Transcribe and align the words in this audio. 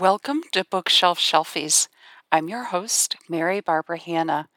Welcome 0.00 0.44
to 0.52 0.64
Bookshelf 0.64 1.18
Shelfies. 1.18 1.88
I'm 2.32 2.48
your 2.48 2.64
host, 2.64 3.16
Mary 3.28 3.60
Barbara 3.60 3.98
Hanna. 3.98 4.48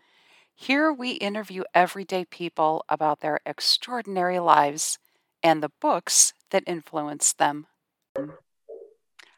Here 0.55 0.89
we 0.93 1.11
interview 1.15 1.63
everyday 1.73 2.23
people 2.23 2.85
about 2.87 3.19
their 3.19 3.41
extraordinary 3.45 4.39
lives 4.39 4.99
and 5.43 5.61
the 5.61 5.71
books 5.81 6.33
that 6.51 6.63
influence 6.65 7.33
them. 7.33 7.67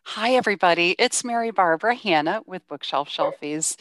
Hi, 0.03 0.35
everybody. 0.35 0.95
It's 0.99 1.23
Mary 1.23 1.49
Barbara 1.49 1.95
Hanna 1.95 2.41
with 2.45 2.67
Bookshelf 2.67 3.09
Shelfies. 3.09 3.75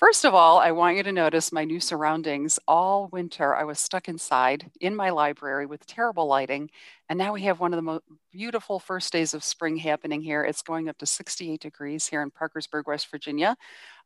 First 0.00 0.24
of 0.24 0.32
all, 0.32 0.56
I 0.58 0.70
want 0.70 0.96
you 0.96 1.02
to 1.02 1.12
notice 1.12 1.52
my 1.52 1.64
new 1.66 1.78
surroundings. 1.78 2.58
All 2.66 3.08
winter, 3.12 3.54
I 3.54 3.64
was 3.64 3.78
stuck 3.78 4.08
inside 4.08 4.70
in 4.80 4.96
my 4.96 5.10
library 5.10 5.66
with 5.66 5.84
terrible 5.84 6.26
lighting. 6.26 6.70
And 7.10 7.18
now 7.18 7.34
we 7.34 7.42
have 7.42 7.60
one 7.60 7.74
of 7.74 7.76
the 7.76 7.82
most 7.82 8.04
beautiful 8.32 8.78
first 8.78 9.12
days 9.12 9.34
of 9.34 9.44
spring 9.44 9.76
happening 9.76 10.22
here. 10.22 10.42
It's 10.42 10.62
going 10.62 10.88
up 10.88 10.96
to 10.98 11.06
68 11.06 11.60
degrees 11.60 12.06
here 12.06 12.22
in 12.22 12.30
Parkersburg, 12.30 12.86
West 12.86 13.10
Virginia. 13.10 13.58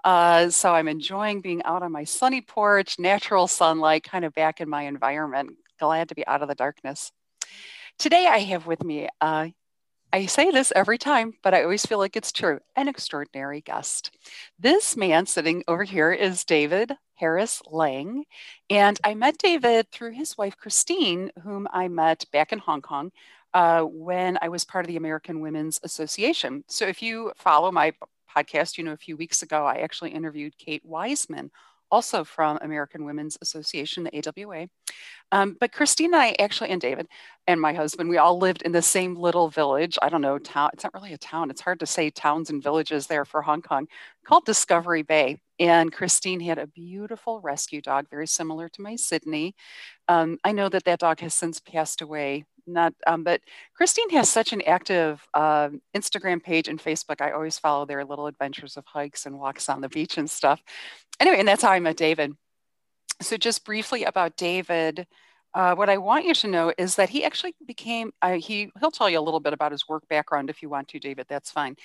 Uh, 0.02 0.50
so 0.50 0.74
I'm 0.74 0.88
enjoying 0.88 1.40
being 1.40 1.62
out 1.62 1.84
on 1.84 1.92
my 1.92 2.02
sunny 2.02 2.40
porch, 2.40 2.98
natural 2.98 3.46
sunlight, 3.46 4.02
kind 4.02 4.24
of 4.24 4.34
back 4.34 4.60
in 4.60 4.68
my 4.68 4.82
environment. 4.82 5.50
Glad 5.78 6.08
to 6.08 6.16
be 6.16 6.26
out 6.26 6.42
of 6.42 6.48
the 6.48 6.56
darkness. 6.56 7.12
Today, 8.00 8.26
I 8.26 8.38
have 8.38 8.66
with 8.66 8.82
me 8.82 9.08
uh, 9.20 9.50
I 10.14 10.26
say 10.26 10.52
this 10.52 10.72
every 10.76 10.96
time, 10.96 11.32
but 11.42 11.54
I 11.54 11.64
always 11.64 11.84
feel 11.84 11.98
like 11.98 12.14
it's 12.14 12.30
true 12.30 12.60
an 12.76 12.86
extraordinary 12.86 13.60
guest. 13.60 14.12
This 14.60 14.96
man 14.96 15.26
sitting 15.26 15.64
over 15.66 15.82
here 15.82 16.12
is 16.12 16.44
David 16.44 16.92
Harris 17.16 17.60
Lang. 17.68 18.24
And 18.70 18.96
I 19.02 19.14
met 19.14 19.38
David 19.38 19.90
through 19.90 20.12
his 20.12 20.38
wife, 20.38 20.56
Christine, 20.56 21.32
whom 21.42 21.66
I 21.72 21.88
met 21.88 22.26
back 22.32 22.52
in 22.52 22.60
Hong 22.60 22.80
Kong. 22.80 23.10
Uh, 23.54 23.82
when 23.82 24.38
I 24.40 24.50
was 24.50 24.64
part 24.64 24.84
of 24.84 24.88
the 24.88 24.96
American 24.96 25.40
Women's 25.40 25.80
Association. 25.82 26.62
So, 26.68 26.86
if 26.86 27.02
you 27.02 27.32
follow 27.36 27.72
my 27.72 27.92
podcast, 28.36 28.78
you 28.78 28.84
know, 28.84 28.92
a 28.92 28.96
few 28.96 29.16
weeks 29.16 29.42
ago, 29.42 29.66
I 29.66 29.78
actually 29.78 30.10
interviewed 30.10 30.58
Kate 30.58 30.84
Wiseman 30.84 31.50
also 31.90 32.24
from 32.24 32.58
American 32.62 33.04
Women's 33.04 33.38
Association, 33.40 34.04
the 34.04 34.28
AWA. 34.28 34.68
Um, 35.32 35.56
but 35.58 35.72
Christine 35.72 36.14
and 36.14 36.22
I 36.22 36.36
actually, 36.38 36.70
and 36.70 36.80
David 36.80 37.08
and 37.46 37.60
my 37.60 37.72
husband, 37.72 38.08
we 38.08 38.18
all 38.18 38.38
lived 38.38 38.62
in 38.62 38.72
the 38.72 38.82
same 38.82 39.16
little 39.16 39.48
village. 39.48 39.98
I 40.02 40.08
don't 40.08 40.20
know, 40.20 40.38
town. 40.38 40.70
It's 40.72 40.84
not 40.84 40.94
really 40.94 41.12
a 41.12 41.18
town. 41.18 41.50
It's 41.50 41.60
hard 41.60 41.80
to 41.80 41.86
say 41.86 42.10
towns 42.10 42.50
and 42.50 42.62
villages 42.62 43.06
there 43.06 43.24
for 43.24 43.42
Hong 43.42 43.62
Kong, 43.62 43.86
called 44.24 44.44
Discovery 44.44 45.02
Bay. 45.02 45.38
And 45.58 45.92
Christine 45.92 46.40
had 46.40 46.58
a 46.58 46.66
beautiful 46.66 47.40
rescue 47.40 47.80
dog, 47.80 48.08
very 48.10 48.26
similar 48.26 48.68
to 48.70 48.82
my 48.82 48.96
Sydney. 48.96 49.54
Um, 50.08 50.38
I 50.44 50.52
know 50.52 50.68
that 50.68 50.84
that 50.84 51.00
dog 51.00 51.20
has 51.20 51.34
since 51.34 51.60
passed 51.60 52.00
away 52.00 52.44
not 52.66 52.94
um, 53.06 53.24
but 53.24 53.40
christine 53.76 54.10
has 54.10 54.28
such 54.28 54.52
an 54.52 54.62
active 54.62 55.26
uh, 55.34 55.68
instagram 55.96 56.42
page 56.42 56.68
and 56.68 56.82
facebook. 56.82 57.20
I 57.20 57.32
always 57.32 57.58
follow 57.58 57.86
their 57.86 58.04
little 58.04 58.26
adventures 58.26 58.76
of 58.76 58.84
hikes 58.86 59.26
and 59.26 59.38
walks 59.38 59.68
on 59.68 59.80
the 59.80 59.88
beach 59.88 60.18
and 60.18 60.30
stuff. 60.30 60.62
Anyway 61.20 61.38
and 61.38 61.48
that's 61.48 61.62
how 61.62 61.70
i 61.70 61.80
met 61.80 61.96
david. 61.96 62.32
So 63.20 63.36
just 63.36 63.64
briefly 63.64 64.04
about 64.04 64.36
david 64.36 65.06
uh, 65.54 65.74
what 65.74 65.88
I 65.88 65.98
want 65.98 66.24
you 66.24 66.34
to 66.34 66.48
know 66.48 66.72
is 66.76 66.96
that 66.96 67.08
he 67.08 67.24
actually 67.24 67.54
became, 67.64 68.10
uh, 68.22 68.32
he, 68.32 68.70
he'll 68.80 68.90
tell 68.90 69.08
you 69.08 69.20
a 69.20 69.22
little 69.22 69.38
bit 69.38 69.52
about 69.52 69.70
his 69.70 69.88
work 69.88 70.02
background 70.08 70.50
if 70.50 70.62
you 70.62 70.68
want 70.68 70.88
to, 70.88 70.98
David, 70.98 71.26
that's 71.28 71.52
fine. 71.52 71.76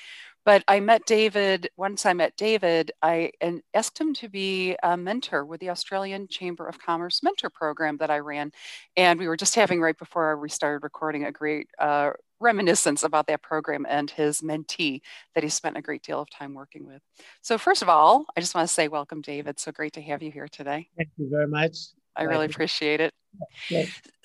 But 0.49 0.63
I 0.67 0.79
met 0.79 1.05
David, 1.05 1.69
once 1.77 2.07
I 2.07 2.13
met 2.13 2.35
David, 2.35 2.91
I 3.03 3.33
asked 3.75 4.01
him 4.01 4.15
to 4.15 4.27
be 4.27 4.75
a 4.81 4.97
mentor 4.97 5.45
with 5.45 5.59
the 5.59 5.69
Australian 5.69 6.27
Chamber 6.27 6.65
of 6.65 6.79
Commerce 6.79 7.21
mentor 7.21 7.51
program 7.51 7.97
that 7.97 8.09
I 8.09 8.17
ran. 8.17 8.51
And 8.97 9.19
we 9.19 9.27
were 9.27 9.37
just 9.37 9.53
having, 9.53 9.79
right 9.79 9.95
before 9.95 10.37
we 10.37 10.49
started 10.49 10.81
recording, 10.81 11.25
a 11.25 11.31
great 11.31 11.67
uh, 11.77 12.13
reminiscence 12.39 13.03
about 13.03 13.27
that 13.27 13.43
program 13.43 13.85
and 13.87 14.09
his 14.09 14.41
mentee 14.41 15.01
that 15.35 15.43
he 15.43 15.51
spent 15.51 15.77
a 15.77 15.83
great 15.83 16.01
deal 16.01 16.19
of 16.19 16.31
time 16.31 16.55
working 16.55 16.83
with. 16.83 17.03
So, 17.43 17.59
first 17.59 17.83
of 17.83 17.87
all, 17.89 18.25
I 18.35 18.41
just 18.41 18.55
want 18.55 18.67
to 18.67 18.73
say 18.73 18.87
welcome, 18.87 19.21
David. 19.21 19.59
So 19.59 19.71
great 19.71 19.93
to 19.93 20.01
have 20.01 20.23
you 20.23 20.31
here 20.31 20.47
today. 20.47 20.89
Thank 20.97 21.09
you 21.17 21.29
very 21.29 21.47
much. 21.47 21.77
I 22.15 22.23
really 22.23 22.47
appreciate 22.47 23.01
it. 23.01 23.13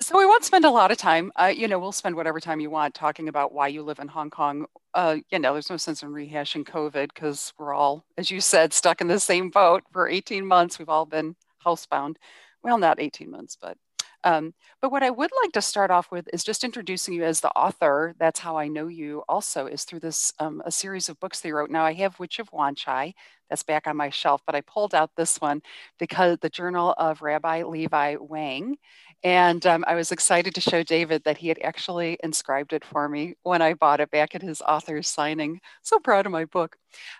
So 0.01 0.17
we 0.17 0.25
won't 0.25 0.43
spend 0.43 0.65
a 0.65 0.69
lot 0.69 0.91
of 0.91 0.97
time. 0.97 1.31
Uh, 1.35 1.53
you 1.55 1.67
know, 1.67 1.79
we'll 1.79 1.91
spend 1.91 2.15
whatever 2.15 2.39
time 2.39 2.59
you 2.59 2.69
want 2.69 2.93
talking 2.93 3.27
about 3.27 3.53
why 3.53 3.67
you 3.67 3.83
live 3.83 3.99
in 3.99 4.07
Hong 4.07 4.29
Kong. 4.29 4.65
Uh, 4.93 5.17
you 5.31 5.39
know, 5.39 5.53
there's 5.53 5.69
no 5.69 5.77
sense 5.77 6.03
in 6.03 6.09
rehashing 6.09 6.63
COVID 6.63 7.13
because 7.13 7.53
we're 7.57 7.73
all, 7.73 8.05
as 8.17 8.29
you 8.29 8.39
said, 8.41 8.73
stuck 8.73 9.01
in 9.01 9.07
the 9.07 9.19
same 9.19 9.49
boat 9.49 9.83
for 9.91 10.07
18 10.07 10.45
months. 10.45 10.79
We've 10.79 10.89
all 10.89 11.05
been 11.05 11.35
housebound. 11.65 12.17
Well, 12.63 12.77
not 12.77 12.99
18 12.99 13.29
months, 13.29 13.57
but 13.59 13.77
um, 14.25 14.53
but 14.81 14.91
what 14.91 15.03
I 15.03 15.11
would 15.11 15.29
like 15.43 15.51
to 15.53 15.61
start 15.61 15.91
off 15.91 16.11
with 16.11 16.27
is 16.33 16.43
just 16.43 16.63
introducing 16.63 17.13
you 17.13 17.23
as 17.23 17.39
the 17.39 17.51
author. 17.51 18.15
That's 18.19 18.39
how 18.39 18.57
I 18.57 18.67
know 18.67 18.87
you 18.87 19.23
also 19.29 19.67
is 19.67 19.83
through 19.83 20.01
this 20.01 20.33
um, 20.39 20.61
a 20.65 20.71
series 20.71 21.07
of 21.09 21.19
books 21.19 21.39
that 21.39 21.47
you 21.47 21.55
wrote. 21.55 21.69
Now 21.69 21.85
I 21.85 21.93
have 21.93 22.19
Witch 22.19 22.39
of 22.39 22.51
Wan 22.51 22.75
Chai 22.75 23.13
that's 23.49 23.63
back 23.63 23.85
on 23.85 23.95
my 23.95 24.09
shelf, 24.09 24.41
but 24.45 24.55
I 24.55 24.61
pulled 24.61 24.95
out 24.95 25.11
this 25.15 25.39
one 25.39 25.61
because 25.99 26.39
the 26.41 26.49
Journal 26.49 26.95
of 26.97 27.21
Rabbi 27.21 27.63
Levi 27.63 28.15
Wang. 28.19 28.77
And 29.23 29.65
um, 29.65 29.85
I 29.87 29.95
was 29.95 30.11
excited 30.11 30.55
to 30.55 30.61
show 30.61 30.83
David 30.83 31.23
that 31.25 31.37
he 31.37 31.47
had 31.47 31.59
actually 31.63 32.17
inscribed 32.23 32.73
it 32.73 32.83
for 32.83 33.07
me 33.07 33.35
when 33.43 33.61
I 33.61 33.75
bought 33.75 34.01
it 34.01 34.11
back 34.11 34.35
at 34.35 34.41
his 34.41 34.61
author's 34.61 35.07
signing. 35.07 35.59
So 35.83 35.99
proud 35.99 36.25
of 36.25 36.31
my 36.31 36.45
book. 36.45 36.77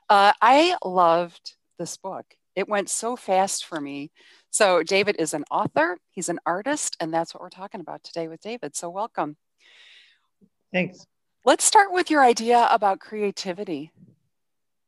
Uh, 0.09 0.33
I 0.41 0.75
loved 0.83 1.55
this 1.77 1.97
book. 1.97 2.25
It 2.55 2.69
went 2.69 2.89
so 2.89 3.16
fast 3.16 3.66
for 3.66 3.79
me. 3.79 4.11
So, 4.55 4.83
David 4.83 5.17
is 5.19 5.33
an 5.33 5.43
author, 5.51 5.97
he's 6.11 6.29
an 6.29 6.39
artist, 6.45 6.95
and 7.01 7.13
that's 7.13 7.33
what 7.33 7.43
we're 7.43 7.49
talking 7.49 7.81
about 7.81 8.05
today 8.05 8.29
with 8.29 8.39
David. 8.39 8.73
So, 8.73 8.89
welcome. 8.89 9.35
Thanks. 10.71 11.05
Let's 11.43 11.66
start 11.66 11.91
with 11.91 12.09
your 12.09 12.23
idea 12.23 12.69
about 12.71 13.01
creativity. 13.01 13.91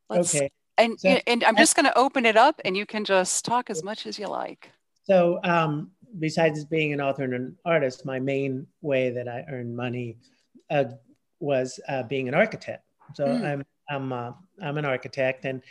Let's, 0.10 0.34
okay. 0.34 0.50
And, 0.78 0.98
so, 0.98 1.20
and 1.28 1.44
I'm 1.44 1.58
just 1.58 1.76
going 1.76 1.86
to 1.86 1.98
open 1.98 2.26
it 2.26 2.38
up 2.38 2.62
and 2.64 2.78
you 2.78 2.86
can 2.86 3.04
just 3.04 3.44
talk 3.44 3.70
as 3.70 3.84
much 3.84 4.08
as 4.08 4.18
you 4.18 4.28
like. 4.28 4.72
So, 5.04 5.42
um, 5.44 5.92
besides 6.18 6.64
being 6.64 6.94
an 6.94 7.02
author 7.02 7.26
and 7.26 7.34
an 7.34 7.58
artist, 7.66 8.06
my 8.06 8.22
main 8.22 8.68
way 8.82 9.10
that 9.10 9.28
I 9.28 9.44
earned 9.52 9.76
money 9.76 10.16
uh, 10.70 10.86
was 11.42 11.78
uh, 11.90 12.04
being 12.04 12.30
an 12.30 12.36
architect. 12.36 12.86
So, 13.16 13.26
mm. 13.26 13.44
I'm, 13.44 13.66
I'm, 13.90 14.14
uh, 14.14 14.32
I'm 14.62 14.78
an 14.78 14.86
architect. 14.86 15.44
And 15.44 15.62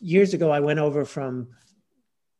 years 0.00 0.34
ago, 0.34 0.50
I 0.50 0.58
went 0.58 0.80
over 0.80 1.04
from 1.04 1.46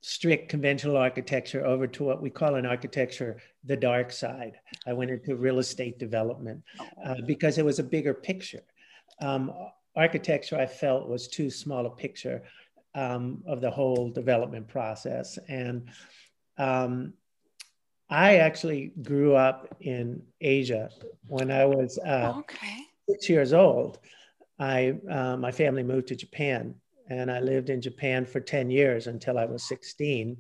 strict 0.06 0.50
conventional 0.50 0.98
architecture 0.98 1.64
over 1.64 1.86
to 1.86 2.04
what 2.04 2.20
we 2.20 2.28
call 2.28 2.56
in 2.56 2.66
architecture 2.66 3.38
the 3.64 3.74
dark 3.74 4.12
side. 4.12 4.52
I 4.86 4.92
went 4.92 5.10
into 5.10 5.34
real 5.34 5.58
estate 5.58 5.98
development 5.98 6.62
uh, 7.02 7.14
because 7.26 7.56
it 7.56 7.64
was 7.64 7.78
a 7.78 7.82
bigger 7.82 8.12
picture. 8.12 8.64
Um, 9.22 9.50
architecture, 9.96 10.58
I 10.58 10.66
felt, 10.66 11.08
was 11.08 11.26
too 11.26 11.48
small 11.48 11.86
a 11.86 11.90
picture 11.90 12.42
um, 12.94 13.42
of 13.46 13.62
the 13.62 13.70
whole 13.70 14.10
development 14.10 14.68
process. 14.68 15.38
And 15.48 15.88
um, 16.58 17.14
I 18.10 18.36
actually 18.36 18.92
grew 19.00 19.34
up 19.34 19.74
in 19.80 20.22
Asia 20.38 20.90
when 21.26 21.50
I 21.50 21.64
was 21.64 21.98
uh, 21.98 22.34
okay. 22.40 22.76
six 23.08 23.30
years 23.30 23.54
old. 23.54 24.00
I 24.58 24.96
uh, 25.10 25.38
my 25.38 25.50
family 25.50 25.82
moved 25.82 26.08
to 26.08 26.16
Japan 26.16 26.74
and 27.08 27.30
I 27.30 27.40
lived 27.40 27.70
in 27.70 27.80
Japan 27.80 28.24
for 28.24 28.40
10 28.40 28.70
years 28.70 29.06
until 29.06 29.38
I 29.38 29.44
was 29.44 29.62
16. 29.64 30.36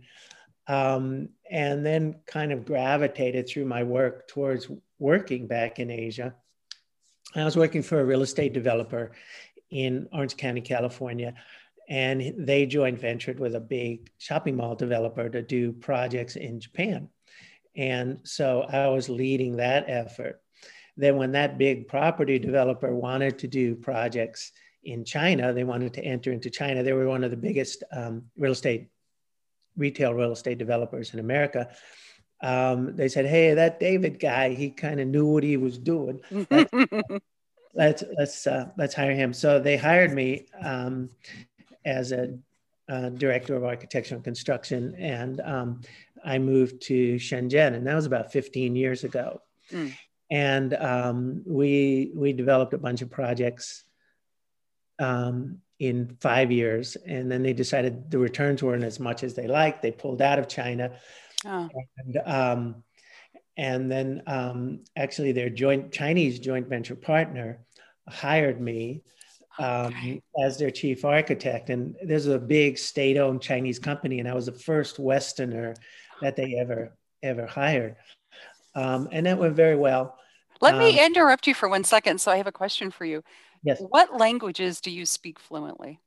Um, 0.66 1.28
and 1.50 1.84
then 1.84 2.16
kind 2.26 2.52
of 2.52 2.64
gravitated 2.64 3.48
through 3.48 3.66
my 3.66 3.82
work 3.82 4.28
towards 4.28 4.70
working 4.98 5.46
back 5.46 5.78
in 5.78 5.90
Asia. 5.90 6.34
I 7.36 7.44
was 7.44 7.56
working 7.56 7.82
for 7.82 8.00
a 8.00 8.04
real 8.04 8.22
estate 8.22 8.52
developer 8.52 9.12
in 9.70 10.08
Orange 10.12 10.36
County, 10.36 10.60
California, 10.60 11.34
and 11.88 12.32
they 12.38 12.64
joint 12.64 12.98
ventured 12.98 13.38
with 13.38 13.56
a 13.56 13.60
big 13.60 14.10
shopping 14.18 14.56
mall 14.56 14.74
developer 14.74 15.28
to 15.28 15.42
do 15.42 15.72
projects 15.72 16.36
in 16.36 16.60
Japan. 16.60 17.08
And 17.76 18.20
so 18.22 18.62
I 18.62 18.88
was 18.88 19.08
leading 19.08 19.56
that 19.56 19.84
effort. 19.88 20.40
Then, 20.96 21.16
when 21.16 21.32
that 21.32 21.58
big 21.58 21.88
property 21.88 22.38
developer 22.38 22.94
wanted 22.94 23.38
to 23.40 23.48
do 23.48 23.74
projects 23.74 24.52
in 24.84 25.04
China. 25.04 25.52
They 25.52 25.64
wanted 25.64 25.94
to 25.94 26.04
enter 26.04 26.32
into 26.32 26.50
China. 26.50 26.82
They 26.82 26.92
were 26.92 27.08
one 27.08 27.24
of 27.24 27.30
the 27.30 27.36
biggest 27.36 27.84
um, 27.92 28.24
real 28.36 28.52
estate, 28.52 28.88
retail 29.76 30.14
real 30.14 30.32
estate 30.32 30.58
developers 30.58 31.12
in 31.12 31.20
America. 31.20 31.68
Um, 32.42 32.96
they 32.96 33.08
said, 33.08 33.26
"Hey, 33.26 33.54
that 33.54 33.80
David 33.80 34.20
guy, 34.20 34.54
he 34.54 34.70
kind 34.70 35.00
of 35.00 35.08
knew 35.08 35.26
what 35.26 35.42
he 35.42 35.56
was 35.56 35.78
doing. 35.78 36.20
Let's 36.50 36.72
let's 37.74 38.04
let's, 38.18 38.46
uh, 38.46 38.68
let's, 38.76 38.94
hire 38.94 39.14
him." 39.14 39.32
So 39.32 39.58
they 39.58 39.76
hired 39.76 40.12
me 40.12 40.46
um, 40.62 41.10
as 41.84 42.12
a 42.12 42.38
uh, 42.88 43.10
director 43.10 43.56
of 43.56 43.64
architecture 43.64 44.14
and 44.14 44.24
construction, 44.24 44.94
and 44.98 45.40
um, 45.40 45.80
I 46.24 46.38
moved 46.38 46.82
to 46.82 47.16
Shenzhen, 47.16 47.74
and 47.74 47.86
that 47.86 47.94
was 47.94 48.06
about 48.06 48.32
15 48.32 48.76
years 48.76 49.04
ago. 49.04 49.40
Mm. 49.70 49.92
And 50.30 50.74
um, 50.74 51.42
we 51.46 52.10
we 52.14 52.32
developed 52.32 52.74
a 52.74 52.78
bunch 52.78 53.02
of 53.02 53.10
projects 53.10 53.83
um, 54.98 55.58
in 55.78 56.16
five 56.20 56.52
years. 56.52 56.96
And 56.96 57.30
then 57.30 57.42
they 57.42 57.52
decided 57.52 58.10
the 58.10 58.18
returns 58.18 58.62
weren't 58.62 58.84
as 58.84 59.00
much 59.00 59.22
as 59.22 59.34
they 59.34 59.46
liked. 59.46 59.82
They 59.82 59.92
pulled 59.92 60.22
out 60.22 60.38
of 60.38 60.48
China. 60.48 60.92
Oh. 61.44 61.68
And, 61.98 62.16
um, 62.24 62.84
and 63.56 63.90
then 63.90 64.22
um, 64.26 64.80
actually 64.96 65.32
their 65.32 65.50
joint 65.50 65.92
Chinese 65.92 66.38
joint 66.38 66.68
venture 66.68 66.96
partner 66.96 67.60
hired 68.08 68.60
me 68.60 69.02
um, 69.58 69.86
okay. 69.86 70.22
as 70.42 70.58
their 70.58 70.70
chief 70.70 71.04
architect. 71.04 71.70
And 71.70 71.96
there's 72.02 72.26
a 72.26 72.38
big 72.38 72.78
state-owned 72.78 73.40
Chinese 73.40 73.78
company, 73.78 74.18
and 74.18 74.28
I 74.28 74.34
was 74.34 74.46
the 74.46 74.52
first 74.52 74.98
Westerner 74.98 75.74
that 76.20 76.36
they 76.36 76.56
ever 76.58 76.96
ever 77.22 77.46
hired, 77.46 77.96
um, 78.74 79.08
and 79.12 79.26
that 79.26 79.38
went 79.38 79.56
very 79.56 79.76
well. 79.76 80.18
Let 80.60 80.76
me 80.76 80.98
um, 80.98 81.06
interrupt 81.06 81.46
you 81.46 81.54
for 81.54 81.68
one 81.68 81.84
second. 81.84 82.20
So 82.20 82.30
I 82.30 82.36
have 82.36 82.46
a 82.46 82.52
question 82.52 82.90
for 82.90 83.04
you. 83.04 83.22
Yes. 83.64 83.80
What 83.80 84.18
languages 84.18 84.80
do 84.80 84.90
you 84.90 85.06
speak 85.06 85.38
fluently? 85.38 86.00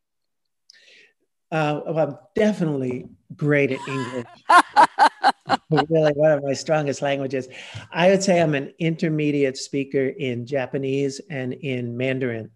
Uh, 1.51 1.81
well, 1.87 2.07
I'm 2.09 2.17
definitely 2.35 3.09
great 3.35 3.71
at 3.71 3.79
English. 3.87 4.27
really, 5.89 6.11
one 6.13 6.31
of 6.31 6.43
my 6.43 6.53
strongest 6.53 7.01
languages. 7.01 7.47
I 7.91 8.09
would 8.09 8.21
say 8.21 8.41
I'm 8.41 8.53
an 8.53 8.73
intermediate 8.79 9.57
speaker 9.57 10.07
in 10.07 10.45
Japanese 10.45 11.19
and 11.29 11.53
in 11.53 11.97
Mandarin, 11.97 12.51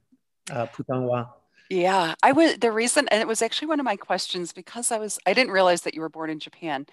uh, 0.52 0.68
Putonghua. 0.68 1.30
Yeah, 1.70 2.16
I 2.22 2.34
was 2.34 2.58
the 2.58 2.72
reason, 2.72 3.08
and 3.08 3.22
it 3.22 3.28
was 3.28 3.42
actually 3.42 3.70
one 3.70 3.80
of 3.80 3.86
my 3.86 3.96
questions 3.96 4.52
because 4.52 4.92
I 4.92 5.00
was 5.00 5.20
I 5.26 5.34
didn't 5.34 5.52
realize 5.52 5.82
that 5.84 5.96
you 5.96 6.02
were 6.02 6.10
born 6.10 6.30
in 6.30 6.40
Japan. 6.40 6.86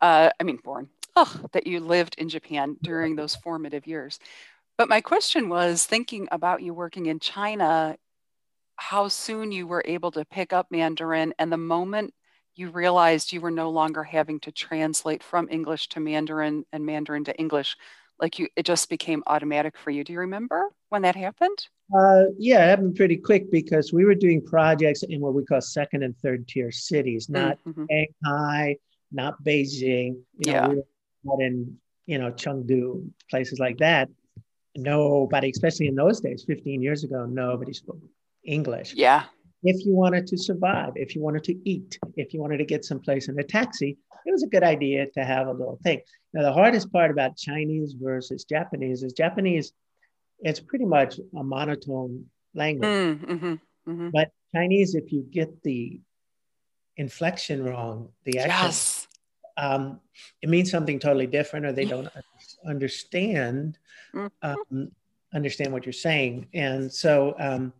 Uh, 0.00 0.30
I 0.40 0.42
mean, 0.42 0.56
born. 0.56 0.88
Oh, 1.14 1.40
that 1.52 1.66
you 1.66 1.80
lived 1.80 2.14
in 2.16 2.30
Japan 2.30 2.76
during 2.82 3.14
those 3.14 3.36
formative 3.36 3.86
years. 3.86 4.18
But 4.78 4.88
my 4.88 5.00
question 5.00 5.48
was 5.48 5.84
thinking 5.84 6.28
about 6.32 6.62
you 6.62 6.74
working 6.74 7.06
in 7.06 7.20
China 7.20 7.96
how 8.76 9.06
soon 9.06 9.52
you 9.52 9.66
were 9.66 9.84
able 9.86 10.10
to 10.10 10.24
pick 10.24 10.52
up 10.52 10.66
Mandarin 10.70 11.32
and 11.38 11.52
the 11.52 11.56
moment 11.56 12.12
you 12.54 12.70
realized 12.70 13.32
you 13.32 13.40
were 13.40 13.50
no 13.50 13.70
longer 13.70 14.02
having 14.02 14.40
to 14.40 14.52
translate 14.52 15.22
from 15.22 15.48
English 15.50 15.88
to 15.90 16.00
Mandarin 16.00 16.64
and 16.72 16.84
Mandarin 16.84 17.24
to 17.24 17.36
English. 17.38 17.76
Like 18.20 18.38
you, 18.38 18.48
it 18.56 18.66
just 18.66 18.90
became 18.90 19.22
automatic 19.26 19.76
for 19.78 19.90
you. 19.90 20.04
Do 20.04 20.12
you 20.12 20.20
remember 20.20 20.70
when 20.90 21.02
that 21.02 21.16
happened? 21.16 21.66
Uh, 21.96 22.24
yeah, 22.38 22.64
it 22.64 22.68
happened 22.68 22.96
pretty 22.96 23.16
quick 23.16 23.50
because 23.50 23.92
we 23.92 24.04
were 24.04 24.14
doing 24.14 24.44
projects 24.44 25.02
in 25.02 25.20
what 25.20 25.34
we 25.34 25.44
call 25.44 25.60
second 25.60 26.02
and 26.02 26.16
third 26.18 26.46
tier 26.46 26.70
cities, 26.70 27.28
not 27.28 27.58
mm-hmm. 27.66 27.84
Shanghai, 27.90 28.76
not 29.10 29.42
Beijing. 29.42 30.16
You 30.38 30.46
know, 30.46 30.52
yeah. 30.52 30.68
we 30.68 30.76
were 30.76 30.84
not 31.24 31.40
in 31.40 31.76
you 32.06 32.18
know 32.18 32.30
Chengdu, 32.32 33.10
places 33.30 33.58
like 33.58 33.78
that. 33.78 34.08
Nobody, 34.76 35.50
especially 35.50 35.88
in 35.88 35.94
those 35.94 36.20
days, 36.20 36.44
15 36.46 36.82
years 36.82 37.04
ago, 37.04 37.26
nobody 37.26 37.72
spoke 37.72 38.00
English. 38.44 38.94
Yeah. 38.94 39.24
If 39.62 39.84
you 39.86 39.94
wanted 39.94 40.26
to 40.28 40.36
survive, 40.36 40.92
if 40.96 41.14
you 41.14 41.22
wanted 41.22 41.44
to 41.44 41.68
eat, 41.68 41.98
if 42.16 42.34
you 42.34 42.40
wanted 42.40 42.58
to 42.58 42.64
get 42.64 42.84
someplace 42.84 43.28
in 43.28 43.38
a 43.38 43.44
taxi, 43.44 43.96
it 44.24 44.32
was 44.32 44.42
a 44.42 44.48
good 44.48 44.62
idea 44.62 45.06
to 45.14 45.24
have 45.24 45.46
a 45.46 45.52
little 45.52 45.78
thing. 45.82 46.00
Now, 46.32 46.42
the 46.42 46.52
hardest 46.52 46.92
part 46.92 47.10
about 47.10 47.36
Chinese 47.36 47.94
versus 48.00 48.44
Japanese 48.44 49.02
is 49.02 49.12
Japanese, 49.12 49.72
it's 50.40 50.60
pretty 50.60 50.84
much 50.84 51.18
a 51.36 51.44
monotone 51.44 52.26
language. 52.54 52.88
Mm, 52.88 53.24
mm-hmm, 53.24 53.90
mm-hmm. 53.90 54.10
But 54.10 54.30
Chinese, 54.54 54.94
if 54.94 55.12
you 55.12 55.26
get 55.30 55.62
the 55.62 56.00
inflection 56.96 57.64
wrong, 57.64 58.08
the 58.24 58.38
accent, 58.38 58.62
yes. 58.62 59.08
um, 59.56 60.00
it 60.40 60.48
means 60.48 60.70
something 60.70 60.98
totally 60.98 61.26
different, 61.26 61.66
or 61.66 61.72
they 61.72 61.84
don't 61.84 62.08
understand 62.66 63.78
mm-hmm. 64.14 64.26
um, 64.42 64.90
understand 65.34 65.72
what 65.72 65.86
you're 65.86 65.92
saying. 65.92 66.46
And 66.54 66.92
so, 66.92 67.34
um, 67.38 67.72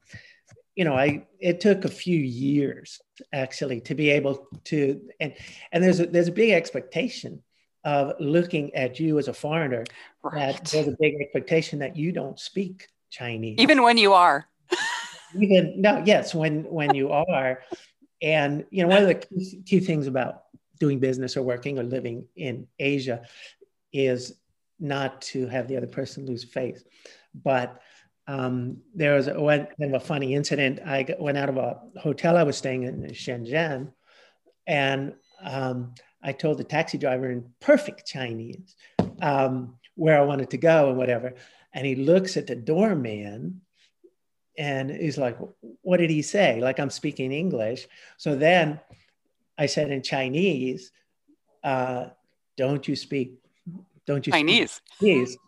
you 0.75 0.85
know, 0.85 0.95
I 0.95 1.27
it 1.39 1.61
took 1.61 1.85
a 1.85 1.89
few 1.89 2.19
years 2.19 3.01
actually 3.33 3.81
to 3.83 3.95
be 3.95 4.11
able 4.11 4.47
to 4.65 5.01
and 5.21 5.35
and 5.71 5.85
there's 5.85 6.01
a 6.01 6.07
there's 6.07 6.29
a 6.29 6.33
big 6.33 6.51
expectation 6.51 7.43
of 7.85 8.15
looking 8.21 8.75
at 8.75 8.99
you 8.99 9.19
as 9.19 9.29
a 9.29 9.35
foreigner 9.35 9.85
right. 10.23 10.55
that 10.55 10.65
there's 10.67 10.89
a 10.89 10.97
big 10.99 11.21
expectation 11.21 11.81
that 11.81 11.97
you 11.97 12.13
don't 12.13 12.39
speak 12.39 12.89
Chinese. 13.11 13.57
Even 13.59 13.83
when 13.83 13.99
you 13.99 14.13
are. 14.13 14.47
Even 15.39 15.81
no, 15.81 16.03
yes, 16.05 16.35
when 16.35 16.65
when 16.65 16.95
you 16.95 17.11
are. 17.11 17.63
And 18.23 18.65
you 18.71 18.83
know, 18.83 18.89
one 18.89 19.03
of 19.03 19.09
the 19.09 19.15
key, 19.15 19.63
key 19.67 19.81
things 19.81 20.07
about 20.07 20.45
doing 20.79 20.99
business 20.99 21.37
or 21.37 21.43
working 21.43 21.79
or 21.79 21.83
living 21.83 22.27
in 22.37 22.67
Asia 22.79 23.23
is 23.93 24.35
not 24.83 25.23
to 25.23 25.47
have 25.47 25.69
the 25.69 25.77
other 25.77 25.87
person 25.87 26.27
lose 26.27 26.45
face. 26.45 26.85
But 27.35 27.81
um, 28.27 28.79
there 28.95 29.15
was 29.15 29.29
a, 29.29 29.35
kind 29.35 29.95
of 29.95 29.95
a 29.95 30.01
funny 30.05 30.35
incident. 30.35 30.81
I 30.85 31.07
went 31.19 31.39
out 31.39 31.49
of 31.49 31.57
a 31.57 31.81
hotel 31.99 32.37
I 32.37 32.43
was 32.43 32.57
staying 32.57 32.83
in, 32.83 33.05
in 33.05 33.13
Shenzhen, 33.13 33.93
and 34.67 35.15
um, 35.43 35.95
I 36.23 36.33
told 36.33 36.59
the 36.59 36.65
taxi 36.65 36.99
driver 36.99 37.31
in 37.31 37.51
perfect 37.61 38.07
Chinese 38.07 38.77
um, 39.21 39.77
where 39.97 40.21
I 40.21 40.25
wanted 40.25 40.51
to 40.51 40.59
go 40.59 40.89
and 40.89 40.99
whatever. 40.99 41.35
And 41.73 41.87
he 41.87 41.95
looks 41.95 42.37
at 42.37 42.47
the 42.47 42.55
doorman 42.55 43.61
and 44.57 44.91
he's 44.91 45.19
like, 45.19 45.39
What 45.81 45.97
did 45.97 46.11
he 46.11 46.23
say? 46.23 46.61
Like 46.61 46.79
I'm 46.79 46.91
speaking 46.91 47.33
English. 47.33 47.89
So 48.19 48.37
then 48.37 48.81
I 49.59 49.67
said 49.67 49.91
in 49.91 50.03
Chinese, 50.03 50.93
uh, 51.65 52.07
Don't 52.57 52.87
you 52.87 52.95
speak? 52.95 53.42
Don't 54.07 54.27
you 54.27 54.33
Chinese? 54.33 54.81
Chinese? 55.01 55.39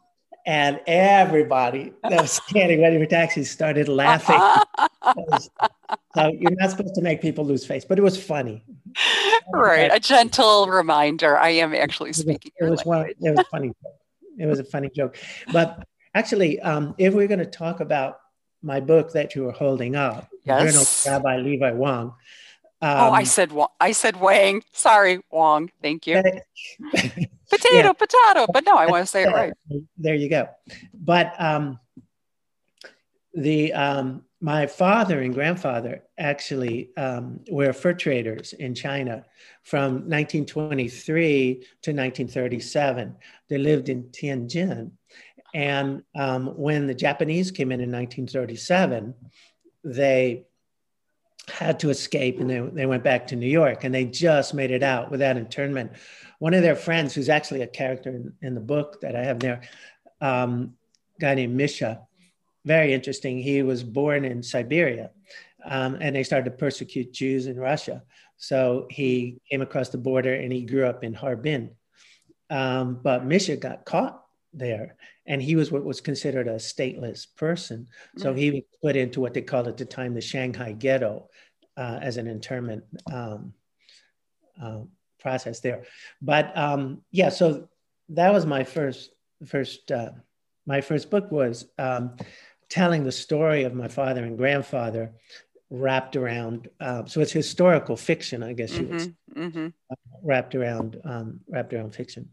and 0.47 0.81
everybody 0.87 1.93
that 2.03 2.21
was 2.21 2.33
standing 2.49 2.83
ready 2.83 2.99
for 2.99 3.06
taxis 3.06 3.51
started 3.51 3.89
laughing. 3.89 4.41
so 6.15 6.29
you're 6.39 6.55
not 6.56 6.71
supposed 6.71 6.95
to 6.95 7.01
make 7.01 7.23
people 7.23 7.45
lose 7.45 7.65
face, 7.65 7.85
but 7.85 7.99
it 7.99 8.03
was 8.03 8.23
funny. 8.23 8.62
Right, 9.53 9.91
a 9.93 9.99
gentle 9.99 10.69
reminder. 10.69 11.39
I 11.39 11.51
am 11.51 11.75
actually 11.75 12.12
speaking. 12.12 12.53
It 12.59 12.65
was, 12.65 12.71
it 12.71 12.71
was 12.71 12.85
one. 12.85 13.06
It 13.21 13.37
was 13.37 13.47
funny. 13.51 13.73
It 14.39 14.47
was 14.47 14.59
a 14.59 14.65
funny 14.65 14.91
joke, 14.95 15.17
but 15.53 15.87
actually, 16.15 16.61
um, 16.61 16.95
if 16.99 17.15
we're 17.15 17.29
going 17.29 17.39
to 17.39 17.47
talk 17.47 17.81
about 17.81 18.19
my 18.62 18.81
book 18.81 19.12
that 19.12 19.35
you 19.35 19.45
were 19.45 19.53
holding 19.53 19.97
up, 19.97 20.29
yes. 20.45 21.07
Rabbi 21.07 21.39
Levi 21.39 21.73
Wang. 21.73 22.12
Um, 22.85 22.91
oh, 22.99 23.11
I 23.13 23.21
um, 23.21 23.25
said 23.25 23.51
I 23.81 23.93
said 23.93 24.21
Wang. 24.21 24.63
Sorry, 24.73 25.21
Wong. 25.31 25.71
Thank 25.81 26.07
you. 26.07 26.17
potato, 26.93 27.17
yeah. 27.73 27.93
potato. 27.95 28.47
But 28.53 28.67
no, 28.67 28.77
I 28.77 28.85
want 28.85 29.05
to 29.05 29.07
say 29.07 29.23
it 29.23 29.33
right. 29.33 29.55
There 29.97 30.15
you 30.15 30.29
go. 30.29 30.51
But 30.93 31.33
um, 31.39 31.79
the 33.33 33.73
um, 33.73 34.25
my 34.43 34.67
father 34.67 35.23
and 35.23 35.33
grandfather 35.33 36.03
actually 36.19 36.91
um, 36.99 37.41
were 37.51 37.73
fur 37.73 37.95
traders 37.95 38.53
in 38.53 38.75
China 38.75 39.25
from 39.63 39.93
1923 40.11 41.55
to 41.55 41.91
1937. 41.91 43.17
They 43.49 43.57
lived 43.57 43.88
in 43.88 44.03
Tianjin. 44.11 44.91
And 45.55 46.03
um, 46.14 46.49
when 46.49 46.87
the 46.87 46.95
Japanese 46.95 47.50
came 47.50 47.73
in 47.73 47.81
in 47.81 47.91
1937, 47.91 49.14
they 49.85 50.45
had 51.49 51.79
to 51.81 51.91
escape 51.91 52.41
and 52.41 52.49
they, 52.49 52.61
they 52.61 52.87
went 52.87 53.05
back 53.05 53.27
to 53.29 53.37
New 53.37 53.49
York 53.49 53.85
and 53.85 53.95
they 53.95 54.05
just 54.05 54.55
made 54.55 54.71
it 54.71 54.83
out 54.83 55.11
without 55.11 55.37
internment 55.37 55.93
one 56.45 56.53
of 56.53 56.61
their 56.63 56.77
friends, 56.77 57.15
who's 57.15 57.31
actually 57.31 57.63
a 57.63 57.67
character 57.67 58.11
in, 58.11 58.33
in 58.43 58.55
the 58.55 58.61
book 58.61 59.01
that 59.01 59.17
I 59.17 59.25
have 59.25 59.39
there, 59.39 59.63
um, 60.21 60.75
guy 61.19 61.35
named 61.35 61.55
Misha, 61.55 62.03
very 62.67 62.93
interesting. 62.93 63.39
He 63.39 63.63
was 63.63 63.83
born 63.83 64.27
in 64.27 64.43
Siberia, 64.43 65.11
um, 65.65 65.97
and 66.01 66.15
they 66.15 66.23
started 66.23 66.51
to 66.51 66.57
persecute 66.57 67.15
Jews 67.15 67.47
in 67.47 67.59
Russia. 67.59 68.03
So 68.37 68.87
he 68.91 69.39
came 69.51 69.63
across 69.63 69.89
the 69.89 69.97
border 69.97 70.35
and 70.35 70.53
he 70.53 70.67
grew 70.67 70.85
up 70.85 71.05
in 71.05 71.15
Harbin. 71.15 71.71
Um, 72.51 73.01
but 73.03 73.25
Misha 73.25 73.57
got 73.57 73.87
caught 73.87 74.23
there, 74.53 74.97
and 75.27 75.43
he 75.43 75.57
was 75.57 75.73
what 75.73 75.85
was 75.85 76.01
considered 76.01 76.49
a 76.49 76.57
stateless 76.57 77.27
person. 77.37 77.89
So 78.19 78.35
mm. 78.35 78.39
he 78.39 78.51
was 78.51 78.63
put 78.83 78.97
into 78.97 79.21
what 79.21 79.33
they 79.33 79.41
called 79.41 79.69
at 79.69 79.79
the 79.79 79.87
time 79.87 80.13
the 80.13 80.21
Shanghai 80.21 80.73
Ghetto 80.73 81.31
uh, 81.76 81.99
as 82.00 82.16
an 82.16 82.26
internment 82.26 82.85
um, 83.12 83.52
uh, 84.61 84.81
process 85.21 85.61
there. 85.61 85.85
But 86.21 86.57
um, 86.57 87.02
yeah, 87.11 87.31
so 87.31 87.69
that 88.11 88.33
was 88.33 88.47
my 88.47 88.64
first 88.64 89.11
first 89.47 89.90
uh, 89.90 90.11
my 90.66 90.81
first 90.81 91.11
book 91.11 91.31
was 91.31 91.66
um, 91.78 92.16
telling 92.69 93.04
the 93.04 93.12
story 93.12 93.64
of 93.64 93.75
my 93.75 93.88
father 93.88 94.25
and 94.25 94.38
grandfather 94.38 95.12
wrapped 95.71 96.16
around. 96.16 96.69
Uh, 96.81 97.04
so 97.07 97.21
it's 97.21 97.33
historical 97.33 97.97
fiction, 97.97 98.43
I 98.43 98.52
guess 98.52 98.73
you 98.73 98.85
mm-hmm, 98.85 98.97
would 98.97 99.16
mm-hmm. 99.37 99.66
uh, 99.90 99.95
wrapped 100.23 100.54
around 100.54 101.00
um, 101.04 101.40
wrapped 101.49 101.73
around 101.73 101.95
fiction. 101.95 102.31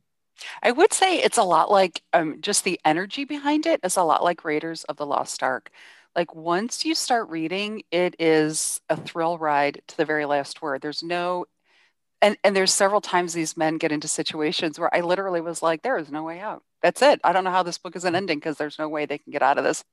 I 0.63 0.71
would 0.71 0.93
say 0.93 1.17
it's 1.17 1.37
a 1.37 1.43
lot 1.43 1.69
like 1.71 2.01
um, 2.13 2.41
just 2.41 2.63
the 2.63 2.79
energy 2.83 3.25
behind 3.25 3.65
it 3.65 3.79
is 3.83 3.97
a 3.97 4.03
lot 4.03 4.23
like 4.23 4.43
Raiders 4.43 4.83
of 4.85 4.97
the 4.97 5.05
Lost 5.05 5.43
Ark. 5.43 5.71
Like 6.15 6.35
once 6.35 6.83
you 6.83 6.93
start 6.95 7.29
reading, 7.29 7.83
it 7.91 8.15
is 8.19 8.81
a 8.89 8.97
thrill 8.97 9.37
ride 9.37 9.81
to 9.87 9.97
the 9.97 10.05
very 10.05 10.25
last 10.25 10.61
word. 10.61 10.81
There's 10.81 11.03
no 11.03 11.45
and 12.21 12.37
and 12.43 12.55
there's 12.55 12.73
several 12.73 13.01
times 13.01 13.33
these 13.33 13.57
men 13.57 13.77
get 13.77 13.91
into 13.91 14.07
situations 14.07 14.79
where 14.79 14.93
I 14.93 15.01
literally 15.01 15.41
was 15.41 15.61
like, 15.61 15.81
there 15.81 15.97
is 15.97 16.11
no 16.11 16.23
way 16.23 16.39
out. 16.39 16.63
That's 16.81 17.01
it. 17.01 17.19
I 17.23 17.33
don't 17.33 17.43
know 17.43 17.51
how 17.51 17.63
this 17.63 17.77
book 17.77 17.95
is 17.95 18.05
an 18.05 18.15
ending 18.15 18.39
because 18.39 18.57
there's 18.57 18.79
no 18.79 18.89
way 18.89 19.05
they 19.05 19.17
can 19.17 19.31
get 19.31 19.41
out 19.41 19.57
of 19.57 19.63
this. 19.63 19.83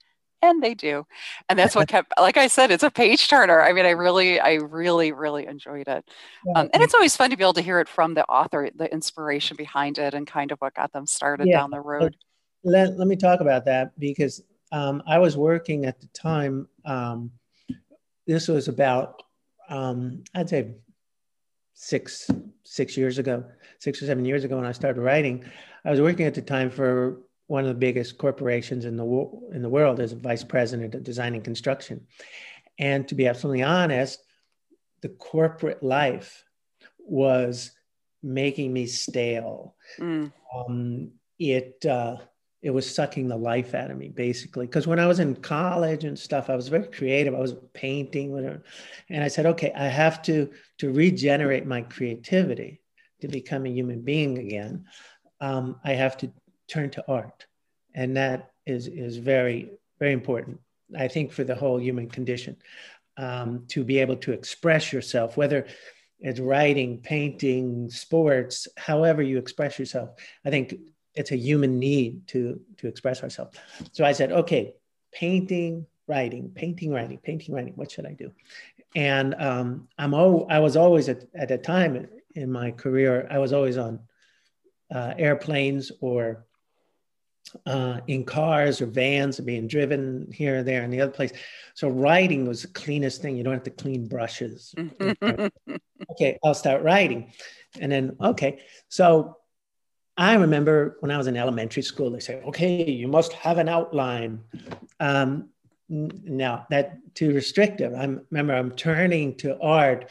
And 0.41 0.63
they 0.63 0.75
do. 0.75 1.05
And 1.49 1.59
that's 1.59 1.75
what 1.75 1.89
kept, 1.89 2.13
like 2.19 2.37
I 2.37 2.47
said, 2.47 2.71
it's 2.71 2.85
a 2.85 2.91
page 2.91 3.29
turner. 3.29 3.61
I 3.61 3.73
mean, 3.73 3.87
I 3.87 3.91
really, 3.91 4.39
I 4.39 4.55
really, 4.55 5.11
really 5.13 5.47
enjoyed 5.47 5.89
it. 5.89 6.09
Um, 6.55 6.71
and 6.73 6.83
it's 6.83 6.95
always 6.95 7.17
fun 7.17 7.31
to 7.31 7.37
be 7.37 7.43
able 7.43 7.55
to 7.55 7.61
hear 7.61 7.81
it 7.81 7.89
from 7.89 8.15
the 8.15 8.25
author, 8.27 8.71
the 8.75 8.91
inspiration 8.93 9.57
behind 9.57 9.99
it 9.99 10.15
and 10.15 10.27
kind 10.27 10.53
of 10.53 10.61
what 10.61 10.75
got 10.75 10.93
them 10.93 11.07
started 11.07 11.49
yeah. 11.49 11.59
down 11.59 11.71
the 11.71 11.81
road. 11.81 12.17
Let, 12.63 12.97
let 12.97 13.09
me 13.09 13.17
talk 13.17 13.41
about 13.41 13.65
that 13.65 13.99
because 13.99 14.43
um, 14.73 15.03
I 15.07 15.19
was 15.19 15.37
working 15.37 15.85
at 15.87 16.01
the 16.01 16.09
time 16.09 16.69
um, 16.85 17.31
this 18.27 18.47
was 18.47 18.69
about, 18.69 19.23
um, 19.71 20.23
I'd 20.35 20.51
say 20.51 20.75
six, 21.73 22.31
six 22.65 22.97
years 22.97 23.19
ago, 23.19 23.45
six 23.79 24.03
or 24.03 24.07
seven 24.07 24.25
years 24.25 24.45
ago 24.45 24.57
when 24.57 24.67
I 24.67 24.73
started 24.73 25.01
writing. 25.01 25.45
I 25.85 25.91
was 25.91 26.01
working 26.01 26.27
at 26.27 26.35
the 26.35 26.43
time 26.43 26.71
for 26.71 27.21
one 27.47 27.65
of 27.65 27.69
the 27.69 27.75
biggest 27.75 28.19
corporations 28.19 28.85
in 28.85 28.97
the, 28.97 29.05
in 29.55 29.63
the 29.63 29.69
world 29.69 29.99
as 29.99 30.13
a 30.13 30.17
vice 30.17 30.45
president 30.45 30.95
of 30.95 31.03
design 31.03 31.35
and 31.35 31.43
construction. 31.43 32.07
And 32.79 33.09
to 33.09 33.15
be 33.15 33.27
absolutely 33.27 33.63
honest, 33.63 34.23
the 35.01 35.09
corporate 35.09 35.83
life 35.83 36.45
was 36.99 37.71
making 38.23 38.73
me 38.73 38.87
stale. 38.87 39.75
Mm. 39.99 40.33
Um, 40.55 41.13
it 41.39 41.85
uh, 41.87 42.17
it 42.61 42.71
was 42.71 42.93
sucking 42.93 43.29
the 43.29 43.37
life 43.37 43.75
out 43.75 43.91
of 43.91 43.97
me 43.97 44.09
basically. 44.09 44.67
Because 44.67 44.87
when 44.87 44.99
i 44.99 45.07
was 45.07 45.21
in 45.21 45.37
college 45.37 46.05
and 46.05 46.19
stuff 46.19 46.50
i 46.50 46.57
was 46.57 46.69
very 46.69 46.87
creative. 46.87 47.35
I 47.35 47.38
was 47.38 47.55
painting 47.73 48.33
whatever. 48.33 48.62
And 49.09 49.23
i 49.23 49.29
said 49.29 49.47
okay 49.47 49.73
i 49.77 49.87
have 49.87 50.23
to 50.23 50.50
to 50.79 50.93
regenerate 50.93 51.67
my 51.67 51.83
creativity 51.83 52.81
to 53.21 53.29
become 53.29 53.67
a 53.67 53.71
human 53.71 54.03
being 54.03 54.38
again. 54.38 54.87
Um, 55.41 55.81
i 55.85 55.93
have 55.93 56.17
to 56.19 56.31
turn 56.69 56.91
to 56.91 57.05
art. 57.09 57.47
And 57.95 58.17
that 58.17 58.50
is 58.67 58.87
is 58.87 59.17
very 59.17 59.71
very 59.99 60.12
important 60.12 60.61
i 60.97 61.09
think 61.09 61.33
for 61.33 61.45
the 61.45 61.55
whole 61.55 61.81
human 61.81 62.09
condition 62.09 62.57
um, 63.17 63.65
to 63.69 63.83
be 63.83 63.99
able 63.99 64.17
to 64.17 64.33
express 64.33 64.93
yourself 64.93 65.37
whether 65.37 65.67
it's 66.21 66.41
writing 66.41 66.99
painting 66.99 67.91
sports 67.91 68.69
however 68.77 69.23
you 69.23 69.38
express 69.38 69.79
yourself. 69.79 70.11
I 70.45 70.50
think 70.50 70.75
it's 71.19 71.33
a 71.33 71.37
human 71.37 71.79
need 71.79 72.27
to 72.29 72.61
to 72.79 72.87
express 72.87 73.23
ourselves. 73.23 73.59
So 73.93 74.05
I 74.05 74.13
said, 74.13 74.33
okay, 74.33 74.75
painting, 75.13 75.87
writing, 76.07 76.51
painting, 76.55 76.93
writing, 76.93 77.19
painting, 77.19 77.55
writing. 77.55 77.75
What 77.75 77.91
should 77.91 78.07
I 78.07 78.13
do? 78.13 78.33
And 78.95 79.35
um, 79.35 79.89
I'm 79.99 80.15
all, 80.15 80.47
I 80.49 80.61
was 80.61 80.77
always 80.77 81.09
at, 81.09 81.25
at 81.35 81.51
a 81.51 81.59
time 81.59 82.09
in 82.35 82.51
my 82.51 82.71
career, 82.71 83.27
I 83.31 83.39
was 83.39 83.53
always 83.53 83.77
on 83.77 84.01
uh, 84.95 85.13
airplanes 85.19 85.93
or 86.01 86.47
uh, 87.67 88.01
in 88.07 88.25
cars 88.25 88.81
or 88.81 88.87
vans 88.87 89.41
being 89.41 89.67
driven 89.67 90.31
here 90.33 90.57
and 90.57 90.69
there 90.69 90.83
and 90.83 90.93
the 90.93 91.01
other 91.01 91.13
place. 91.13 91.33
So 91.75 91.89
writing 91.89 92.47
was 92.47 92.63
the 92.63 92.69
cleanest 92.69 93.21
thing. 93.21 93.37
You 93.37 93.45
don't 93.45 93.55
have 93.55 93.63
to 93.65 93.71
clean 93.71 94.07
brushes. 94.07 94.75
okay, 95.23 96.39
I'll 96.45 96.55
start 96.55 96.83
writing. 96.83 97.33
And 97.81 97.91
then, 97.91 98.17
okay. 98.21 98.61
So 98.89 99.39
I 100.19 100.35
remember 100.35 100.97
when 100.99 101.13
I 101.13 101.17
was 101.17 101.29
in 101.29 101.37
elementary 101.37 101.83
school, 101.83 102.11
they 102.11 102.19
say, 102.19 102.43
okay, 102.43 102.91
you 102.91 103.07
must 103.07 103.33
have 103.35 103.59
an 103.59 103.69
outline. 103.69 104.41
Um, 104.99 105.51
now 105.89 106.67
that 106.71 106.99
too 107.15 107.33
restrictive. 107.33 107.95
I 107.95 108.17
remember 108.31 108.55
I'm 108.55 108.73
turning 108.73 109.37
to 109.37 109.59
art 109.61 110.11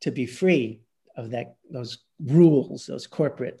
to 0.00 0.10
be 0.10 0.26
free 0.26 0.80
of 1.16 1.30
that 1.30 1.56
those 1.70 1.98
rules, 2.18 2.86
those 2.86 3.06
corporate, 3.06 3.60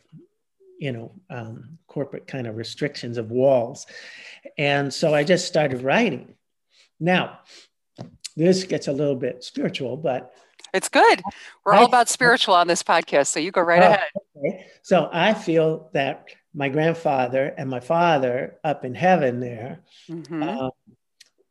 you 0.78 0.92
know, 0.92 1.12
um, 1.28 1.78
corporate 1.86 2.26
kind 2.26 2.46
of 2.46 2.56
restrictions 2.56 3.18
of 3.18 3.30
walls. 3.30 3.86
And 4.56 4.92
so 4.92 5.14
I 5.14 5.22
just 5.22 5.46
started 5.46 5.82
writing. 5.82 6.34
Now, 6.98 7.40
this 8.36 8.64
gets 8.64 8.88
a 8.88 8.92
little 8.92 9.16
bit 9.16 9.44
spiritual, 9.44 9.96
but 9.96 10.32
it's 10.74 10.88
good. 10.88 11.22
We're 11.64 11.74
all 11.74 11.86
about 11.86 12.08
spiritual 12.08 12.54
on 12.54 12.66
this 12.66 12.82
podcast, 12.82 13.28
so 13.28 13.40
you 13.40 13.50
go 13.50 13.60
right 13.60 13.82
uh, 13.82 13.86
ahead. 13.86 14.08
Okay. 14.38 14.66
So 14.82 15.08
I 15.12 15.34
feel 15.34 15.90
that 15.92 16.26
my 16.54 16.68
grandfather 16.68 17.54
and 17.56 17.68
my 17.68 17.80
father 17.80 18.58
up 18.64 18.84
in 18.84 18.94
heaven 18.94 19.40
there 19.40 19.80
mm-hmm. 20.08 20.42
um, 20.42 20.70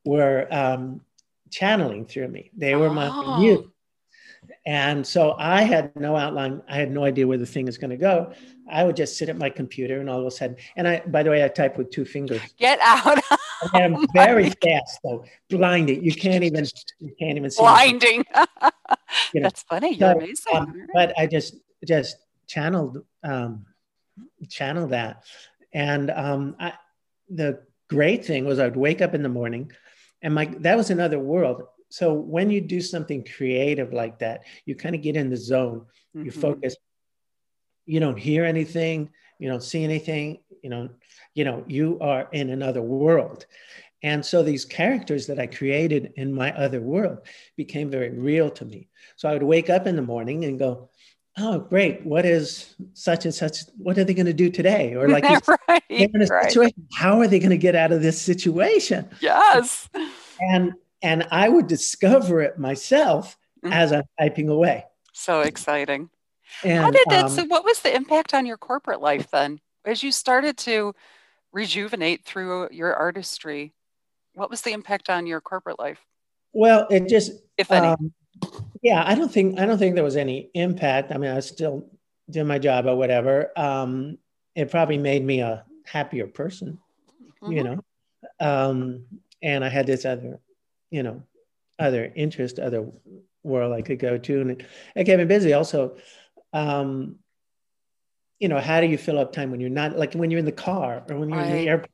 were 0.06 0.48
um, 0.52 1.02
channeling 1.52 2.06
through 2.06 2.28
me. 2.30 2.52
They 2.56 2.76
were 2.76 2.90
my 2.90 3.10
oh. 3.12 3.42
youth. 3.42 3.68
And 4.66 5.06
so 5.06 5.36
I 5.38 5.64
had 5.64 5.96
no 5.96 6.16
outline. 6.16 6.62
I 6.70 6.76
had 6.76 6.92
no 6.92 7.04
idea 7.04 7.28
where 7.28 7.38
the 7.38 7.46
thing 7.46 7.68
is 7.68 7.78
going 7.78 7.90
to 7.90 7.98
go. 7.98 8.34
I 8.70 8.84
would 8.84 8.96
just 8.96 9.18
sit 9.18 9.30
at 9.30 9.38
my 9.38 9.50
computer 9.50 10.00
and 10.00 10.10
all 10.10 10.20
of 10.20 10.26
a 10.26 10.32
sudden, 10.32 10.58
and 10.76 10.88
I, 10.88 11.02
by 11.08 11.24
the 11.24 11.30
way, 11.30 11.44
I 11.44 11.48
type 11.48 11.78
with 11.78 11.90
two 11.90 12.06
fingers. 12.06 12.42
Get 12.58 12.80
out. 12.82 13.18
I'm 13.74 14.06
very 14.14 14.50
fast 14.62 15.00
though, 15.04 15.26
blinding. 15.50 16.04
You 16.04 16.14
can't 16.14 16.44
even, 16.44 16.66
you 17.00 17.14
can't 17.18 17.38
even 17.38 17.50
see. 17.50 17.62
Blinding. 17.62 18.26
you 19.34 19.42
know? 19.42 19.44
That's 19.44 19.64
funny. 19.64 19.96
You're 19.96 20.12
so, 20.12 20.18
amazing. 20.18 20.56
Um, 20.56 20.88
but 20.94 21.14
I 21.18 21.28
just, 21.28 21.56
just 21.86 22.18
channeled, 22.48 23.04
um, 23.24 23.66
channeled 24.50 24.92
that. 24.92 25.24
And 25.74 26.10
um, 26.12 26.56
I, 26.60 26.74
the 27.30 27.62
great 27.90 28.26
thing 28.26 28.46
was 28.46 28.60
I'd 28.60 28.76
wake 28.76 29.02
up 29.02 29.14
in 29.14 29.24
the 29.24 29.30
morning 29.30 29.72
and 30.22 30.34
my, 30.34 30.46
that 30.60 30.78
was 30.78 30.90
another 30.90 31.20
world 31.20 31.64
so 31.90 32.14
when 32.14 32.50
you 32.50 32.62
do 32.62 32.82
something 32.82 33.24
creative 33.24 33.94
like 33.94 34.20
that, 34.20 34.44
you 34.66 34.76
kind 34.76 34.96
of 34.96 35.02
get 35.02 35.16
in 35.16 35.30
the 35.30 35.38
zone. 35.38 35.86
Mm-hmm. 36.16 36.26
You 36.26 36.32
focus. 36.32 36.76
You 37.86 38.00
don't 38.00 38.18
hear 38.18 38.44
anything. 38.44 39.10
You 39.40 39.50
don't 39.50 39.64
see 39.64 39.84
anything. 39.84 40.40
You 40.62 40.70
know, 40.70 40.90
you 41.34 41.46
know, 41.46 41.64
you 41.68 41.98
are 42.02 42.28
in 42.32 42.50
another 42.50 42.82
world. 42.82 43.46
And 44.04 44.26
so 44.26 44.44
these 44.44 44.66
characters 44.66 45.28
that 45.28 45.40
I 45.40 45.48
created 45.48 46.14
in 46.18 46.34
my 46.34 46.52
other 46.56 46.82
world 46.82 47.20
became 47.56 47.90
very 47.90 48.12
real 48.12 48.50
to 48.52 48.66
me. 48.66 48.90
So 49.16 49.30
I 49.30 49.34
would 49.34 49.44
wake 49.44 49.70
up 49.70 49.88
in 49.88 49.96
the 49.96 50.02
morning 50.02 50.46
and 50.46 50.60
go, 50.60 50.90
oh 51.38 51.60
great 51.60 52.06
what 52.06 52.26
is 52.26 52.76
such 52.94 53.26
and 53.26 53.34
such 53.34 53.60
what 53.78 53.98
are 53.98 54.04
they 54.04 54.14
going 54.14 54.26
to 54.26 54.34
do 54.34 54.50
today 54.50 54.96
or 54.96 55.08
like 55.08 55.24
right, 55.70 55.84
in 55.90 56.10
a 56.16 56.26
right. 56.26 56.46
situation 56.46 56.88
how 56.94 57.20
are 57.20 57.28
they 57.28 57.40
going 57.40 57.50
to 57.50 57.58
get 57.58 57.76
out 57.76 57.92
of 57.92 58.02
this 58.02 58.22
situation 58.22 59.08
yes 59.22 59.90
and 60.52 60.74
and 61.02 61.28
I 61.32 61.50
would 61.50 61.68
discover 61.68 62.42
it 62.42 62.58
myself 62.58 63.38
mm-hmm. 63.64 63.74
as 63.74 63.92
I'm 63.92 64.04
typing 64.20 64.50
away. 64.50 64.86
So 65.14 65.42
exciting. 65.42 66.10
And, 66.64 66.84
How 66.84 66.92
did 66.92 67.06
that? 67.10 67.26
Um, 67.26 67.30
so, 67.30 67.46
what 67.46 67.66
was 67.66 67.80
the 67.80 67.94
impact 67.94 68.34
on 68.34 68.46
your 68.46 68.58
corporate 68.58 69.02
life 69.02 69.30
then, 69.32 69.60
as 69.86 70.02
you 70.02 70.12
started 70.12 70.58
to 70.60 70.96
rejuvenate 71.52 72.24
through 72.24 72.70
your 72.72 72.94
artistry? 72.94 73.74
What 74.34 74.50
was 74.50 74.62
the 74.62 74.72
impact 74.72 75.10
on 75.10 75.28
your 75.28 75.42
corporate 75.42 75.80
life? 75.80 76.00
Well, 76.54 76.88
it 76.90 77.10
just, 77.10 77.34
if 77.58 77.72
any, 77.72 77.88
um, 77.88 78.14
yeah, 78.82 79.04
I 79.06 79.16
don't 79.16 79.32
think 79.32 79.60
I 79.60 79.66
don't 79.66 79.78
think 79.78 79.96
there 79.96 80.04
was 80.04 80.16
any 80.16 80.50
impact. 80.54 81.12
I 81.12 81.18
mean, 81.18 81.32
I 81.32 81.36
was 81.36 81.48
still 81.48 81.90
doing 82.30 82.48
my 82.48 82.60
job 82.60 82.86
or 82.86 82.96
whatever. 82.96 83.52
Um, 83.58 84.18
it 84.56 84.72
probably 84.72 84.98
made 84.98 85.24
me 85.24 85.42
a 85.42 85.66
happier 85.86 86.28
person, 86.28 86.80
mm-hmm. 87.42 87.52
you 87.52 87.64
know. 87.64 87.84
Um, 88.40 89.06
and 89.42 89.64
I 89.64 89.70
had 89.70 89.88
this 89.88 90.04
other 90.04 90.40
you 90.90 91.04
know, 91.04 91.24
other 91.80 92.12
interest, 92.16 92.60
other 92.60 92.90
world 93.44 93.74
I 93.74 93.82
could 93.82 94.00
go 94.00 94.18
to. 94.18 94.42
And 94.42 94.66
it 94.96 95.06
kept 95.06 95.20
me 95.20 95.26
busy. 95.26 95.54
Also, 95.54 95.98
um, 96.54 97.18
you 98.40 98.48
know, 98.48 98.60
how 98.60 98.82
do 98.82 98.88
you 98.88 98.98
fill 98.98 99.20
up 99.20 99.34
time 99.34 99.52
when 99.52 99.60
you're 99.60 99.70
not 99.70 99.98
like 99.98 100.14
when 100.14 100.32
you're 100.32 100.40
in 100.40 100.46
the 100.46 100.52
car 100.52 101.04
or 101.10 101.18
when 101.18 101.30
you're 101.30 101.38
right. 101.38 101.48
in 101.48 101.58
the 101.58 101.70
airport? 101.70 101.92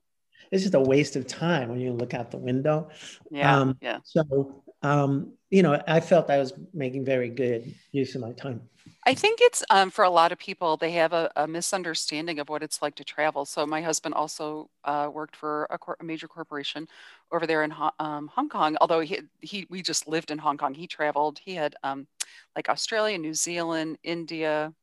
It's 0.51 0.63
just 0.63 0.75
a 0.75 0.79
waste 0.79 1.15
of 1.15 1.25
time 1.25 1.69
when 1.69 1.79
you 1.79 1.93
look 1.93 2.13
out 2.13 2.29
the 2.29 2.38
window. 2.38 2.89
Yeah. 3.31 3.57
Um, 3.57 3.77
yeah. 3.81 4.00
So, 4.03 4.63
um, 4.83 5.33
you 5.53 5.62
know, 5.62 5.79
I 5.88 6.00
felt 6.00 6.31
I 6.31 6.39
was 6.39 6.51
making 6.74 7.05
very 7.05 7.29
good 7.29 7.75
use 7.91 8.15
of 8.15 8.22
my 8.22 8.31
time. 8.31 8.60
I 9.05 9.13
think 9.13 9.38
it's 9.39 9.63
um, 9.69 9.91
for 9.91 10.03
a 10.03 10.10
lot 10.10 10.31
of 10.31 10.39
people, 10.39 10.77
they 10.77 10.91
have 10.93 11.13
a, 11.13 11.31
a, 11.36 11.48
misunderstanding 11.48 12.39
of 12.39 12.50
what 12.50 12.63
it's 12.63 12.81
like 12.81 12.95
to 12.95 13.03
travel. 13.03 13.45
So, 13.45 13.63
my 13.67 13.79
husband 13.79 14.15
also 14.15 14.69
uh, 14.83 15.10
worked 15.13 15.36
for 15.36 15.67
a, 15.69 15.77
cor- 15.77 15.98
a, 16.00 16.03
major 16.03 16.27
corporation 16.27 16.88
over 17.31 17.45
there 17.45 17.63
in 17.63 17.69
Ho- 17.69 17.91
um, 18.00 18.29
Hong 18.33 18.50
Kong. 18.50 18.77
Although 18.81 19.01
he, 19.01 19.19
he, 19.41 19.67
we 19.69 19.83
just 19.83 20.07
lived 20.07 20.31
in 20.31 20.39
Hong 20.39 20.57
Kong. 20.57 20.74
He 20.74 20.88
traveled. 20.88 21.38
He 21.38 21.53
had 21.53 21.75
um, 21.83 22.07
like 22.55 22.67
Australia, 22.67 23.17
New 23.19 23.36
Zealand, 23.36 24.00
India, 24.03 24.74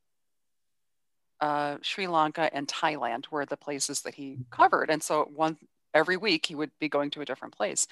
uh, 1.40 1.78
Sri 1.82 2.06
Lanka, 2.06 2.48
and 2.54 2.68
Thailand 2.68 3.24
were 3.32 3.44
the 3.44 3.56
places 3.56 4.02
that 4.02 4.14
he 4.14 4.38
covered. 4.50 4.88
And 4.88 5.02
so, 5.02 5.28
one 5.34 5.56
every 5.94 6.16
week 6.16 6.46
he 6.46 6.54
would 6.54 6.70
be 6.78 6.88
going 6.88 7.10
to 7.10 7.22
a 7.22 7.24
different 7.24 7.56
place. 7.56 7.86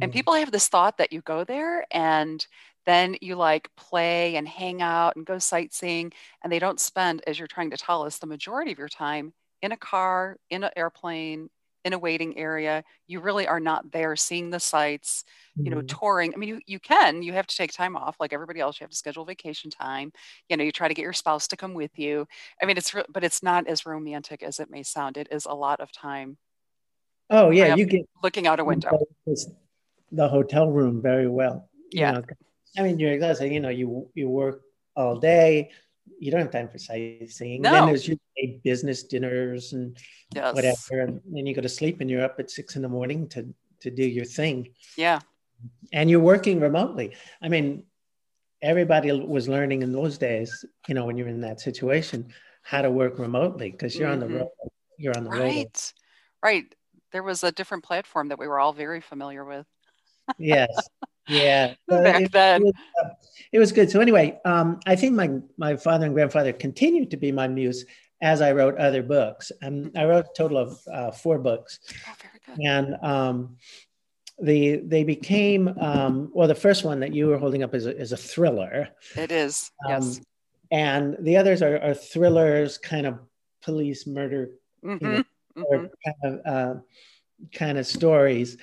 And 0.00 0.10
mm. 0.10 0.14
people 0.14 0.34
have 0.34 0.50
this 0.50 0.68
thought 0.68 0.98
that 0.98 1.12
you 1.12 1.20
go 1.22 1.44
there 1.44 1.84
and 1.90 2.44
then 2.86 3.16
you 3.20 3.36
like 3.36 3.68
play 3.76 4.36
and 4.36 4.48
hang 4.48 4.82
out 4.82 5.16
and 5.16 5.26
go 5.26 5.38
sightseeing 5.38 6.12
and 6.42 6.52
they 6.52 6.58
don't 6.58 6.80
spend 6.80 7.22
as 7.26 7.38
you're 7.38 7.48
trying 7.48 7.70
to 7.70 7.76
tell 7.76 8.02
us 8.02 8.18
the 8.18 8.26
majority 8.26 8.72
of 8.72 8.78
your 8.78 8.88
time 8.88 9.32
in 9.60 9.72
a 9.72 9.76
car 9.76 10.36
in 10.50 10.64
an 10.64 10.70
airplane 10.76 11.48
in 11.84 11.92
a 11.92 11.98
waiting 11.98 12.38
area. 12.38 12.84
You 13.08 13.20
really 13.20 13.46
are 13.46 13.58
not 13.58 13.90
there 13.90 14.14
seeing 14.14 14.50
the 14.50 14.60
sights 14.60 15.24
you 15.56 15.70
know 15.70 15.78
mm-hmm. 15.78 15.98
touring. 16.00 16.32
I 16.34 16.38
mean 16.38 16.48
you, 16.48 16.60
you 16.66 16.80
can 16.80 17.22
you 17.22 17.34
have 17.34 17.46
to 17.46 17.56
take 17.56 17.72
time 17.72 17.96
off 17.96 18.16
like 18.18 18.32
everybody 18.32 18.60
else 18.60 18.80
you 18.80 18.84
have 18.84 18.90
to 18.90 18.96
schedule 18.96 19.24
vacation 19.24 19.70
time. 19.70 20.12
You 20.48 20.56
know 20.56 20.64
you 20.64 20.72
try 20.72 20.88
to 20.88 20.94
get 20.94 21.02
your 21.02 21.12
spouse 21.12 21.46
to 21.48 21.56
come 21.56 21.74
with 21.74 21.98
you. 21.98 22.26
I 22.60 22.66
mean 22.66 22.76
it's 22.76 22.94
but 23.08 23.24
it's 23.24 23.42
not 23.42 23.68
as 23.68 23.86
romantic 23.86 24.42
as 24.42 24.58
it 24.58 24.70
may 24.70 24.82
sound. 24.82 25.16
It 25.16 25.28
is 25.30 25.44
a 25.44 25.54
lot 25.54 25.80
of 25.80 25.92
time 25.92 26.38
oh 27.30 27.50
yeah 27.50 27.74
you 27.74 27.86
get 27.86 28.02
looking 28.22 28.46
out 28.46 28.60
a 28.60 28.64
window 28.64 28.90
the 30.12 30.28
hotel 30.28 30.70
room 30.70 31.02
very 31.02 31.28
well 31.28 31.68
yeah 31.90 32.12
know, 32.12 32.22
I 32.76 32.82
mean, 32.82 32.98
you're 32.98 33.12
exhausted. 33.12 33.52
You 33.52 33.60
know, 33.60 33.68
you 33.68 34.08
you 34.14 34.28
work 34.28 34.62
all 34.96 35.16
day. 35.16 35.70
You 36.18 36.30
don't 36.30 36.40
have 36.40 36.50
time 36.50 36.68
for 36.68 36.78
sightseeing. 36.78 37.62
No. 37.62 37.72
Then 37.72 37.86
there's 37.86 38.08
usually 38.08 38.60
business 38.64 39.04
dinners 39.04 39.72
and 39.72 39.96
yes. 40.34 40.54
whatever. 40.54 41.00
And 41.02 41.20
then 41.30 41.46
you 41.46 41.54
go 41.54 41.60
to 41.60 41.68
sleep 41.68 42.00
and 42.00 42.10
you're 42.10 42.24
up 42.24 42.36
at 42.38 42.50
six 42.50 42.76
in 42.76 42.82
the 42.82 42.88
morning 42.88 43.28
to 43.30 43.52
to 43.80 43.90
do 43.90 44.04
your 44.04 44.24
thing. 44.24 44.68
Yeah. 44.96 45.20
and 45.92 46.10
you're 46.10 46.20
working 46.20 46.58
remotely. 46.60 47.14
I 47.40 47.48
mean, 47.48 47.84
everybody 48.62 49.12
was 49.12 49.48
learning 49.48 49.82
in 49.82 49.92
those 49.92 50.18
days, 50.18 50.64
you 50.88 50.94
know, 50.94 51.04
when 51.04 51.16
you're 51.16 51.28
in 51.28 51.40
that 51.42 51.60
situation, 51.60 52.32
how 52.62 52.82
to 52.82 52.90
work 52.90 53.18
remotely 53.18 53.70
because 53.70 53.96
you're 53.96 54.08
mm-hmm. 54.08 54.14
on 54.14 54.20
the 54.20 54.26
mm-hmm. 54.26 54.36
road. 54.38 54.48
You're 54.98 55.16
on 55.16 55.24
the 55.24 55.30
right. 55.30 55.40
road. 55.40 55.48
Right. 55.48 55.92
Right. 56.42 56.74
There 57.12 57.22
was 57.22 57.44
a 57.44 57.52
different 57.52 57.84
platform 57.84 58.28
that 58.28 58.38
we 58.38 58.48
were 58.48 58.58
all 58.58 58.72
very 58.72 59.00
familiar 59.00 59.44
with. 59.44 59.66
Yes. 60.38 60.68
Yeah. 61.28 61.74
Back 61.88 62.22
it, 62.22 62.32
then. 62.32 62.62
It 62.62 62.64
was, 62.64 62.74
uh, 63.02 63.08
it 63.52 63.58
was, 63.58 63.72
good. 63.72 63.90
So 63.90 64.00
anyway, 64.00 64.40
um, 64.44 64.80
I 64.86 64.96
think 64.96 65.14
my 65.14 65.40
my 65.56 65.76
father 65.76 66.06
and 66.06 66.14
grandfather 66.14 66.52
continued 66.52 67.10
to 67.12 67.16
be 67.16 67.32
my 67.32 67.48
muse 67.48 67.84
as 68.20 68.40
I 68.40 68.52
wrote 68.52 68.78
other 68.78 69.02
books. 69.02 69.52
And 69.60 69.96
I 69.96 70.04
wrote 70.04 70.26
a 70.26 70.36
total 70.36 70.58
of 70.58 70.80
uh, 70.92 71.10
four 71.10 71.38
books. 71.38 71.80
Oh. 72.48 72.56
And 72.64 72.96
um, 73.02 73.56
the 74.40 74.76
they 74.84 75.04
became 75.04 75.68
um, 75.80 76.30
well 76.32 76.48
the 76.48 76.54
first 76.54 76.84
one 76.84 77.00
that 77.00 77.14
you 77.14 77.28
were 77.28 77.38
holding 77.38 77.62
up 77.62 77.74
is 77.74 77.86
a, 77.86 77.96
is 77.96 78.12
a 78.12 78.16
thriller 78.16 78.88
it 79.16 79.30
is 79.30 79.70
yes 79.88 80.18
um, 80.18 80.24
and 80.70 81.16
the 81.20 81.36
others 81.36 81.62
are, 81.62 81.78
are, 81.78 81.94
thrillers 81.94 82.78
kind 82.78 83.06
of 83.06 83.18
police 83.62 84.06
murder 84.06 84.50
mm-hmm. 84.84 85.04
you 85.04 85.12
know, 85.12 85.24
mm-hmm. 85.56 85.62
or 85.62 85.90
kind 86.04 86.16
of 86.24 86.40
uh, 86.46 86.80
kind 87.52 87.78
of 87.78 87.86
stories 87.86 88.56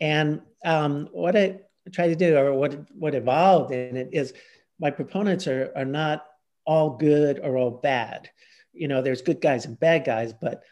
and 0.00 0.40
um, 0.64 1.08
what 1.12 1.36
i 1.36 1.58
try 1.92 2.06
to 2.06 2.16
do 2.16 2.36
or 2.36 2.52
what 2.52 2.78
what 2.92 3.14
evolved 3.14 3.72
in 3.72 3.96
it 3.96 4.08
is 4.12 4.34
my 4.78 4.90
proponents 4.90 5.46
are 5.46 5.72
are 5.74 5.84
not 5.84 6.26
all 6.66 6.90
good 6.90 7.40
or 7.40 7.56
all 7.56 7.70
bad 7.70 8.28
you 8.72 8.88
know 8.88 9.00
there's 9.00 9.22
good 9.22 9.40
guys 9.40 9.64
and 9.64 9.80
bad 9.80 10.04
guys 10.04 10.32
but 10.32 10.62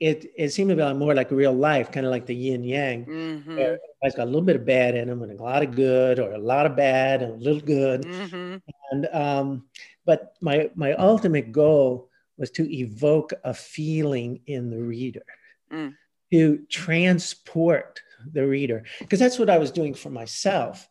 it 0.00 0.32
it 0.36 0.50
seemed 0.50 0.70
to 0.70 0.76
be 0.76 0.92
more 0.94 1.14
like 1.14 1.30
real 1.30 1.52
life, 1.52 1.90
kind 1.90 2.04
of 2.04 2.12
like 2.12 2.26
the 2.26 2.34
yin 2.34 2.64
yang. 2.64 3.06
Mm-hmm. 3.06 3.76
It's 4.02 4.16
got 4.16 4.24
a 4.24 4.26
little 4.26 4.42
bit 4.42 4.56
of 4.56 4.66
bad 4.66 4.94
in 4.94 5.08
them 5.08 5.22
and 5.22 5.38
a 5.38 5.42
lot 5.42 5.62
of 5.62 5.74
good, 5.74 6.18
or 6.18 6.32
a 6.32 6.38
lot 6.38 6.66
of 6.66 6.76
bad 6.76 7.22
and 7.22 7.32
a 7.32 7.36
little 7.36 7.60
good. 7.60 8.02
Mm-hmm. 8.02 8.56
And 8.90 9.08
um, 9.12 9.64
but 10.04 10.34
my 10.40 10.70
my 10.74 10.92
ultimate 10.94 11.52
goal 11.52 12.10
was 12.36 12.50
to 12.50 12.70
evoke 12.70 13.32
a 13.44 13.54
feeling 13.54 14.40
in 14.46 14.68
the 14.68 14.82
reader, 14.82 15.24
mm. 15.72 15.94
to 16.32 16.58
transport 16.68 18.02
the 18.32 18.46
reader, 18.46 18.84
because 19.00 19.18
that's 19.18 19.38
what 19.38 19.50
I 19.50 19.58
was 19.58 19.70
doing 19.70 19.94
for 19.94 20.10
myself. 20.10 20.88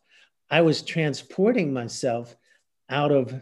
I 0.50 0.60
was 0.62 0.82
transporting 0.82 1.72
myself 1.72 2.36
out 2.88 3.12
of 3.12 3.40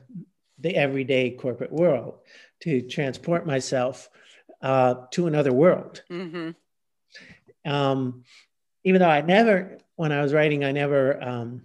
the 0.58 0.74
everyday 0.76 1.30
corporate 1.30 1.72
world 1.72 2.18
to 2.60 2.82
transport 2.82 3.46
myself 3.46 4.08
uh, 4.62 4.94
to 5.10 5.26
another 5.26 5.52
world. 5.52 6.02
Mm-hmm. 6.10 6.50
Um, 7.70 8.24
even 8.84 9.00
though 9.00 9.08
I 9.08 9.20
never, 9.20 9.78
when 9.96 10.12
I 10.12 10.22
was 10.22 10.32
writing, 10.32 10.64
I 10.64 10.72
never 10.72 11.22
um, 11.22 11.62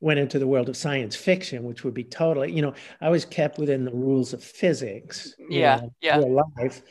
went 0.00 0.20
into 0.20 0.38
the 0.38 0.46
world 0.46 0.68
of 0.68 0.76
science 0.76 1.16
fiction, 1.16 1.64
which 1.64 1.84
would 1.84 1.94
be 1.94 2.04
totally, 2.04 2.52
you 2.52 2.62
know, 2.62 2.74
I 3.00 3.10
was 3.10 3.24
kept 3.24 3.58
within 3.58 3.84
the 3.84 3.92
rules 3.92 4.32
of 4.32 4.42
physics. 4.42 5.34
Yeah, 5.48 5.76
know, 5.76 5.92
yeah. 6.00 6.18
Life, 6.18 6.82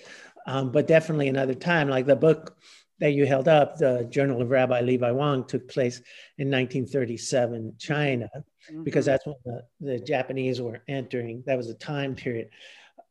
um, 0.45 0.71
but 0.71 0.87
definitely 0.87 1.29
another 1.29 1.55
time. 1.55 1.89
Like 1.89 2.05
the 2.05 2.15
book 2.15 2.57
that 2.99 3.13
you 3.13 3.25
held 3.25 3.47
up, 3.47 3.77
the 3.77 4.07
Journal 4.09 4.41
of 4.41 4.49
Rabbi 4.49 4.81
Levi 4.81 5.11
Wang, 5.11 5.45
took 5.45 5.67
place 5.67 5.97
in 6.37 6.49
1937 6.49 7.75
China, 7.77 8.29
mm-hmm. 8.33 8.83
because 8.83 9.05
that's 9.05 9.25
when 9.25 9.35
the, 9.45 9.63
the 9.79 9.99
Japanese 9.99 10.61
were 10.61 10.81
entering. 10.87 11.43
That 11.45 11.57
was 11.57 11.69
a 11.69 11.75
time 11.75 12.15
period. 12.15 12.49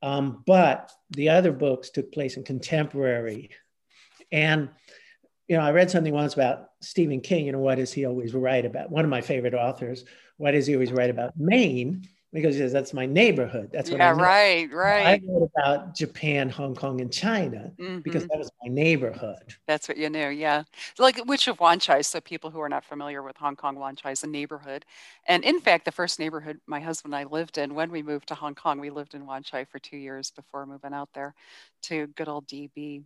Um, 0.02 0.42
but 0.46 0.92
the 1.10 1.30
other 1.30 1.52
books 1.52 1.90
took 1.90 2.12
place 2.12 2.36
in 2.36 2.44
contemporary. 2.44 3.50
And, 4.32 4.68
you 5.48 5.56
know, 5.56 5.62
I 5.62 5.70
read 5.70 5.90
something 5.90 6.12
once 6.12 6.34
about 6.34 6.70
Stephen 6.80 7.20
King, 7.20 7.46
you 7.46 7.52
know, 7.52 7.58
what 7.58 7.76
does 7.76 7.92
he 7.92 8.04
always 8.04 8.34
write 8.34 8.64
about? 8.64 8.90
One 8.90 9.04
of 9.04 9.10
my 9.10 9.20
favorite 9.20 9.54
authors, 9.54 10.04
what 10.36 10.52
does 10.52 10.66
he 10.66 10.74
always 10.74 10.92
write 10.92 11.10
about? 11.10 11.32
Maine 11.36 12.06
because 12.36 12.54
he 12.54 12.60
says 12.60 12.70
that's 12.70 12.92
my 12.92 13.06
neighborhood. 13.06 13.70
That's 13.72 13.90
what 13.90 13.98
I. 13.98 14.04
yeah, 14.04 14.10
right, 14.10 14.70
right. 14.70 15.06
I 15.06 15.20
wrote 15.26 15.50
about 15.56 15.94
Japan, 15.94 16.50
Hong 16.50 16.74
Kong, 16.74 17.00
and 17.00 17.10
China 17.10 17.72
mm-hmm. 17.78 18.00
because 18.00 18.26
that 18.26 18.38
was 18.38 18.50
my 18.62 18.68
neighborhood. 18.70 19.54
That's 19.66 19.88
what 19.88 19.96
you 19.96 20.10
knew, 20.10 20.28
yeah. 20.28 20.64
Like 20.98 21.24
Witch 21.24 21.48
of 21.48 21.58
Wan 21.60 21.78
Chai? 21.78 22.02
So 22.02 22.20
people 22.20 22.50
who 22.50 22.60
are 22.60 22.68
not 22.68 22.84
familiar 22.84 23.22
with 23.22 23.38
Hong 23.38 23.56
Kong, 23.56 23.76
Wan 23.76 23.96
Chai 23.96 24.10
is 24.10 24.22
a 24.22 24.26
neighborhood, 24.26 24.84
and 25.26 25.42
in 25.44 25.60
fact, 25.60 25.86
the 25.86 25.92
first 25.92 26.18
neighborhood 26.18 26.60
my 26.66 26.78
husband 26.78 27.14
and 27.14 27.20
I 27.20 27.24
lived 27.24 27.56
in 27.56 27.74
when 27.74 27.90
we 27.90 28.02
moved 28.02 28.28
to 28.28 28.34
Hong 28.34 28.54
Kong, 28.54 28.78
we 28.78 28.90
lived 28.90 29.14
in 29.14 29.24
Wan 29.24 29.42
Chai 29.42 29.64
for 29.64 29.78
two 29.78 29.96
years 29.96 30.30
before 30.30 30.66
moving 30.66 30.92
out 30.92 31.08
there 31.14 31.34
to 31.84 32.06
good 32.08 32.28
old 32.28 32.46
DB. 32.46 33.02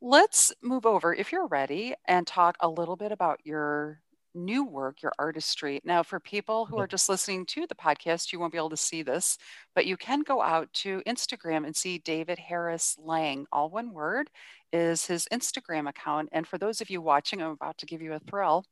Let's 0.00 0.52
move 0.62 0.84
over, 0.84 1.14
if 1.14 1.30
you're 1.30 1.46
ready, 1.46 1.94
and 2.06 2.26
talk 2.26 2.56
a 2.58 2.68
little 2.68 2.96
bit 2.96 3.12
about 3.12 3.40
your 3.44 4.00
new 4.34 4.64
work, 4.64 5.02
your 5.02 5.12
artistry. 5.18 5.80
Now, 5.84 6.02
for 6.02 6.20
people 6.20 6.66
who 6.66 6.78
are 6.78 6.86
just 6.86 7.08
listening 7.08 7.46
to 7.46 7.66
the 7.66 7.74
podcast, 7.74 8.32
you 8.32 8.38
won't 8.38 8.52
be 8.52 8.58
able 8.58 8.70
to 8.70 8.76
see 8.76 9.02
this, 9.02 9.38
but 9.74 9.86
you 9.86 9.96
can 9.96 10.22
go 10.22 10.42
out 10.42 10.72
to 10.74 11.02
Instagram 11.06 11.66
and 11.66 11.74
see 11.74 11.98
David 11.98 12.38
Harris 12.38 12.96
Lang, 12.98 13.46
all 13.52 13.70
one 13.70 13.92
word, 13.92 14.30
is 14.72 15.06
his 15.06 15.26
Instagram 15.32 15.88
account. 15.88 16.28
And 16.32 16.46
for 16.46 16.58
those 16.58 16.80
of 16.80 16.90
you 16.90 17.00
watching, 17.00 17.42
I'm 17.42 17.50
about 17.50 17.78
to 17.78 17.86
give 17.86 18.02
you 18.02 18.12
a 18.12 18.20
thrill. 18.20 18.64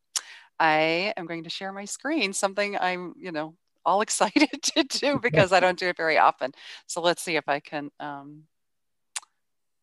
I 0.59 1.13
am 1.17 1.27
going 1.27 1.45
to 1.45 1.51
share 1.51 1.73
my 1.73 1.85
screen, 1.85 2.33
something 2.33 2.77
I'm, 2.79 3.15
you 3.19 3.33
know, 3.33 3.55
all 3.85 4.01
excited 4.03 4.63
to 4.63 4.83
do 4.85 5.19
because 5.23 5.53
I 5.53 5.61
don't 5.61 5.79
do 5.79 5.89
it 5.89 5.97
very 5.97 6.19
often. 6.19 6.53
So 6.87 7.01
let's 7.01 7.23
see 7.23 7.37
if 7.37 7.49
I 7.49 7.61
can 7.61 7.91
um, 8.01 8.45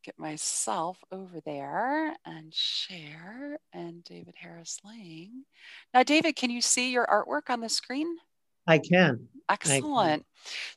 get 0.04 0.20
myself 0.20 0.98
over 1.12 1.40
there 1.46 2.16
and 2.26 2.54
share 2.54 3.58
and 3.72 4.04
David 4.04 4.36
Harris 4.38 4.80
Lang. 4.84 5.46
Now, 5.94 6.04
David, 6.04 6.36
can 6.36 6.50
you 6.50 6.62
see 6.62 6.92
your 6.92 7.08
artwork 7.08 7.50
on 7.50 7.62
the 7.62 7.70
screen? 7.70 8.18
I 8.68 8.80
can. 8.80 9.28
Excellent. 9.50 9.86
I 9.98 10.16
can. 10.16 10.26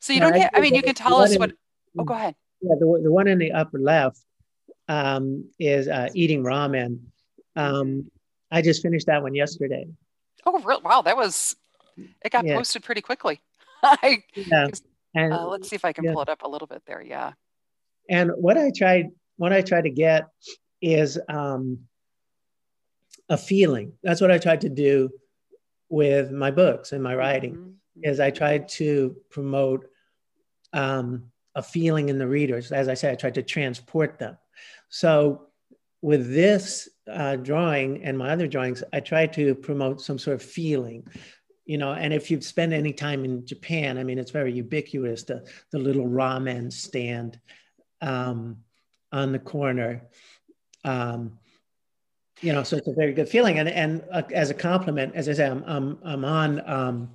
So 0.00 0.12
you 0.12 0.20
don't 0.20 0.36
have, 0.36 0.50
I 0.54 0.60
mean, 0.60 0.74
you 0.74 0.82
can 0.82 0.94
tell 0.94 1.16
us 1.16 1.36
what, 1.36 1.52
oh, 1.98 2.04
go 2.04 2.14
ahead. 2.14 2.36
Yeah, 2.60 2.74
the, 2.78 3.00
the 3.02 3.10
one 3.10 3.26
in 3.26 3.38
the 3.38 3.52
upper 3.52 3.78
left 3.78 4.20
um, 4.88 5.44
is 5.58 5.88
uh, 5.88 6.08
eating 6.14 6.44
ramen. 6.44 7.00
Um, 7.56 8.10
I 8.50 8.62
just 8.62 8.80
finished 8.80 9.06
that 9.06 9.22
one 9.22 9.34
yesterday. 9.34 9.86
Oh, 10.44 10.60
real, 10.60 10.80
wow. 10.82 11.02
That 11.02 11.16
was, 11.16 11.56
it 11.96 12.30
got 12.30 12.46
yeah. 12.46 12.56
posted 12.56 12.84
pretty 12.84 13.00
quickly. 13.00 13.40
I, 13.82 14.22
yeah. 14.34 14.68
And, 15.14 15.32
uh, 15.32 15.48
let's 15.48 15.68
see 15.68 15.76
if 15.76 15.84
I 15.84 15.92
can 15.92 16.04
yeah. 16.04 16.12
pull 16.12 16.22
it 16.22 16.28
up 16.28 16.42
a 16.42 16.48
little 16.48 16.68
bit 16.68 16.82
there. 16.86 17.02
Yeah. 17.02 17.32
And 18.08 18.30
what 18.36 18.56
I 18.56 18.70
tried, 18.70 19.10
what 19.36 19.52
I 19.52 19.62
try 19.62 19.80
to 19.80 19.90
get 19.90 20.28
is 20.80 21.18
um, 21.28 21.80
a 23.28 23.36
feeling. 23.36 23.92
That's 24.02 24.20
what 24.20 24.30
I 24.30 24.38
tried 24.38 24.62
to 24.62 24.68
do 24.68 25.10
with 25.88 26.30
my 26.30 26.50
books 26.50 26.92
and 26.92 27.02
my 27.02 27.14
writing. 27.14 27.54
Mm-hmm. 27.54 27.70
Is 28.02 28.20
I 28.20 28.30
tried 28.30 28.68
to 28.70 29.16
promote 29.30 29.86
um, 30.74 31.30
a 31.54 31.62
feeling 31.62 32.10
in 32.10 32.18
the 32.18 32.28
readers. 32.28 32.70
As 32.70 32.88
I 32.88 32.94
said, 32.94 33.12
I 33.12 33.16
tried 33.16 33.34
to 33.36 33.42
transport 33.42 34.18
them. 34.18 34.36
So 34.90 35.46
with 36.02 36.30
this 36.32 36.90
uh, 37.10 37.36
drawing 37.36 38.04
and 38.04 38.18
my 38.18 38.30
other 38.30 38.46
drawings, 38.46 38.84
I 38.92 39.00
try 39.00 39.26
to 39.28 39.54
promote 39.54 40.02
some 40.02 40.18
sort 40.18 40.34
of 40.34 40.42
feeling 40.42 41.08
you 41.66 41.76
know 41.76 41.92
and 41.92 42.14
if 42.14 42.30
you've 42.30 42.44
spent 42.44 42.72
any 42.72 42.92
time 42.92 43.24
in 43.24 43.44
japan 43.44 43.98
i 43.98 44.04
mean 44.04 44.18
it's 44.18 44.30
very 44.30 44.52
ubiquitous 44.52 45.24
the, 45.24 45.44
the 45.72 45.78
little 45.78 46.06
ramen 46.06 46.72
stand 46.72 47.38
um, 48.00 48.58
on 49.12 49.32
the 49.32 49.38
corner. 49.38 50.02
Um, 50.84 51.38
you 52.40 52.52
know, 52.52 52.62
so 52.62 52.76
it's 52.76 52.88
a 52.88 52.92
very 52.92 53.12
good 53.12 53.28
feeling. 53.28 53.58
And 53.58 53.68
and 53.68 54.04
uh, 54.12 54.22
as 54.34 54.50
a 54.50 54.54
compliment, 54.54 55.14
as 55.14 55.28
I 55.28 55.32
say, 55.32 55.46
I'm 55.46 55.64
I'm, 55.66 55.98
I'm 56.04 56.24
on 56.24 56.68
um, 56.68 57.10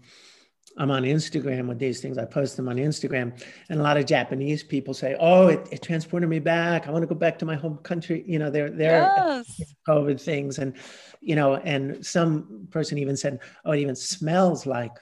I'm 0.78 0.90
on 0.90 1.04
Instagram 1.04 1.68
with 1.68 1.80
these 1.80 2.02
things. 2.02 2.18
I 2.18 2.26
post 2.26 2.58
them 2.58 2.68
on 2.68 2.78
Instagram, 2.78 3.42
and 3.70 3.80
a 3.80 3.84
lot 3.84 3.98
of 3.98 4.06
Japanese 4.06 4.64
people 4.64 4.94
say, 4.94 5.16
"Oh, 5.20 5.48
it, 5.48 5.68
it 5.72 5.82
transported 5.82 6.30
me 6.30 6.40
back. 6.40 6.88
I 6.88 6.92
want 6.92 7.04
to 7.04 7.08
go 7.08 7.16
back 7.16 7.38
to 7.40 7.46
my 7.46 7.56
home 7.56 7.78
country." 7.78 8.24
You 8.26 8.40
know, 8.40 8.50
they're 8.50 8.72
they're 8.72 9.12
yes. 9.16 9.62
COVID 9.88 10.20
things, 10.20 10.58
and 10.58 10.74
you 11.20 11.36
know, 11.36 11.56
and 11.56 12.04
some 12.06 12.68
person 12.72 12.98
even 12.98 13.16
said, 13.16 13.40
"Oh, 13.66 13.72
it 13.72 13.80
even 13.80 13.96
smells 13.96 14.66
like." 14.66 14.94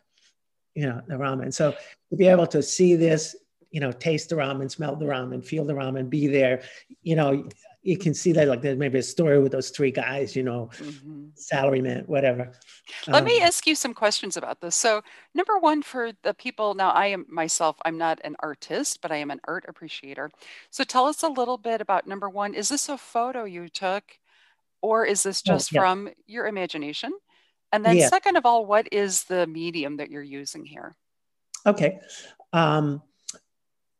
You 0.76 0.86
know 0.86 1.02
the 1.08 1.16
ramen. 1.16 1.54
So 1.54 1.72
to 2.10 2.16
be 2.16 2.28
able 2.28 2.48
to 2.48 2.62
see 2.62 2.96
this 2.96 3.36
you 3.72 3.80
know, 3.80 3.92
taste 3.92 4.30
the 4.30 4.36
ramen, 4.36 4.70
smell 4.70 4.96
the 4.96 5.06
ramen, 5.06 5.46
feel 5.46 5.66
the 5.66 5.74
ramen, 5.74 6.10
be 6.10 6.28
there. 6.28 6.64
You 7.04 7.16
know, 7.16 7.48
you 7.82 7.98
can 7.98 8.14
see 8.14 8.32
that 8.34 8.48
like 8.48 8.62
there's 8.62 8.78
maybe 8.78 9.00
a 9.00 9.04
story 9.04 9.40
with 9.40 9.52
those 9.52 9.70
three 9.70 9.92
guys, 9.92 10.36
you 10.36 10.44
know, 10.44 10.70
mm-hmm. 10.78 11.28
salaryman, 11.36 12.08
whatever. 12.08 12.52
Let 13.08 13.20
um, 13.20 13.26
me 13.26 13.40
ask 13.42 13.66
you 13.66 13.76
some 13.76 13.94
questions 13.94 14.36
about 14.36 14.60
this. 14.60 14.76
So, 14.76 15.02
number 15.34 15.58
one, 15.58 15.82
for 15.82 16.12
the 16.24 16.34
people 16.34 16.74
now, 16.74 16.90
I 16.90 17.08
am 17.08 17.26
myself, 17.30 17.78
I'm 17.86 17.98
not 17.98 18.20
an 18.24 18.36
artist, 18.40 19.02
but 19.02 19.12
I 19.12 19.18
am 19.18 19.32
an 19.32 19.40
art 19.46 19.66
appreciator. 19.68 20.32
So, 20.72 20.84
tell 20.84 21.06
us 21.06 21.24
a 21.24 21.30
little 21.30 21.58
bit 21.58 21.80
about 21.80 22.08
number 22.08 22.30
one. 22.30 22.54
Is 22.54 22.70
this 22.70 22.90
a 22.90 22.98
photo 22.98 23.46
you 23.46 23.70
took, 23.70 24.04
or 24.82 25.06
is 25.06 25.24
this 25.24 25.42
oh, 25.48 25.54
just 25.54 25.74
oh, 25.74 25.76
yeah. 25.76 25.82
from 25.82 26.10
your 26.28 26.48
imagination? 26.48 27.14
And 27.72 27.86
then, 27.86 27.98
yeah. 27.98 28.10
second 28.10 28.36
of 28.36 28.46
all, 28.46 28.66
what 28.66 28.90
is 28.92 29.24
the 29.26 29.48
medium 29.48 29.98
that 29.98 30.10
you're 30.10 30.24
using 30.24 30.66
here? 30.66 30.96
Okay. 31.66 32.00
Um, 32.52 33.04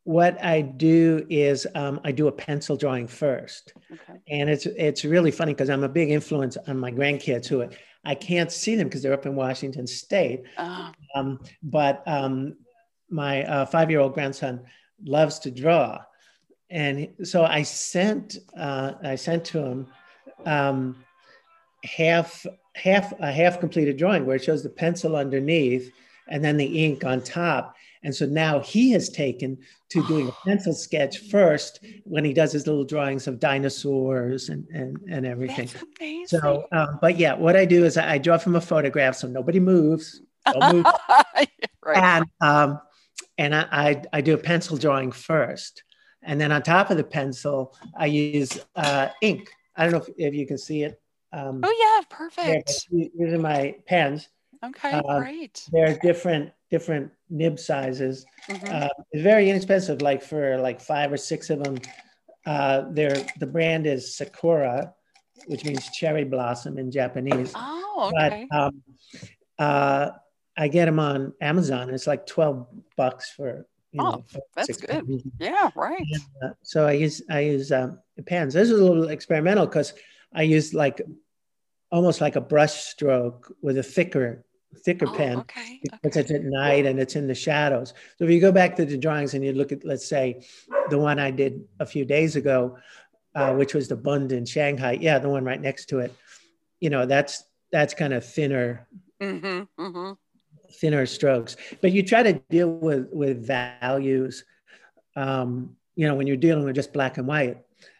what 0.04 0.42
I 0.42 0.62
do 0.62 1.26
is 1.28 1.66
um, 1.74 2.00
I 2.04 2.12
do 2.12 2.28
a 2.28 2.32
pencil 2.32 2.76
drawing 2.76 3.06
first, 3.06 3.74
okay. 3.92 4.18
and 4.28 4.48
it's 4.48 4.66
it's 4.66 5.04
really 5.04 5.30
funny 5.30 5.52
because 5.52 5.70
I'm 5.70 5.84
a 5.84 5.88
big 5.88 6.10
influence 6.10 6.56
on 6.66 6.78
my 6.78 6.90
grandkids 6.90 7.46
who 7.46 7.68
I 8.04 8.14
can't 8.14 8.50
see 8.50 8.76
them 8.76 8.88
because 8.88 9.02
they're 9.02 9.12
up 9.12 9.26
in 9.26 9.36
Washington 9.36 9.86
State. 9.86 10.42
Oh. 10.58 10.90
Um, 11.14 11.40
but 11.62 12.02
um, 12.06 12.56
my 13.10 13.44
uh, 13.44 13.66
five-year-old 13.66 14.14
grandson 14.14 14.62
loves 15.04 15.38
to 15.40 15.50
draw, 15.50 15.98
and 16.70 17.08
so 17.22 17.44
I 17.44 17.62
sent 17.62 18.38
uh, 18.56 18.92
I 19.02 19.16
sent 19.16 19.44
to 19.46 19.58
him 19.64 19.86
um, 20.46 21.04
half 21.84 22.46
half 22.74 23.12
a 23.20 23.30
half 23.30 23.60
completed 23.60 23.98
drawing 23.98 24.24
where 24.24 24.36
it 24.36 24.44
shows 24.44 24.62
the 24.62 24.70
pencil 24.70 25.16
underneath 25.16 25.92
and 26.28 26.44
then 26.44 26.56
the 26.56 26.84
ink 26.84 27.04
on 27.04 27.20
top. 27.20 27.76
And 28.02 28.14
so 28.14 28.26
now 28.26 28.60
he 28.60 28.90
has 28.92 29.08
taken 29.10 29.58
to 29.90 30.06
doing 30.06 30.28
a 30.28 30.32
pencil 30.44 30.72
sketch 30.72 31.18
first 31.30 31.84
when 32.04 32.24
he 32.24 32.32
does 32.32 32.52
his 32.52 32.66
little 32.66 32.84
drawings 32.84 33.26
of 33.26 33.38
dinosaurs 33.38 34.48
and, 34.48 34.66
and, 34.68 34.98
and 35.08 35.26
everything. 35.26 35.66
That's 35.66 35.84
amazing. 36.00 36.40
So, 36.40 36.66
um, 36.72 36.98
but 37.00 37.18
yeah, 37.18 37.34
what 37.34 37.56
I 37.56 37.64
do 37.64 37.84
is 37.84 37.96
I, 37.96 38.14
I 38.14 38.18
draw 38.18 38.38
from 38.38 38.56
a 38.56 38.60
photograph 38.60 39.16
so 39.16 39.28
nobody 39.28 39.60
moves. 39.60 40.22
Move. 40.72 40.86
right. 41.84 41.96
And, 41.96 42.24
um, 42.40 42.80
and 43.36 43.54
I, 43.54 43.66
I, 43.70 44.02
I, 44.14 44.20
do 44.20 44.34
a 44.34 44.38
pencil 44.38 44.76
drawing 44.76 45.12
first. 45.12 45.82
And 46.22 46.40
then 46.40 46.50
on 46.50 46.62
top 46.62 46.90
of 46.90 46.96
the 46.96 47.04
pencil, 47.04 47.76
I 47.96 48.06
use 48.06 48.58
uh, 48.74 49.08
ink. 49.22 49.50
I 49.76 49.84
don't 49.84 49.92
know 49.92 49.98
if, 49.98 50.08
if 50.16 50.34
you 50.34 50.46
can 50.46 50.58
see 50.58 50.82
it. 50.82 51.00
Um, 51.32 51.60
oh 51.62 52.02
yeah, 52.02 52.16
perfect. 52.16 52.88
These 52.90 53.32
are 53.32 53.38
my 53.38 53.76
pens. 53.86 54.28
Okay, 54.64 54.92
uh, 54.92 55.20
great. 55.20 55.64
They're 55.72 55.96
different 55.98 56.52
different 56.70 57.10
nib 57.28 57.58
sizes. 57.58 58.24
Mm-hmm. 58.48 58.66
Uh, 58.70 58.88
it's 59.12 59.22
very 59.22 59.50
inexpensive. 59.50 60.02
Like 60.02 60.22
for 60.22 60.58
like 60.58 60.80
five 60.80 61.12
or 61.12 61.16
six 61.16 61.50
of 61.50 61.62
them, 61.62 61.76
uh, 62.46 62.84
they're 62.90 63.24
the 63.38 63.46
brand 63.46 63.86
is 63.86 64.16
Sakura, 64.16 64.94
which 65.46 65.64
means 65.64 65.90
cherry 65.90 66.24
blossom 66.24 66.78
in 66.78 66.90
Japanese. 66.90 67.52
Oh, 67.54 68.12
okay. 68.14 68.46
But 68.50 68.56
um, 68.56 68.82
uh, 69.58 70.10
I 70.56 70.68
get 70.68 70.86
them 70.86 70.98
on 70.98 71.32
Amazon. 71.40 71.90
It's 71.90 72.06
like 72.06 72.26
twelve 72.26 72.66
bucks 72.96 73.30
for. 73.30 73.66
You 73.92 74.02
oh, 74.02 74.10
know, 74.10 74.24
that's 74.54 74.76
good. 74.76 74.88
Pens. 74.88 75.22
Yeah, 75.40 75.68
right. 75.74 75.98
And, 75.98 76.22
uh, 76.44 76.54
so 76.62 76.86
I 76.86 76.92
use 76.92 77.22
I 77.28 77.40
use 77.40 77.72
um, 77.72 77.98
pens. 78.24 78.54
This 78.54 78.70
is 78.70 78.78
a 78.78 78.84
little 78.84 79.08
experimental 79.08 79.66
because 79.66 79.94
I 80.32 80.42
use 80.42 80.72
like 80.72 81.02
almost 81.90 82.20
like 82.20 82.36
a 82.36 82.40
brush 82.40 82.84
stroke 82.84 83.52
with 83.62 83.78
a 83.78 83.82
thicker 83.82 84.44
thicker 84.76 85.06
oh, 85.08 85.14
pen 85.14 85.38
okay, 85.38 85.80
because 86.02 86.16
okay. 86.16 86.20
it's 86.20 86.30
at 86.30 86.44
night 86.44 86.86
and 86.86 86.98
it's 86.98 87.16
in 87.16 87.26
the 87.26 87.34
shadows. 87.34 87.94
So 88.18 88.24
if 88.24 88.30
you 88.30 88.40
go 88.40 88.52
back 88.52 88.76
to 88.76 88.84
the 88.84 88.96
drawings 88.96 89.34
and 89.34 89.44
you 89.44 89.52
look 89.52 89.72
at, 89.72 89.84
let's 89.84 90.08
say, 90.08 90.44
the 90.90 90.98
one 90.98 91.18
I 91.18 91.30
did 91.30 91.64
a 91.78 91.86
few 91.86 92.04
days 92.04 92.36
ago, 92.36 92.78
uh, 93.34 93.54
which 93.54 93.74
was 93.74 93.88
the 93.88 93.96
Bund 93.96 94.32
in 94.32 94.44
Shanghai, 94.44 94.98
yeah, 95.00 95.18
the 95.18 95.28
one 95.28 95.44
right 95.44 95.60
next 95.60 95.86
to 95.86 96.00
it. 96.00 96.14
You 96.80 96.90
know, 96.90 97.06
that's 97.06 97.44
that's 97.72 97.94
kind 97.94 98.12
of 98.12 98.24
thinner, 98.24 98.88
mm-hmm, 99.20 99.82
mm-hmm. 99.82 100.12
thinner 100.80 101.06
strokes. 101.06 101.56
But 101.80 101.92
you 101.92 102.02
try 102.02 102.22
to 102.22 102.34
deal 102.50 102.70
with 102.70 103.08
with 103.12 103.46
values. 103.46 104.44
Um, 105.16 105.76
you 105.94 106.06
know, 106.06 106.14
when 106.14 106.26
you're 106.26 106.36
dealing 106.36 106.64
with 106.64 106.76
just 106.76 106.92
black 106.92 107.18
and 107.18 107.26
white, 107.26 107.58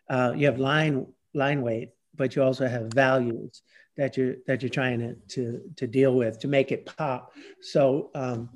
uh, 0.08 0.32
you 0.36 0.46
have 0.46 0.58
line 0.58 1.06
line 1.34 1.62
weight, 1.62 1.90
but 2.16 2.34
you 2.34 2.42
also 2.42 2.66
have 2.66 2.92
values 2.92 3.62
that 4.00 4.16
you're 4.16 4.36
that 4.46 4.62
you're 4.62 4.70
trying 4.70 4.98
to 4.98 5.14
to, 5.28 5.60
to 5.76 5.86
deal 5.86 6.14
with 6.14 6.38
to 6.40 6.48
make 6.48 6.72
it 6.72 6.86
pop. 6.86 7.32
So 7.60 8.10
um, 8.14 8.48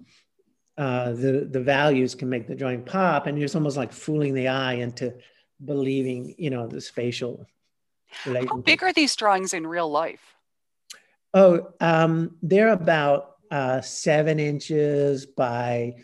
uh, 0.78 1.12
the 1.12 1.46
the 1.50 1.60
values 1.60 2.14
can 2.14 2.30
make 2.30 2.48
the 2.48 2.54
drawing 2.54 2.82
pop, 2.82 3.26
and 3.26 3.40
it's 3.40 3.54
almost 3.54 3.76
like 3.76 3.92
fooling 3.92 4.32
the 4.32 4.48
eye 4.48 4.74
into 4.74 5.14
believing, 5.62 6.34
you 6.38 6.48
know, 6.48 6.66
the 6.66 6.80
spatial. 6.80 7.46
How 8.08 8.56
big 8.56 8.82
are 8.82 8.92
these 8.92 9.14
drawings 9.14 9.52
in 9.52 9.66
real 9.66 9.90
life? 9.90 10.34
Oh, 11.34 11.72
um, 11.78 12.36
they're 12.42 12.72
about 12.72 13.32
uh, 13.50 13.82
seven 13.82 14.40
inches 14.40 15.26
by 15.26 15.96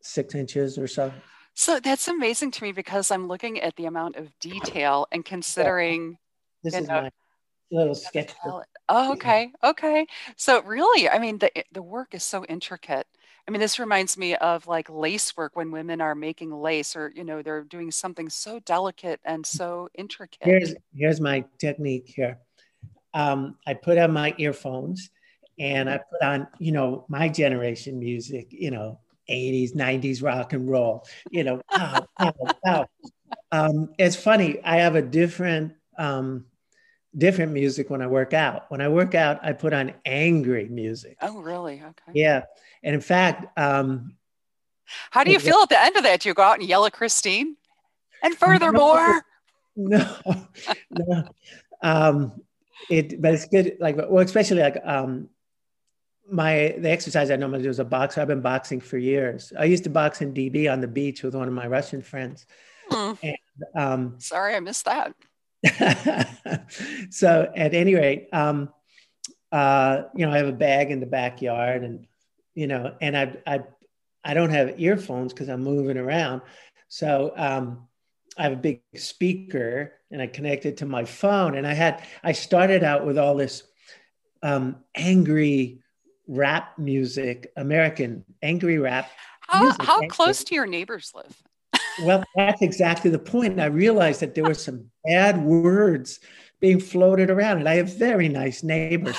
six 0.00 0.34
inches 0.34 0.78
or 0.78 0.86
so. 0.86 1.12
So 1.52 1.78
that's 1.80 2.08
amazing 2.08 2.52
to 2.52 2.62
me 2.62 2.72
because 2.72 3.10
I'm 3.10 3.28
looking 3.28 3.60
at 3.60 3.76
the 3.76 3.84
amount 3.84 4.16
of 4.16 4.30
detail 4.38 5.08
and 5.12 5.24
considering. 5.24 6.16
This 6.62 6.74
is 6.74 6.88
know, 6.88 7.02
my 7.02 7.10
little 7.70 7.94
sketch. 7.94 8.32
Oh, 8.44 8.62
okay, 9.12 9.50
okay. 9.62 10.06
So 10.36 10.62
really, 10.62 11.08
I 11.08 11.18
mean, 11.18 11.38
the 11.38 11.50
the 11.72 11.82
work 11.82 12.14
is 12.14 12.24
so 12.24 12.44
intricate. 12.44 13.06
I 13.46 13.50
mean, 13.50 13.60
this 13.60 13.78
reminds 13.78 14.16
me 14.16 14.34
of 14.36 14.66
like 14.66 14.90
lace 14.90 15.36
work 15.36 15.54
when 15.54 15.70
women 15.70 16.00
are 16.00 16.14
making 16.14 16.52
lace, 16.52 16.96
or 16.96 17.12
you 17.14 17.24
know, 17.24 17.42
they're 17.42 17.64
doing 17.64 17.90
something 17.90 18.28
so 18.28 18.58
delicate 18.60 19.20
and 19.24 19.46
so 19.46 19.88
intricate. 19.94 20.46
Here's 20.46 20.74
here's 20.94 21.20
my 21.20 21.44
technique 21.58 22.12
here. 22.14 22.38
Um, 23.14 23.56
I 23.66 23.74
put 23.74 23.98
on 23.98 24.12
my 24.12 24.34
earphones, 24.38 25.10
and 25.58 25.88
I 25.88 25.98
put 25.98 26.22
on 26.22 26.48
you 26.58 26.72
know 26.72 27.06
my 27.08 27.28
generation 27.28 27.98
music. 27.98 28.48
You 28.50 28.70
know, 28.72 28.98
80s, 29.28 29.74
90s 29.74 30.22
rock 30.22 30.52
and 30.52 30.68
roll, 30.68 31.04
you 31.30 31.44
know, 31.44 31.60
pow, 31.76 32.06
pow, 32.18 32.32
pow. 32.64 32.86
Um, 33.52 33.90
it's 33.98 34.16
funny. 34.16 34.62
I 34.64 34.76
have 34.76 34.96
a 34.96 35.02
different, 35.02 35.74
um, 35.98 36.46
different 37.16 37.52
music 37.52 37.90
when 37.90 38.02
I 38.02 38.06
work 38.06 38.34
out. 38.34 38.70
When 38.70 38.80
I 38.80 38.88
work 38.88 39.14
out, 39.14 39.38
I 39.42 39.52
put 39.52 39.72
on 39.72 39.94
angry 40.04 40.68
music. 40.68 41.16
Oh, 41.22 41.40
really? 41.40 41.82
Okay. 41.82 42.12
Yeah. 42.12 42.42
And 42.82 42.94
in 42.94 43.00
fact, 43.00 43.58
um, 43.58 44.16
how 45.10 45.24
do 45.24 45.32
you 45.32 45.38
feel 45.38 45.58
at 45.62 45.68
the 45.68 45.80
end 45.80 45.96
of 45.96 46.04
that? 46.04 46.20
Do 46.20 46.28
you 46.28 46.34
go 46.34 46.42
out 46.42 46.58
and 46.58 46.68
yell 46.68 46.84
at 46.86 46.92
Christine? 46.92 47.56
And 48.22 48.34
furthermore, 48.38 49.22
no, 49.76 50.16
no. 50.90 51.28
Um, 51.82 52.40
it, 52.90 53.20
but 53.20 53.34
it's 53.34 53.46
good. 53.46 53.76
Like, 53.80 53.96
well, 53.96 54.24
especially 54.24 54.60
like, 54.60 54.80
um, 54.84 55.28
my 56.28 56.74
the 56.78 56.90
exercise 56.90 57.30
I 57.30 57.36
normally 57.36 57.62
do 57.62 57.68
is 57.68 57.78
a 57.78 57.84
boxer. 57.84 58.20
I've 58.20 58.28
been 58.28 58.40
boxing 58.40 58.80
for 58.80 58.98
years. 58.98 59.52
I 59.58 59.64
used 59.64 59.84
to 59.84 59.90
box 59.90 60.22
in 60.22 60.34
DB 60.34 60.70
on 60.72 60.80
the 60.80 60.88
beach 60.88 61.22
with 61.22 61.34
one 61.34 61.46
of 61.46 61.54
my 61.54 61.66
Russian 61.66 62.02
friends. 62.02 62.46
Hmm. 62.90 63.12
And, 63.22 63.36
um, 63.76 64.14
Sorry, 64.18 64.54
I 64.54 64.60
missed 64.60 64.86
that. 64.86 65.14
so 67.10 67.52
at 67.54 67.74
any 67.74 67.94
rate, 67.94 68.28
um, 68.32 68.70
uh, 69.52 70.02
you 70.14 70.26
know, 70.26 70.32
I 70.32 70.38
have 70.38 70.48
a 70.48 70.52
bag 70.52 70.90
in 70.90 71.00
the 71.00 71.06
backyard, 71.06 71.82
and 71.82 72.06
you 72.54 72.66
know, 72.66 72.94
and 73.00 73.16
I 73.16 73.36
I 73.46 73.60
I 74.24 74.34
don't 74.34 74.50
have 74.50 74.80
earphones 74.80 75.32
because 75.32 75.48
I'm 75.48 75.62
moving 75.62 75.96
around. 75.96 76.42
So 76.88 77.32
um, 77.36 77.86
I 78.36 78.44
have 78.44 78.52
a 78.52 78.56
big 78.56 78.82
speaker, 78.96 79.94
and 80.10 80.20
I 80.20 80.26
connect 80.26 80.66
it 80.66 80.78
to 80.78 80.86
my 80.86 81.04
phone. 81.04 81.56
And 81.56 81.66
I 81.66 81.74
had 81.74 82.04
I 82.22 82.32
started 82.32 82.82
out 82.82 83.06
with 83.06 83.18
all 83.18 83.36
this 83.36 83.62
um, 84.42 84.76
angry 84.94 85.80
rap 86.26 86.78
music, 86.78 87.52
American 87.56 88.24
angry 88.42 88.78
rap. 88.78 89.10
How, 89.40 89.62
music. 89.62 89.82
how 89.82 90.00
close 90.08 90.42
to 90.44 90.54
your 90.54 90.66
neighbors 90.66 91.12
live? 91.14 91.42
well, 92.02 92.24
that's 92.34 92.62
exactly 92.62 93.10
the 93.10 93.18
point. 93.18 93.60
I 93.60 93.66
realized 93.66 94.20
that 94.20 94.34
there 94.34 94.44
were 94.44 94.54
some 94.54 94.90
bad 95.06 95.42
words 95.42 96.20
being 96.60 96.80
floated 96.80 97.30
around, 97.30 97.58
and 97.58 97.68
I 97.68 97.74
have 97.74 97.96
very 97.96 98.28
nice 98.28 98.62
neighbors. 98.62 99.16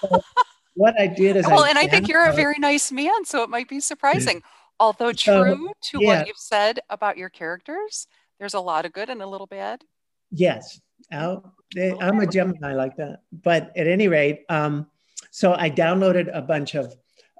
so 0.00 0.22
what 0.74 0.98
I 1.00 1.06
did 1.06 1.36
is, 1.36 1.46
well, 1.46 1.64
I 1.64 1.70
and 1.70 1.78
I 1.78 1.86
think 1.86 2.08
you're 2.08 2.24
a 2.24 2.32
very 2.32 2.58
nice 2.58 2.92
man, 2.92 3.24
so 3.24 3.42
it 3.42 3.50
might 3.50 3.68
be 3.68 3.80
surprising. 3.80 4.42
Although 4.78 5.12
true 5.12 5.70
to 5.84 5.98
yeah. 6.00 6.06
what 6.18 6.26
you've 6.26 6.36
said 6.36 6.80
about 6.90 7.16
your 7.16 7.30
characters, 7.30 8.06
there's 8.38 8.54
a 8.54 8.60
lot 8.60 8.84
of 8.84 8.92
good 8.92 9.08
and 9.08 9.22
a 9.22 9.26
little 9.26 9.46
bad. 9.46 9.82
Yes, 10.30 10.80
I'll, 11.10 11.54
I'm 11.78 12.20
a 12.20 12.26
Gemini 12.26 12.74
like 12.74 12.96
that. 12.96 13.20
But 13.32 13.72
at 13.76 13.86
any 13.86 14.08
rate, 14.08 14.44
um, 14.48 14.86
so 15.30 15.54
I 15.54 15.70
downloaded 15.70 16.30
a 16.32 16.42
bunch 16.42 16.74
of 16.74 16.94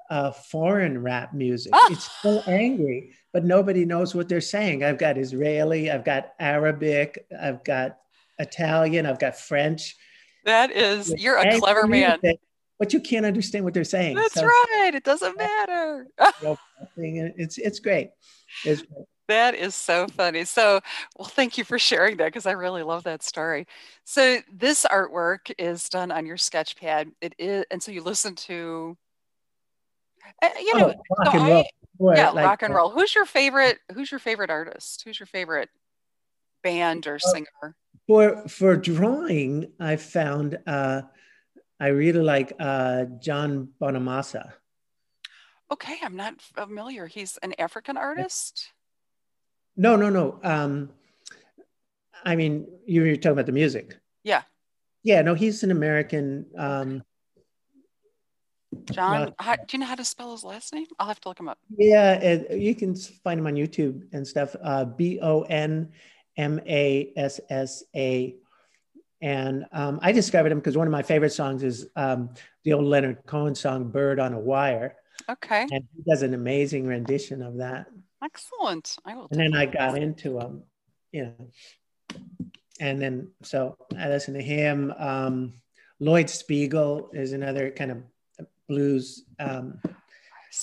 uh, 0.09 0.31
foreign 0.31 1.01
rap 1.01 1.33
music. 1.33 1.71
Oh. 1.75 1.89
It's 1.91 2.09
so 2.21 2.41
angry, 2.47 3.13
but 3.33 3.43
nobody 3.43 3.85
knows 3.85 4.15
what 4.15 4.29
they're 4.29 4.41
saying. 4.41 4.83
I've 4.83 4.97
got 4.97 5.17
Israeli, 5.17 5.91
I've 5.91 6.05
got 6.05 6.33
Arabic, 6.39 7.25
I've 7.39 7.63
got 7.63 7.97
Italian, 8.39 9.05
I've 9.05 9.19
got 9.19 9.37
French. 9.37 9.95
That 10.45 10.71
is, 10.71 11.11
it's 11.11 11.21
you're 11.21 11.37
a 11.37 11.59
clever 11.59 11.87
man. 11.87 12.19
but 12.79 12.93
you 12.93 13.01
can't 13.01 13.25
understand 13.25 13.65
what 13.65 13.73
they're 13.73 13.83
saying. 13.83 14.15
That's 14.15 14.35
so, 14.35 14.45
right. 14.45 14.91
It 14.93 15.03
doesn't 15.03 15.37
matter. 15.37 16.07
it's 16.97 17.57
it's 17.57 17.79
great. 17.79 18.11
It's 18.63 18.81
great. 18.81 19.05
That 19.27 19.55
is 19.55 19.75
so 19.75 20.07
funny. 20.07 20.45
So, 20.45 20.79
well, 21.17 21.27
thank 21.27 21.57
you 21.57 21.65
for 21.65 21.77
sharing 21.77 22.15
that 22.17 22.27
because 22.27 22.45
I 22.45 22.51
really 22.51 22.83
love 22.83 23.03
that 23.03 23.23
story. 23.23 23.67
So, 24.05 24.39
this 24.51 24.85
artwork 24.89 25.51
is 25.57 25.89
done 25.89 26.11
on 26.11 26.25
your 26.25 26.37
sketch 26.37 26.77
pad. 26.77 27.11
It 27.19 27.35
is, 27.37 27.65
and 27.69 27.83
so 27.83 27.91
you 27.91 28.01
listen 28.01 28.35
to 28.35 28.97
uh, 30.41 30.49
you 30.59 30.71
oh, 30.75 30.77
know, 30.79 30.93
oh, 31.19 31.31
so 31.31 31.45
roll. 31.45 31.65
Boy, 31.99 32.15
yeah, 32.15 32.29
like, 32.29 32.45
rock 32.45 32.61
and 32.61 32.73
roll. 32.73 32.91
Who's 32.91 33.15
your 33.15 33.25
favorite? 33.25 33.79
Who's 33.93 34.11
your 34.11 34.19
favorite 34.19 34.49
artist? 34.49 35.03
Who's 35.03 35.19
your 35.19 35.27
favorite 35.27 35.69
band 36.63 37.07
or 37.07 37.15
uh, 37.15 37.19
singer? 37.19 37.75
For 38.07 38.47
for 38.47 38.75
drawing, 38.75 39.71
I 39.79 39.95
found 39.95 40.59
uh, 40.67 41.01
I 41.79 41.87
really 41.87 42.21
like 42.21 42.53
uh, 42.59 43.05
John 43.19 43.69
Bonamassa. 43.81 44.53
Okay, 45.71 45.97
I'm 46.01 46.15
not 46.15 46.41
familiar. 46.41 47.07
He's 47.07 47.37
an 47.43 47.53
African 47.59 47.97
artist. 47.97 48.71
No, 49.75 49.95
no, 49.95 50.09
no. 50.09 50.39
Um, 50.43 50.91
I 52.23 52.35
mean, 52.35 52.67
you 52.85 53.01
were 53.01 53.15
talking 53.15 53.31
about 53.31 53.45
the 53.45 53.51
music. 53.51 53.97
Yeah. 54.23 54.43
Yeah, 55.03 55.21
no, 55.21 55.33
he's 55.33 55.63
an 55.63 55.71
American. 55.71 56.45
Um, 56.57 57.03
John, 58.91 59.33
how, 59.39 59.55
do 59.55 59.63
you 59.71 59.79
know 59.79 59.85
how 59.85 59.95
to 59.95 60.05
spell 60.05 60.31
his 60.31 60.43
last 60.43 60.73
name? 60.73 60.87
I'll 60.99 61.07
have 61.07 61.19
to 61.21 61.29
look 61.29 61.39
him 61.39 61.49
up. 61.49 61.57
Yeah, 61.77 62.13
and 62.13 62.61
you 62.61 62.75
can 62.75 62.95
find 62.95 63.39
him 63.39 63.47
on 63.47 63.53
YouTube 63.53 64.03
and 64.13 64.27
stuff. 64.27 64.55
Uh, 64.61 64.85
B 64.85 65.19
O 65.21 65.41
N 65.43 65.91
M 66.37 66.59
A 66.65 67.11
S 67.15 67.39
S 67.49 67.83
A. 67.95 68.35
And 69.21 69.65
um, 69.71 69.99
I 70.03 70.11
discovered 70.11 70.51
him 70.51 70.59
because 70.59 70.77
one 70.77 70.87
of 70.87 70.91
my 70.91 71.01
favorite 71.01 71.33
songs 71.33 71.63
is 71.63 71.87
um, 71.95 72.29
the 72.63 72.73
old 72.73 72.85
Leonard 72.85 73.25
Cohen 73.25 73.55
song, 73.55 73.89
Bird 73.89 74.19
on 74.19 74.33
a 74.33 74.39
Wire. 74.39 74.95
Okay. 75.29 75.63
And 75.63 75.83
he 75.95 76.03
does 76.07 76.21
an 76.21 76.33
amazing 76.33 76.85
rendition 76.85 77.41
of 77.41 77.57
that. 77.57 77.87
Excellent. 78.23 78.95
I 79.05 79.15
will. 79.15 79.27
And 79.31 79.39
then 79.39 79.55
I 79.55 79.65
got 79.65 79.97
into 79.97 80.39
him, 80.39 80.63
you 81.11 81.23
know. 81.25 81.49
And 82.79 83.01
then, 83.01 83.31
so 83.41 83.75
I 83.97 84.09
listened 84.09 84.37
to 84.37 84.43
him. 84.43 84.93
Um, 84.97 85.53
Lloyd 85.99 86.29
Spiegel 86.29 87.09
is 87.13 87.33
another 87.33 87.71
kind 87.71 87.91
of 87.91 87.97
blues 88.67 89.23
um, 89.39 89.79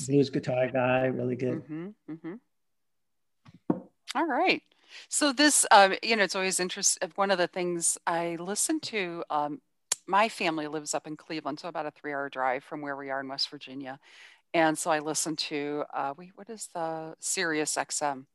blues 0.07 0.31
guitar 0.31 0.69
guy, 0.71 1.07
really 1.07 1.37
good. 1.37 1.63
Mm-hmm, 1.65 2.13
mm-hmm. 2.13 2.35
All 4.15 4.27
right. 4.27 4.63
So 5.09 5.33
this, 5.33 5.67
um, 5.71 5.95
you 6.03 6.17
know, 6.17 6.23
it's 6.23 6.37
always 6.37 6.61
interesting. 6.61 7.11
One 7.17 7.31
of 7.31 7.39
the 7.39 7.49
things 7.49 7.99
I 8.07 8.37
listen 8.39 8.81
to, 8.81 9.25
um, 9.31 9.61
my 10.07 10.29
family 10.29 10.69
lives 10.69 10.95
up 10.95 11.07
in 11.07 11.17
Cleveland, 11.17 11.61
so 11.61 11.69
about 11.69 11.87
a 11.87 11.91
three-hour 11.91 12.29
drive 12.29 12.63
from 12.63 12.81
where 12.81 12.97
we 12.97 13.11
are 13.11 13.21
in 13.21 13.29
West 13.29 13.49
Virginia, 13.49 13.99
and 14.53 14.79
so 14.79 14.91
I 14.91 14.99
listen 14.99 15.35
to 15.37 15.85
uh, 15.93 16.15
we 16.17 16.31
what 16.35 16.51
is 16.51 16.69
the 16.75 17.15
Sirius 17.21 17.75
XM 17.75 18.27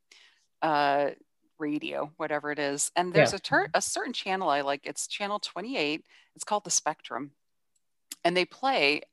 uh, 0.62 1.12
radio, 1.60 2.12
whatever 2.18 2.52
it 2.52 2.60
is, 2.60 2.92
and 2.96 3.14
there's 3.14 3.34
yeah. 3.34 3.38
a, 3.38 3.40
ter- 3.40 3.70
a 3.74 3.82
certain 3.82 4.14
channel 4.14 4.50
I 4.50 4.62
like. 4.62 4.82
It's 4.86 5.08
channel 5.08 5.40
28. 5.40 6.04
It's 6.36 6.44
called 6.44 6.64
the 6.64 6.72
Spectrum, 6.72 7.32
and 8.26 8.36
they 8.36 8.46
play 8.46 9.04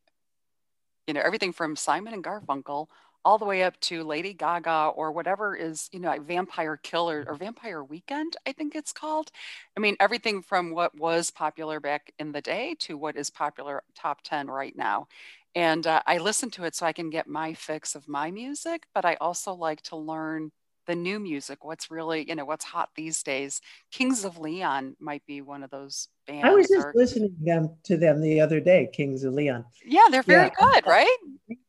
you 1.07 1.15
know, 1.15 1.23
everything 1.25 1.53
from 1.53 1.77
Simon 1.77 2.15
and 2.15 2.25
Garfunkel 2.25 2.89
all 3.25 3.39
the 3.39 3.45
way 3.45 3.65
up 3.65 3.79
to 3.81 4.05
Lady 4.05 4.33
Gaga 4.33 4.93
or 4.95 5.11
whatever 5.11 5.57
is, 5.57 5.89
you 5.93 5.99
know, 5.99 6.09
like 6.11 6.23
Vampire 6.23 6.77
Killer 6.77 7.25
or 7.27 7.35
Vampire 7.35 7.83
Weekend, 7.83 8.37
I 8.47 8.53
think 8.53 8.77
it's 8.77 8.93
called. 8.93 9.33
I 9.77 9.81
mean, 9.81 9.97
everything 9.99 10.43
from 10.43 10.71
what 10.71 10.97
was 10.97 11.33
popular 11.33 11.81
back 11.81 12.13
in 12.21 12.31
the 12.31 12.41
day 12.41 12.77
to 12.81 12.97
what 12.97 13.17
is 13.17 13.29
popular 13.29 13.83
top 13.97 14.23
10 14.23 14.47
right 14.47 14.77
now. 14.77 15.09
And 15.57 15.89
uh, 15.89 16.03
I 16.07 16.19
listen 16.19 16.51
to 16.51 16.65
it 16.65 16.77
so 16.77 16.87
I 16.87 16.93
can 16.93 17.11
get 17.11 17.27
my 17.27 17.53
fix 17.53 17.97
of 17.97 18.07
my 18.07 18.31
music, 18.31 18.85
but 18.95 19.05
I 19.05 19.17
also 19.17 19.55
like 19.55 19.83
to 19.83 19.97
learn 19.97 20.53
the 20.87 20.95
new 20.95 21.19
music, 21.19 21.65
what's 21.65 21.91
really, 21.91 22.29
you 22.29 22.35
know, 22.35 22.45
what's 22.45 22.65
hot 22.65 22.91
these 22.95 23.23
days. 23.23 23.61
Kings 23.91 24.25
of 24.25 24.39
Leon 24.39 24.97
might 25.01 25.25
be 25.27 25.41
one 25.41 25.63
of 25.63 25.71
those 25.71 26.09
bands. 26.27 26.45
I 26.45 26.51
was 26.53 26.69
just 26.69 26.87
or, 26.87 26.93
listening 26.95 27.37
to 27.39 27.45
them, 27.45 27.77
to 27.85 27.97
them 27.97 28.21
the 28.21 28.41
other 28.41 28.61
day, 28.61 28.89
Kings 28.93 29.25
of 29.25 29.35
Leon. 29.35 29.65
Yeah, 29.85 30.05
they're 30.11 30.23
very 30.23 30.51
yeah. 30.59 30.73
good, 30.73 30.87
right? 30.87 31.17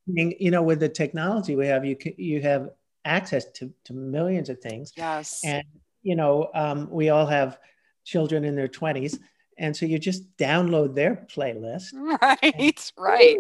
You 0.06 0.52
know, 0.52 0.64
with 0.64 0.80
the 0.80 0.90
technology 0.90 1.56
we 1.56 1.68
have, 1.68 1.84
you 1.84 1.98
you 2.18 2.42
have 2.42 2.70
access 3.08 3.46
to, 3.46 3.74
to 3.86 3.94
millions 3.94 4.50
of 4.50 4.60
things. 4.60 4.94
Yes. 4.96 5.42
And, 5.44 5.64
you 6.04 6.16
know, 6.16 6.50
um, 6.54 6.90
we 6.92 7.10
all 7.10 7.26
have 7.26 7.58
children 8.04 8.44
in 8.46 8.56
their 8.56 8.68
20s. 8.68 9.18
And 9.58 9.76
so 9.76 9.86
you 9.86 9.98
just 9.98 10.38
download 10.38 10.94
their 10.94 11.26
playlist. 11.34 11.88
Right, 12.22 12.38
and, 12.42 12.92
right. 12.98 13.38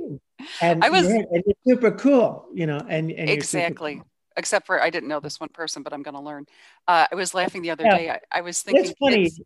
And 0.61 0.83
I 0.83 0.89
was 0.89 1.05
and 1.05 1.25
it's 1.31 1.59
super 1.65 1.91
cool, 1.91 2.47
you 2.53 2.65
know, 2.65 2.77
and, 2.77 3.11
and 3.11 3.29
exactly 3.29 4.01
except 4.37 4.65
for 4.65 4.81
I 4.81 4.89
didn't 4.89 5.09
know 5.09 5.19
this 5.19 5.39
one 5.39 5.49
person, 5.49 5.83
but 5.83 5.91
I'm 5.91 6.03
going 6.03 6.15
to 6.15 6.21
learn. 6.21 6.45
Uh, 6.87 7.07
I 7.11 7.15
was 7.15 7.33
laughing 7.33 7.61
the 7.61 7.71
other 7.71 7.83
yeah. 7.83 7.97
day. 7.97 8.09
I, 8.11 8.19
I, 8.31 8.41
was 8.41 8.61
thinking. 8.61 8.85
It's 8.85 8.93
funny. 8.99 9.25
It's, 9.25 9.39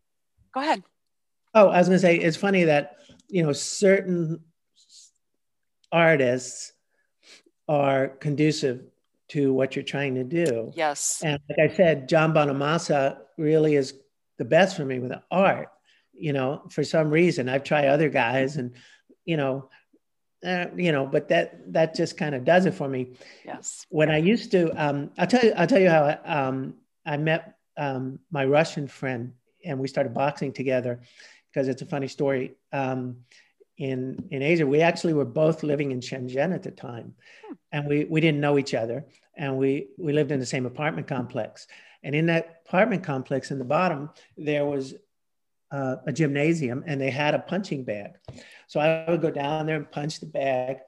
go 0.54 0.60
ahead. 0.60 0.82
Oh, 1.54 1.68
I 1.68 1.78
was 1.78 1.88
going 1.88 1.96
to 1.96 2.00
say 2.00 2.16
it's 2.16 2.36
funny 2.36 2.64
that 2.64 2.98
you 3.28 3.42
know 3.42 3.52
certain 3.52 4.40
artists 5.90 6.72
are 7.68 8.08
conducive 8.08 8.84
to 9.28 9.52
what 9.52 9.74
you're 9.74 9.82
trying 9.82 10.14
to 10.14 10.24
do. 10.24 10.72
Yes. 10.74 11.22
And 11.24 11.38
like 11.48 11.70
I 11.70 11.74
said, 11.74 12.08
John 12.08 12.34
Bonamassa 12.34 13.18
really 13.38 13.76
is 13.76 13.94
the 14.36 14.44
best 14.44 14.76
for 14.76 14.84
me 14.84 14.98
with 14.98 15.12
art. 15.30 15.68
You 16.12 16.34
know, 16.34 16.62
for 16.70 16.84
some 16.84 17.10
reason, 17.10 17.48
I've 17.48 17.64
tried 17.64 17.86
other 17.86 18.10
guys, 18.10 18.56
and 18.56 18.74
you 19.24 19.36
know, 19.36 19.70
uh, 20.44 20.66
you 20.76 20.92
know, 20.92 21.06
but 21.06 21.28
that 21.28 21.72
that 21.72 21.94
just 21.94 22.16
kind 22.16 22.34
of 22.34 22.44
does 22.44 22.66
it 22.66 22.74
for 22.74 22.88
me. 22.88 23.12
Yes. 23.44 23.86
When 23.90 24.10
I 24.10 24.18
used 24.18 24.50
to, 24.52 24.70
um, 24.70 25.10
I'll 25.18 25.26
tell 25.26 25.44
you, 25.44 25.52
I'll 25.56 25.66
tell 25.66 25.80
you 25.80 25.90
how 25.90 26.04
I, 26.04 26.46
um, 26.46 26.74
I 27.06 27.16
met 27.16 27.56
um, 27.76 28.18
my 28.30 28.44
Russian 28.44 28.88
friend, 28.88 29.32
and 29.64 29.78
we 29.78 29.88
started 29.88 30.14
boxing 30.14 30.52
together 30.52 31.00
because 31.52 31.68
it's 31.68 31.82
a 31.82 31.86
funny 31.86 32.08
story. 32.08 32.54
Um, 32.72 33.18
in 33.78 34.28
in 34.30 34.42
Asia, 34.42 34.66
we 34.66 34.80
actually 34.80 35.14
were 35.14 35.24
both 35.24 35.62
living 35.62 35.92
in 35.92 36.00
Shenzhen 36.00 36.54
at 36.54 36.62
the 36.62 36.70
time, 36.70 37.14
hmm. 37.46 37.54
and 37.70 37.86
we 37.86 38.04
we 38.04 38.20
didn't 38.20 38.40
know 38.40 38.58
each 38.58 38.74
other, 38.74 39.06
and 39.36 39.56
we 39.56 39.88
we 39.96 40.12
lived 40.12 40.32
in 40.32 40.40
the 40.40 40.46
same 40.46 40.66
apartment 40.66 41.06
complex. 41.06 41.66
And 42.04 42.16
in 42.16 42.26
that 42.26 42.62
apartment 42.66 43.04
complex, 43.04 43.52
in 43.52 43.58
the 43.58 43.64
bottom, 43.64 44.10
there 44.36 44.64
was 44.64 44.94
uh, 45.72 45.96
a 46.06 46.12
gymnasium, 46.12 46.84
and 46.86 47.00
they 47.00 47.10
had 47.10 47.34
a 47.34 47.38
punching 47.38 47.82
bag. 47.84 48.12
So 48.68 48.78
I 48.78 49.10
would 49.10 49.22
go 49.22 49.30
down 49.30 49.66
there 49.66 49.76
and 49.76 49.90
punch 49.90 50.20
the 50.20 50.26
bag. 50.26 50.78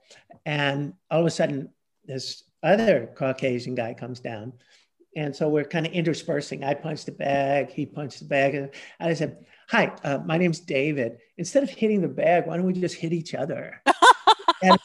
And 0.46 0.92
all 1.10 1.20
of 1.20 1.26
a 1.26 1.30
sudden, 1.30 1.70
this 2.04 2.44
other 2.62 3.10
Caucasian 3.16 3.74
guy 3.74 3.94
comes 3.94 4.20
down. 4.20 4.52
And 5.16 5.34
so 5.34 5.48
we're 5.48 5.64
kind 5.64 5.86
of 5.86 5.92
interspersing. 5.92 6.64
I 6.64 6.74
punched 6.74 7.06
the 7.06 7.12
bag, 7.12 7.70
he 7.70 7.86
punched 7.86 8.18
the 8.18 8.24
bag. 8.26 8.54
And 8.54 8.70
I 9.00 9.14
said, 9.14 9.46
Hi, 9.68 9.94
uh, 10.04 10.18
my 10.18 10.36
name's 10.36 10.60
David. 10.60 11.18
Instead 11.38 11.62
of 11.62 11.70
hitting 11.70 12.02
the 12.02 12.08
bag, 12.08 12.46
why 12.46 12.56
don't 12.56 12.66
we 12.66 12.74
just 12.74 12.96
hit 12.96 13.12
each 13.12 13.34
other? 13.34 13.80
and, 14.62 14.78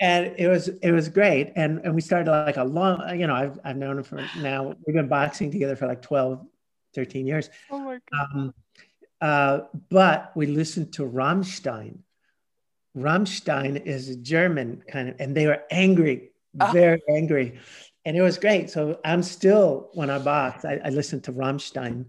and 0.00 0.34
it 0.38 0.48
was 0.48 0.68
it 0.68 0.92
was 0.92 1.08
great. 1.08 1.52
And 1.56 1.80
and 1.80 1.94
we 1.94 2.00
started 2.00 2.30
like 2.30 2.56
a 2.56 2.64
long, 2.64 3.18
you 3.18 3.26
know, 3.26 3.34
I've, 3.34 3.58
I've 3.62 3.76
known 3.76 3.98
him 3.98 4.04
for 4.04 4.24
now, 4.38 4.74
we've 4.86 4.96
been 4.96 5.08
boxing 5.08 5.50
together 5.50 5.76
for 5.76 5.86
like 5.86 6.00
12, 6.00 6.46
13 6.94 7.26
years. 7.26 7.50
Oh 7.70 7.78
my 7.80 7.98
God. 8.10 8.28
Um, 8.34 8.54
uh, 9.20 9.60
but 9.90 10.32
we 10.34 10.46
listened 10.46 10.92
to 10.94 11.02
Rammstein. 11.02 11.98
Rammstein 12.96 13.84
is 13.84 14.08
a 14.08 14.16
German 14.16 14.82
kind 14.88 15.08
of, 15.08 15.16
and 15.18 15.36
they 15.36 15.46
were 15.46 15.62
angry, 15.70 16.30
oh. 16.60 16.70
very 16.72 17.02
angry. 17.08 17.58
And 18.04 18.16
it 18.16 18.22
was 18.22 18.38
great. 18.38 18.70
So 18.70 19.00
I'm 19.04 19.22
still, 19.22 19.90
when 19.94 20.10
I 20.10 20.18
box, 20.18 20.64
I, 20.64 20.80
I 20.84 20.90
listen 20.90 21.20
to 21.22 21.32
Rammstein 21.32 22.04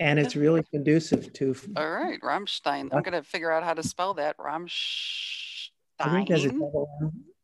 and 0.00 0.18
it's 0.18 0.36
really 0.36 0.62
conducive 0.72 1.32
to. 1.34 1.54
All 1.76 1.90
right, 1.90 2.20
Rammstein. 2.20 2.88
I'm 2.92 3.02
going 3.02 3.12
to 3.12 3.22
figure 3.22 3.50
out 3.50 3.62
how 3.62 3.74
to 3.74 3.82
spell 3.82 4.14
that. 4.14 4.36
Rammstein. 4.38 5.70
I 5.98 6.10
think 6.10 6.28
there's 6.28 6.44
a 6.44 6.50
double 6.50 6.88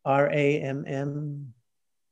R 0.04 0.30
A 0.30 0.60
M 0.60 0.84
M. 0.86 1.54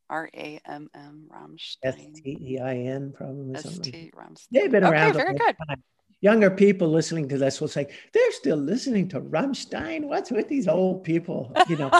R 0.08 0.30
A 0.34 0.60
M 0.66 0.90
M 0.94 1.28
Rammstein. 1.30 1.76
S 1.82 1.96
T 2.14 2.38
E 2.40 2.58
I 2.58 2.76
N, 2.76 3.12
probably. 3.14 3.56
S 3.56 3.78
T 3.78 4.10
Rammstein. 4.16 4.46
They've 4.50 4.70
been 4.70 4.84
around. 4.84 5.16
Okay, 5.16 5.24
very 5.24 5.34
good. 5.38 5.56
Time 5.68 5.82
younger 6.20 6.50
people 6.50 6.88
listening 6.88 7.28
to 7.28 7.38
this 7.38 7.60
will 7.60 7.68
say, 7.68 7.86
they're 8.12 8.32
still 8.32 8.56
listening 8.56 9.08
to 9.08 9.20
Rammstein. 9.20 10.04
What's 10.04 10.30
with 10.30 10.48
these 10.48 10.68
old 10.68 11.04
people? 11.04 11.52
You 11.68 11.76
know, 11.76 11.90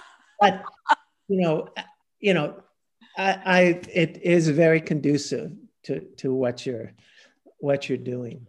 but 0.41 0.63
you 1.29 1.41
know, 1.41 1.69
you 2.21 2.35
know, 2.35 2.63
I, 3.17 3.39
I 3.45 3.61
it 3.93 4.21
is 4.23 4.49
very 4.49 4.81
conducive 4.81 5.53
to 5.85 6.01
to 6.19 6.33
what 6.33 6.67
you're 6.67 6.93
what 7.59 7.89
you're 7.89 7.99
doing. 7.99 8.47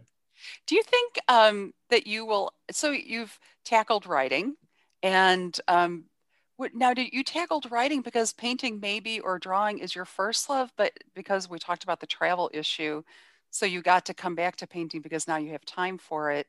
Do 0.66 0.74
you 0.74 0.82
think 0.82 1.18
um, 1.28 1.72
that 1.90 2.06
you 2.06 2.26
will? 2.26 2.52
So 2.70 2.90
you've 2.90 3.38
tackled 3.64 4.06
writing, 4.06 4.56
and 5.02 5.58
um, 5.68 6.04
now 6.74 6.94
do 6.94 7.06
you 7.10 7.24
tackled 7.24 7.70
writing 7.70 8.02
because 8.02 8.32
painting 8.32 8.80
maybe 8.80 9.20
or 9.20 9.38
drawing 9.38 9.78
is 9.78 9.94
your 9.94 10.04
first 10.04 10.48
love, 10.48 10.72
but 10.76 10.92
because 11.14 11.48
we 11.48 11.58
talked 11.58 11.84
about 11.84 12.00
the 12.00 12.06
travel 12.06 12.50
issue, 12.52 13.02
so 13.52 13.66
you 13.66 13.82
got 13.82 14.06
to 14.06 14.14
come 14.14 14.34
back 14.34 14.56
to 14.56 14.66
painting 14.66 15.02
because 15.02 15.28
now 15.28 15.36
you 15.36 15.52
have 15.52 15.64
time 15.64 15.98
for 15.98 16.32
it. 16.32 16.46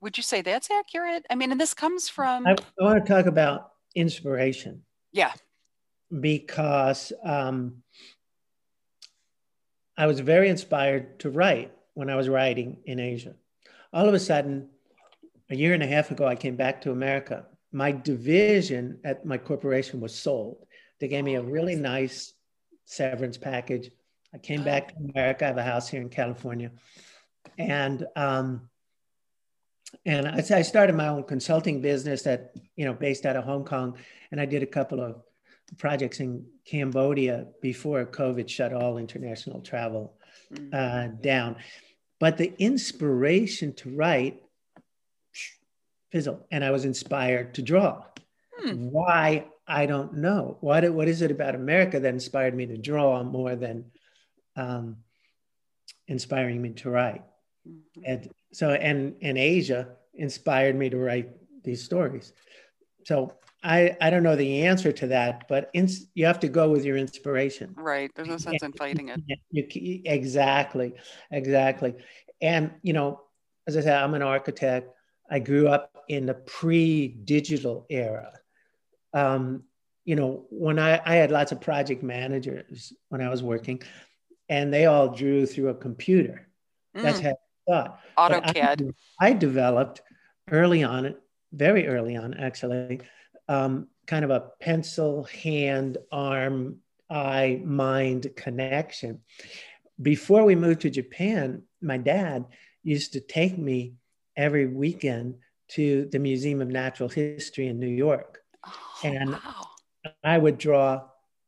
Would 0.00 0.16
you 0.16 0.24
say 0.24 0.42
that's 0.42 0.70
accurate? 0.70 1.24
I 1.30 1.36
mean, 1.36 1.52
and 1.52 1.60
this 1.60 1.72
comes 1.72 2.08
from. 2.08 2.46
I, 2.46 2.56
I 2.80 2.84
want 2.84 3.06
to 3.06 3.10
talk 3.10 3.26
about 3.26 3.70
inspiration. 3.94 4.82
Yeah. 5.12 5.32
Because 6.20 7.12
um, 7.24 7.82
I 9.96 10.06
was 10.06 10.18
very 10.18 10.48
inspired 10.48 11.20
to 11.20 11.30
write 11.30 11.72
when 11.94 12.10
I 12.10 12.16
was 12.16 12.28
writing 12.28 12.78
in 12.86 12.98
Asia. 12.98 13.34
All 13.92 14.08
of 14.08 14.14
a 14.14 14.18
sudden, 14.18 14.68
a 15.48 15.54
year 15.54 15.74
and 15.74 15.82
a 15.82 15.86
half 15.86 16.10
ago, 16.10 16.26
I 16.26 16.34
came 16.34 16.56
back 16.56 16.80
to 16.82 16.90
America. 16.90 17.46
My 17.70 17.92
division 17.92 18.98
at 19.04 19.24
my 19.24 19.38
corporation 19.38 20.00
was 20.00 20.14
sold. 20.14 20.66
They 20.98 21.06
gave 21.06 21.24
me 21.24 21.36
a 21.36 21.42
really 21.42 21.76
nice 21.76 22.34
severance 22.84 23.38
package. 23.38 23.90
I 24.34 24.38
came 24.38 24.64
back 24.64 24.88
to 24.88 25.10
America. 25.10 25.44
I 25.44 25.48
have 25.48 25.58
a 25.58 25.62
house 25.62 25.88
here 25.88 26.00
in 26.00 26.08
California, 26.08 26.70
and 27.58 28.06
um, 28.16 28.68
and 30.06 30.26
I, 30.26 30.38
I 30.38 30.62
started 30.62 30.94
my 30.94 31.08
own 31.08 31.24
consulting 31.24 31.80
business 31.80 32.22
that 32.22 32.54
you 32.76 32.84
know 32.84 32.94
based 32.94 33.26
out 33.26 33.36
of 33.36 33.44
Hong 33.44 33.64
Kong, 33.64 33.96
and 34.30 34.40
I 34.40 34.46
did 34.46 34.62
a 34.62 34.66
couple 34.66 35.00
of 35.00 35.22
projects 35.78 36.20
in 36.20 36.46
Cambodia 36.64 37.46
before 37.60 38.04
COVID 38.04 38.48
shut 38.48 38.72
all 38.72 38.98
international 38.98 39.60
travel 39.60 40.14
mm. 40.52 40.72
uh, 40.72 41.08
down. 41.20 41.56
But 42.20 42.38
the 42.38 42.54
inspiration 42.58 43.74
to 43.74 43.90
write 43.96 44.42
fizzled, 46.10 46.44
and 46.50 46.64
I 46.64 46.70
was 46.70 46.84
inspired 46.84 47.54
to 47.54 47.62
draw. 47.62 48.04
Hmm. 48.58 48.90
Why 48.90 49.46
I 49.66 49.86
don't 49.86 50.14
know. 50.14 50.58
What, 50.60 50.88
what 50.92 51.08
is 51.08 51.22
it 51.22 51.30
about 51.30 51.54
America 51.54 51.98
that 51.98 52.12
inspired 52.12 52.54
me 52.54 52.66
to 52.66 52.76
draw 52.76 53.22
more 53.22 53.56
than 53.56 53.86
um, 54.56 54.96
inspiring 56.08 56.60
me 56.60 56.70
to 56.70 56.90
write? 56.90 57.22
Mm-hmm. 57.68 58.02
And 58.04 58.30
so, 58.52 58.70
and, 58.70 59.14
and 59.22 59.38
Asia 59.38 59.88
inspired 60.14 60.76
me 60.76 60.90
to 60.90 60.98
write 60.98 61.30
these 61.64 61.82
stories. 61.82 62.32
So 63.04 63.34
I, 63.62 63.96
I 64.00 64.10
don't 64.10 64.22
know 64.22 64.36
the 64.36 64.64
answer 64.64 64.92
to 64.92 65.06
that, 65.08 65.46
but 65.48 65.70
in, 65.72 65.88
you 66.14 66.26
have 66.26 66.40
to 66.40 66.48
go 66.48 66.68
with 66.68 66.84
your 66.84 66.96
inspiration. 66.96 67.74
Right. 67.76 68.10
There's 68.14 68.28
no 68.28 68.36
sense 68.36 68.62
in 68.62 68.72
fighting 68.72 69.08
it. 69.08 69.20
You, 69.50 70.02
exactly. 70.04 70.94
Exactly. 71.30 71.94
And, 72.40 72.72
you 72.82 72.92
know, 72.92 73.20
as 73.66 73.76
I 73.76 73.80
said, 73.82 74.02
I'm 74.02 74.14
an 74.14 74.22
architect. 74.22 74.90
I 75.30 75.38
grew 75.38 75.68
up 75.68 76.04
in 76.08 76.26
the 76.26 76.34
pre-digital 76.34 77.86
era. 77.88 78.32
Um, 79.14 79.62
you 80.04 80.16
know, 80.16 80.46
when 80.50 80.80
I, 80.80 81.00
I 81.06 81.14
had 81.14 81.30
lots 81.30 81.52
of 81.52 81.60
project 81.60 82.02
managers 82.02 82.92
when 83.08 83.20
I 83.20 83.28
was 83.28 83.42
working, 83.42 83.80
and 84.52 84.70
they 84.70 84.84
all 84.84 85.08
drew 85.08 85.46
through 85.46 85.70
a 85.70 85.74
computer. 85.74 86.46
Mm. 86.94 87.02
That's 87.02 87.20
how 87.20 87.30
I 87.30 87.70
thought. 87.70 88.00
AutoCAD. 88.18 88.92
I, 89.18 89.28
I, 89.28 89.32
developed 89.32 90.02
early 90.50 90.82
on, 90.82 91.14
very 91.54 91.86
early 91.86 92.16
on, 92.16 92.34
actually, 92.34 93.00
um, 93.48 93.88
kind 94.06 94.26
of 94.26 94.30
a 94.30 94.50
pencil, 94.60 95.24
hand, 95.24 95.96
arm, 96.12 96.80
eye, 97.08 97.62
mind 97.64 98.28
connection. 98.36 99.20
Before 100.02 100.44
we 100.44 100.54
moved 100.54 100.82
to 100.82 100.90
Japan, 100.90 101.62
my 101.80 101.96
dad 101.96 102.44
used 102.82 103.14
to 103.14 103.20
take 103.20 103.56
me 103.56 103.94
every 104.36 104.66
weekend 104.66 105.36
to 105.68 106.10
the 106.12 106.18
Museum 106.18 106.60
of 106.60 106.68
Natural 106.68 107.08
History 107.08 107.68
in 107.68 107.80
New 107.80 107.86
York. 107.86 108.40
Oh, 108.66 109.00
and 109.04 109.30
wow. 109.30 109.68
I 110.22 110.36
would 110.36 110.58
draw 110.58 111.04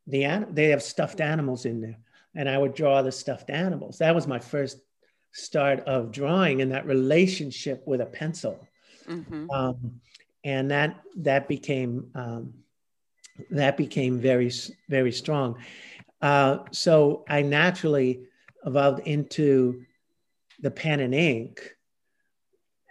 the 0.07 0.47
they 0.49 0.69
have 0.69 0.81
stuffed 0.81 1.21
animals 1.21 1.65
in 1.65 1.81
there 1.81 1.97
and 2.35 2.49
I 2.49 2.57
would 2.57 2.75
draw 2.75 3.01
the 3.01 3.11
stuffed 3.11 3.49
animals. 3.49 3.97
That 3.99 4.13
was 4.13 4.27
my 4.27 4.39
first 4.39 4.79
start 5.33 5.81
of 5.81 6.11
drawing 6.11 6.61
and 6.61 6.71
that 6.71 6.85
relationship 6.85 7.83
with 7.85 8.01
a 8.01 8.05
pencil. 8.05 8.67
Mm-hmm. 9.07 9.49
Um, 9.49 10.01
and 10.43 10.71
that 10.71 11.01
that 11.17 11.47
became 11.47 12.11
um, 12.15 12.53
that 13.49 13.77
became 13.77 14.19
very 14.19 14.51
very 14.89 15.11
strong. 15.11 15.57
Uh, 16.21 16.59
so 16.71 17.23
I 17.27 17.41
naturally 17.41 18.21
evolved 18.65 19.07
into 19.07 19.85
the 20.61 20.71
pen 20.71 20.99
and 20.99 21.13
ink 21.13 21.75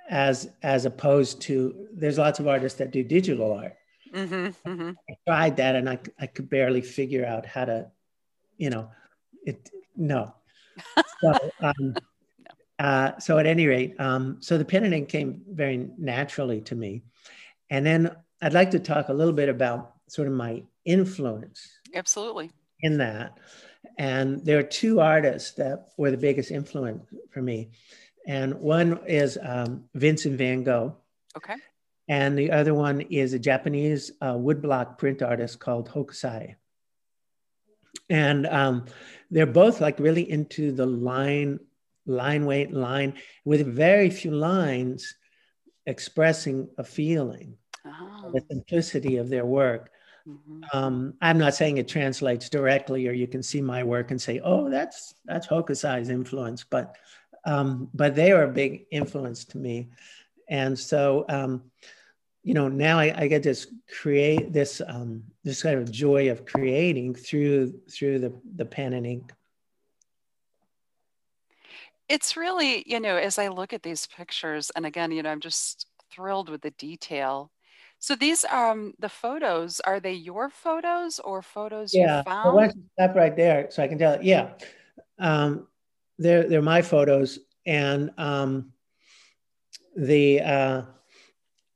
as 0.08 0.50
as 0.62 0.84
opposed 0.84 1.40
to 1.40 1.88
there's 1.92 2.18
lots 2.18 2.38
of 2.38 2.46
artists 2.46 2.78
that 2.78 2.90
do 2.90 3.02
digital 3.02 3.52
art 3.52 3.74
mm-hmm, 4.12 4.68
mm-hmm. 4.68 4.90
i 5.08 5.14
tried 5.26 5.56
that 5.56 5.74
and 5.74 5.88
I, 5.88 5.98
I 6.20 6.26
could 6.26 6.50
barely 6.50 6.82
figure 6.82 7.24
out 7.24 7.46
how 7.46 7.64
to 7.64 7.90
you 8.58 8.68
know 8.68 8.90
it 9.44 9.70
no 9.96 10.34
so 11.20 11.50
um, 11.60 11.94
uh, 12.78 13.18
so 13.18 13.38
at 13.38 13.46
any 13.46 13.66
rate 13.66 13.94
um, 14.00 14.36
so 14.40 14.58
the 14.58 14.64
pen 14.64 14.84
and 14.84 14.94
ink 14.94 15.08
came 15.08 15.42
very 15.48 15.88
naturally 15.98 16.60
to 16.60 16.74
me 16.74 17.02
and 17.70 17.84
then 17.84 18.10
i'd 18.42 18.54
like 18.54 18.70
to 18.70 18.78
talk 18.78 19.08
a 19.08 19.12
little 19.12 19.32
bit 19.32 19.48
about 19.48 19.94
sort 20.08 20.28
of 20.28 20.34
my 20.34 20.62
influence 20.84 21.78
absolutely 21.94 22.50
in 22.80 22.98
that 22.98 23.38
and 23.98 24.44
there 24.44 24.58
are 24.58 24.62
two 24.62 25.00
artists 25.00 25.52
that 25.52 25.88
were 25.96 26.10
the 26.10 26.16
biggest 26.16 26.50
influence 26.50 27.04
for 27.30 27.42
me. 27.42 27.70
And 28.26 28.54
one 28.54 28.98
is 29.06 29.38
um, 29.42 29.84
Vincent 29.94 30.38
van 30.38 30.62
Gogh. 30.64 30.96
Okay. 31.36 31.54
And 32.08 32.36
the 32.38 32.50
other 32.50 32.74
one 32.74 33.02
is 33.02 33.32
a 33.32 33.38
Japanese 33.38 34.12
uh, 34.20 34.34
woodblock 34.34 34.98
print 34.98 35.22
artist 35.22 35.58
called 35.58 35.88
Hokusai. 35.88 36.54
And 38.10 38.46
um, 38.46 38.86
they're 39.30 39.46
both 39.46 39.80
like 39.80 39.98
really 39.98 40.30
into 40.30 40.72
the 40.72 40.86
line, 40.86 41.60
line 42.06 42.46
weight, 42.46 42.72
line 42.72 43.14
with 43.44 43.66
very 43.66 44.10
few 44.10 44.30
lines 44.30 45.14
expressing 45.86 46.68
a 46.78 46.84
feeling, 46.84 47.56
oh. 47.86 48.30
the 48.32 48.42
simplicity 48.50 49.16
of 49.16 49.28
their 49.28 49.46
work. 49.46 49.90
Mm-hmm. 50.28 50.62
Um, 50.72 51.14
I'm 51.20 51.38
not 51.38 51.54
saying 51.54 51.76
it 51.76 51.88
translates 51.88 52.48
directly, 52.48 53.06
or 53.08 53.12
you 53.12 53.26
can 53.26 53.42
see 53.42 53.60
my 53.60 53.82
work 53.84 54.10
and 54.10 54.20
say, 54.20 54.40
"Oh, 54.42 54.70
that's 54.70 55.14
that's 55.26 55.46
Hokusai's 55.46 56.08
influence," 56.08 56.64
but 56.64 56.96
um, 57.44 57.90
but 57.92 58.14
they 58.14 58.32
are 58.32 58.44
a 58.44 58.52
big 58.52 58.86
influence 58.90 59.44
to 59.46 59.58
me, 59.58 59.90
and 60.48 60.78
so 60.78 61.26
um, 61.28 61.64
you 62.44 62.54
know 62.54 62.68
now 62.68 62.98
I, 62.98 63.22
I, 63.22 63.26
get 63.26 63.42
this 63.42 63.66
create 64.00 64.52
this 64.52 64.80
um, 64.86 65.24
this 65.42 65.62
kind 65.62 65.78
of 65.78 65.90
joy 65.90 66.30
of 66.30 66.46
creating 66.46 67.14
through 67.14 67.80
through 67.90 68.20
the 68.20 68.32
the 68.56 68.64
pen 68.64 68.92
and 68.92 69.06
ink. 69.06 69.32
It's 72.08 72.36
really 72.36 72.84
you 72.86 73.00
know 73.00 73.16
as 73.16 73.38
I 73.38 73.48
look 73.48 73.72
at 73.72 73.82
these 73.82 74.06
pictures, 74.06 74.70
and 74.76 74.86
again, 74.86 75.10
you 75.10 75.22
know, 75.22 75.30
I'm 75.30 75.40
just 75.40 75.86
thrilled 76.12 76.48
with 76.48 76.60
the 76.60 76.70
detail 76.72 77.50
so 78.04 78.14
these 78.14 78.44
um 78.44 78.92
the 78.98 79.08
photos 79.08 79.80
are 79.80 79.98
they 79.98 80.12
your 80.12 80.50
photos 80.50 81.18
or 81.20 81.40
photos 81.40 81.94
yeah, 81.94 82.18
you 82.18 82.22
found? 82.24 82.60
Yeah, 82.60 83.06
stop 83.06 83.16
right 83.16 83.34
there 83.34 83.70
so 83.70 83.82
I 83.82 83.88
can 83.88 83.96
tell. 83.96 84.22
Yeah, 84.22 84.50
um, 85.18 85.68
they're 86.18 86.46
they're 86.46 86.60
my 86.60 86.82
photos, 86.82 87.38
and 87.64 88.10
um, 88.18 88.72
the 89.96 90.40
uh, 90.42 90.82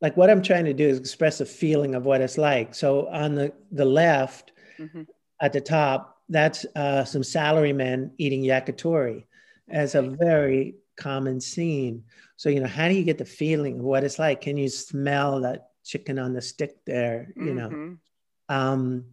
like 0.01 0.17
what 0.17 0.31
I'm 0.31 0.43
trying 0.43 0.65
to 0.67 0.75
do 0.75 0.89
is 0.89 0.99
express 0.99 1.41
a 1.41 1.47
feeling 1.47 1.95
of 1.95 2.05
what 2.05 2.21
it's 2.21 2.39
like. 2.39 2.75
So 2.75 3.09
on 3.09 3.35
the 3.35 3.53
the 3.73 3.85
left, 3.85 4.53
mm-hmm. 4.79 5.03
at 5.41 5.53
the 5.53 5.61
top, 5.61 6.23
that's 6.29 6.65
uh, 6.77 7.05
some 7.05 7.23
salarymen 7.23 8.13
eating 8.19 8.43
yakitori, 8.43 9.25
as 9.69 9.95
a 9.95 10.03
very 10.03 10.77
common 10.97 11.41
scene. 11.41 12.05
So 12.37 12.49
you 12.49 12.61
know, 12.61 12.67
how 12.67 12.89
do 12.89 12.95
you 12.95 13.05
get 13.05 13.19
the 13.19 13.25
feeling 13.25 13.81
of 13.81 13.85
what 13.85 14.05
it's 14.05 14.19
like? 14.19 14.41
Can 14.41 14.57
you 14.57 14.69
smell 14.69 15.41
that 15.41 15.69
chicken 15.85 16.19
on 16.19 16.35
the 16.35 16.43
stick 16.43 16.85
there, 16.85 17.33
you 17.35 17.43
mm-hmm. 17.43 17.57
know. 17.57 17.97
Um, 18.51 19.05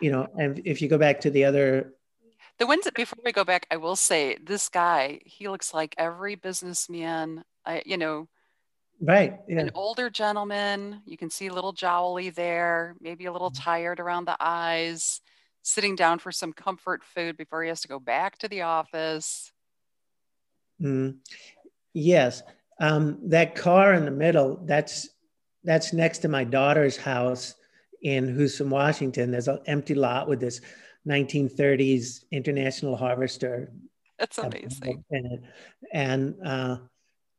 you 0.00 0.10
know, 0.10 0.26
and 0.38 0.60
if 0.64 0.82
you 0.82 0.88
go 0.88 0.98
back 0.98 1.20
to 1.20 1.30
the 1.30 1.44
other 1.44 1.92
the 2.58 2.66
ones 2.66 2.84
that 2.84 2.94
before 2.94 3.18
we 3.22 3.32
go 3.32 3.44
back, 3.44 3.66
I 3.70 3.76
will 3.76 3.96
say 3.96 4.38
this 4.42 4.70
guy, 4.70 5.20
he 5.24 5.46
looks 5.48 5.74
like 5.74 5.94
every 5.98 6.36
businessman, 6.36 7.44
I, 7.66 7.82
you 7.84 7.98
know, 7.98 8.28
right. 9.00 9.38
Yeah. 9.48 9.60
An 9.60 9.70
older 9.74 10.10
gentleman. 10.10 11.02
You 11.06 11.16
can 11.16 11.30
see 11.30 11.46
a 11.48 11.52
little 11.52 11.72
jowly 11.72 12.30
there, 12.30 12.96
maybe 13.00 13.26
a 13.26 13.32
little 13.32 13.50
mm-hmm. 13.50 13.62
tired 13.62 14.00
around 14.00 14.26
the 14.26 14.36
eyes, 14.40 15.20
sitting 15.62 15.96
down 15.96 16.18
for 16.18 16.32
some 16.32 16.52
comfort 16.52 17.04
food 17.04 17.36
before 17.36 17.62
he 17.62 17.68
has 17.68 17.80
to 17.82 17.88
go 17.88 17.98
back 17.98 18.38
to 18.38 18.48
the 18.48 18.62
office. 18.62 19.52
Mm. 20.80 21.16
Yes. 21.92 22.42
Um, 22.80 23.18
that 23.30 23.54
car 23.54 23.94
in 23.94 24.04
the 24.04 24.10
middle, 24.10 24.60
that's 24.64 25.08
that's 25.64 25.92
next 25.92 26.18
to 26.18 26.28
my 26.28 26.44
daughter's 26.44 26.96
house 26.96 27.54
in 28.02 28.36
Husum, 28.36 28.68
Washington. 28.68 29.30
There's 29.32 29.48
an 29.48 29.60
empty 29.66 29.94
lot 29.94 30.28
with 30.28 30.38
this 30.38 30.60
1930s 31.08 32.24
International 32.30 32.96
Harvester. 32.96 33.72
That's 34.18 34.38
amazing. 34.38 35.04
And, 35.92 36.34
uh, 36.44 36.78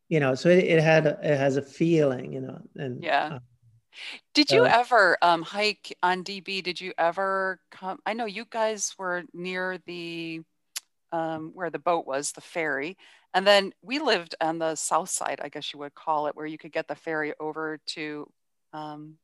you 0.09 0.19
know, 0.19 0.35
so 0.35 0.49
it, 0.49 0.63
it, 0.63 0.81
had, 0.81 1.05
a, 1.05 1.19
it 1.23 1.37
has 1.37 1.57
a 1.57 1.61
feeling, 1.61 2.33
you 2.33 2.41
know, 2.41 2.61
and 2.75 3.03
yeah. 3.03 3.35
Uh, 3.35 3.39
did 4.33 4.51
you 4.51 4.65
ever 4.65 5.17
um, 5.23 5.41
hike 5.41 5.97
on 6.03 6.23
DB? 6.23 6.61
Did 6.61 6.79
you 6.79 6.93
ever 6.99 7.59
come? 7.71 7.97
I 8.05 8.13
know 8.13 8.25
you 8.25 8.45
guys 8.47 8.93
were 8.97 9.23
near 9.33 9.79
the 9.87 10.41
um, 11.11 11.51
where 11.53 11.69
the 11.69 11.79
boat 11.79 12.05
was, 12.05 12.31
the 12.31 12.41
ferry. 12.41 12.97
And 13.33 13.45
then 13.45 13.73
we 13.81 13.99
lived 13.99 14.35
on 14.41 14.57
the 14.57 14.75
south 14.75 15.09
side, 15.09 15.39
I 15.43 15.49
guess 15.49 15.73
you 15.73 15.79
would 15.79 15.95
call 15.95 16.27
it, 16.27 16.35
where 16.35 16.45
you 16.45 16.57
could 16.57 16.71
get 16.71 16.87
the 16.87 16.95
ferry 16.95 17.33
over 17.39 17.79
to. 17.87 18.29
Um, 18.73 19.15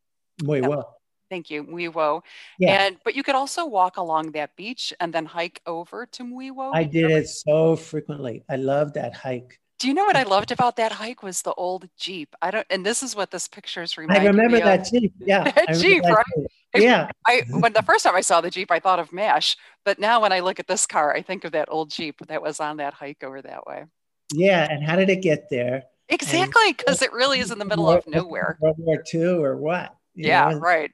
Mui 0.41 0.67
Wo. 0.67 0.83
Thank 1.29 1.49
you, 1.49 1.63
Mui 1.63 1.91
Wo. 1.91 2.21
Yeah. 2.59 2.83
And 2.83 2.97
but 3.03 3.15
you 3.15 3.23
could 3.23 3.35
also 3.35 3.65
walk 3.65 3.97
along 3.97 4.31
that 4.31 4.55
beach 4.55 4.93
and 4.99 5.13
then 5.13 5.25
hike 5.25 5.61
over 5.65 6.05
to 6.07 6.23
Mui 6.23 6.51
Wo. 6.51 6.71
I 6.73 6.83
did 6.83 7.11
it 7.11 7.27
so 7.27 7.75
frequently. 7.75 8.43
I 8.49 8.57
love 8.57 8.93
that 8.93 9.15
hike. 9.15 9.59
Do 9.83 9.89
you 9.89 9.93
know 9.93 10.05
what 10.05 10.15
I 10.15 10.23
loved 10.23 10.53
about 10.53 10.77
that 10.77 10.93
hike 10.93 11.23
was 11.23 11.41
the 11.41 11.53
old 11.55 11.89
Jeep. 11.97 12.33
I 12.41 12.51
don't, 12.51 12.65
and 12.69 12.85
this 12.85 13.03
is 13.03 13.17
what 13.17 13.31
this 13.31 13.49
picture's 13.49 13.97
reminding 13.97 14.23
me. 14.23 14.27
I 14.27 14.31
remember 14.31 14.55
me 14.55 14.63
that 14.63 14.79
of. 14.79 14.93
Jeep. 14.93 15.13
Yeah, 15.19 15.43
that 15.51 15.75
Jeep, 15.75 16.01
right? 16.05 16.25
Yeah. 16.73 17.09
I 17.27 17.41
when 17.49 17.73
the 17.73 17.81
first 17.81 18.05
time 18.05 18.15
I 18.15 18.21
saw 18.21 18.39
the 18.39 18.49
Jeep, 18.49 18.71
I 18.71 18.79
thought 18.79 18.99
of 18.99 19.11
Mash, 19.11 19.57
but 19.83 19.99
now 19.99 20.21
when 20.21 20.31
I 20.31 20.39
look 20.39 20.61
at 20.61 20.67
this 20.67 20.87
car, 20.87 21.13
I 21.13 21.21
think 21.21 21.43
of 21.43 21.51
that 21.51 21.67
old 21.69 21.91
Jeep 21.91 22.15
that 22.29 22.41
was 22.41 22.61
on 22.61 22.77
that 22.77 22.93
hike 22.93 23.25
over 23.25 23.41
that 23.41 23.67
way. 23.67 23.83
Yeah, 24.31 24.65
and 24.71 24.81
how 24.81 24.95
did 24.95 25.09
it 25.09 25.21
get 25.21 25.49
there? 25.49 25.83
Exactly, 26.07 26.71
because 26.71 27.01
it 27.01 27.11
really 27.11 27.39
is 27.39 27.51
in 27.51 27.59
the 27.59 27.65
middle 27.65 27.89
of 27.89 28.07
nowhere. 28.07 28.57
World 28.61 28.77
War 28.79 29.03
II 29.13 29.43
or 29.43 29.57
what? 29.57 29.97
yeah, 30.15 30.49
know? 30.49 30.59
right. 30.59 30.91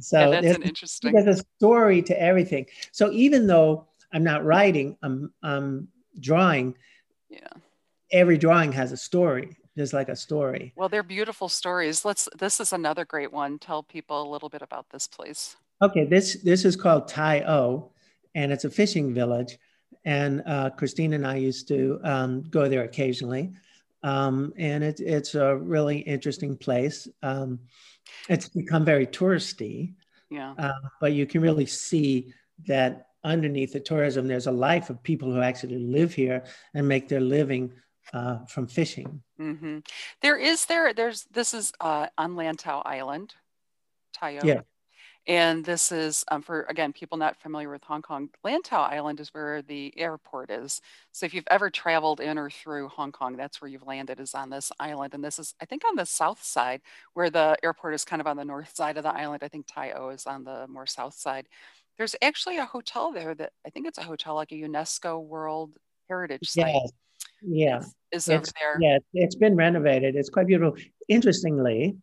So 0.00 0.18
yeah, 0.18 0.40
that's 0.40 0.56
an 0.56 0.62
interesting. 0.62 1.12
There's 1.12 1.38
a 1.38 1.44
story 1.58 2.00
to 2.00 2.18
everything. 2.18 2.64
So 2.92 3.12
even 3.12 3.46
though 3.46 3.88
I'm 4.10 4.24
not 4.24 4.42
writing, 4.42 4.96
I'm, 5.02 5.34
I'm 5.42 5.88
drawing. 6.18 6.76
Yeah. 7.28 7.48
Every 8.12 8.38
drawing 8.38 8.72
has 8.72 8.92
a 8.92 8.96
story. 8.96 9.56
There's 9.74 9.92
like 9.92 10.08
a 10.08 10.16
story. 10.16 10.72
Well, 10.76 10.88
they're 10.88 11.02
beautiful 11.02 11.48
stories. 11.48 12.04
Let's. 12.04 12.28
This 12.38 12.60
is 12.60 12.72
another 12.72 13.04
great 13.04 13.32
one. 13.32 13.58
Tell 13.58 13.82
people 13.82 14.22
a 14.22 14.30
little 14.30 14.48
bit 14.48 14.62
about 14.62 14.90
this, 14.90 15.08
please. 15.08 15.56
Okay, 15.80 16.04
this 16.04 16.42
this 16.42 16.64
is 16.64 16.76
called 16.76 17.08
Tai 17.08 17.42
O, 17.44 17.90
and 18.34 18.52
it's 18.52 18.64
a 18.64 18.70
fishing 18.70 19.14
village. 19.14 19.58
And 20.04 20.42
uh, 20.46 20.70
Christine 20.70 21.12
and 21.14 21.26
I 21.26 21.36
used 21.36 21.68
to 21.68 22.00
um, 22.02 22.42
go 22.50 22.68
there 22.68 22.82
occasionally, 22.82 23.52
um, 24.02 24.52
and 24.58 24.82
it, 24.82 25.00
it's 25.00 25.34
a 25.34 25.56
really 25.56 25.98
interesting 25.98 26.56
place. 26.56 27.08
Um, 27.22 27.60
it's 28.28 28.48
become 28.48 28.84
very 28.84 29.06
touristy, 29.06 29.94
yeah. 30.32 30.54
Uh, 30.58 30.72
but 31.00 31.12
you 31.12 31.26
can 31.26 31.42
really 31.42 31.66
see 31.66 32.32
that 32.66 33.08
underneath 33.22 33.72
the 33.72 33.80
tourism, 33.80 34.26
there's 34.26 34.46
a 34.46 34.52
life 34.52 34.88
of 34.88 35.02
people 35.02 35.30
who 35.30 35.42
actually 35.42 35.78
live 35.78 36.14
here 36.14 36.42
and 36.74 36.88
make 36.88 37.08
their 37.08 37.20
living 37.20 37.70
uh, 38.12 38.44
from 38.46 38.66
fishing. 38.66 39.22
Mm-hmm. 39.40 39.78
There 40.20 40.38
is 40.38 40.66
there. 40.66 40.92
There's 40.92 41.24
this 41.30 41.54
is 41.54 41.72
uh, 41.80 42.06
on 42.18 42.34
Lantau 42.34 42.82
Island, 42.84 43.34
Tai 44.14 44.38
O. 44.38 44.40
Yeah. 44.44 44.60
And 45.28 45.64
this 45.64 45.92
is 45.92 46.24
um, 46.32 46.42
for 46.42 46.62
again 46.64 46.92
people 46.92 47.16
not 47.16 47.40
familiar 47.40 47.70
with 47.70 47.84
Hong 47.84 48.02
Kong. 48.02 48.28
Lantau 48.44 48.90
Island 48.90 49.20
is 49.20 49.32
where 49.32 49.62
the 49.62 49.96
airport 49.96 50.50
is. 50.50 50.80
So 51.12 51.26
if 51.26 51.32
you've 51.32 51.46
ever 51.48 51.70
traveled 51.70 52.20
in 52.20 52.38
or 52.38 52.50
through 52.50 52.88
Hong 52.88 53.12
Kong, 53.12 53.36
that's 53.36 53.62
where 53.62 53.70
you've 53.70 53.86
landed 53.86 54.18
is 54.18 54.34
on 54.34 54.50
this 54.50 54.72
island. 54.80 55.14
And 55.14 55.22
this 55.22 55.38
is 55.38 55.54
I 55.60 55.64
think 55.64 55.82
on 55.88 55.94
the 55.94 56.06
south 56.06 56.42
side, 56.42 56.80
where 57.14 57.30
the 57.30 57.56
airport 57.62 57.94
is 57.94 58.04
kind 58.04 58.20
of 58.20 58.26
on 58.26 58.36
the 58.36 58.44
north 58.44 58.74
side 58.74 58.96
of 58.96 59.04
the 59.04 59.14
island. 59.14 59.44
I 59.44 59.48
think 59.48 59.66
Tai 59.68 59.92
O 59.92 60.08
is 60.08 60.26
on 60.26 60.42
the 60.42 60.66
more 60.66 60.86
south 60.86 61.14
side. 61.14 61.46
There's 61.98 62.16
actually 62.20 62.58
a 62.58 62.64
hotel 62.64 63.12
there 63.12 63.34
that 63.36 63.52
I 63.64 63.70
think 63.70 63.86
it's 63.86 63.98
a 63.98 64.02
hotel 64.02 64.34
like 64.34 64.50
a 64.50 64.56
UNESCO 64.56 65.22
World 65.22 65.76
Heritage 66.08 66.48
Site. 66.48 66.74
Yes. 66.74 66.92
Yeah. 67.46 67.78
Is, 68.12 68.28
is 68.28 68.28
over 68.28 68.44
there. 68.60 68.78
Yeah, 68.80 68.98
it's 69.14 69.34
been 69.36 69.56
renovated. 69.56 70.16
It's 70.16 70.28
quite 70.30 70.46
beautiful. 70.46 70.76
Interestingly, 71.08 71.96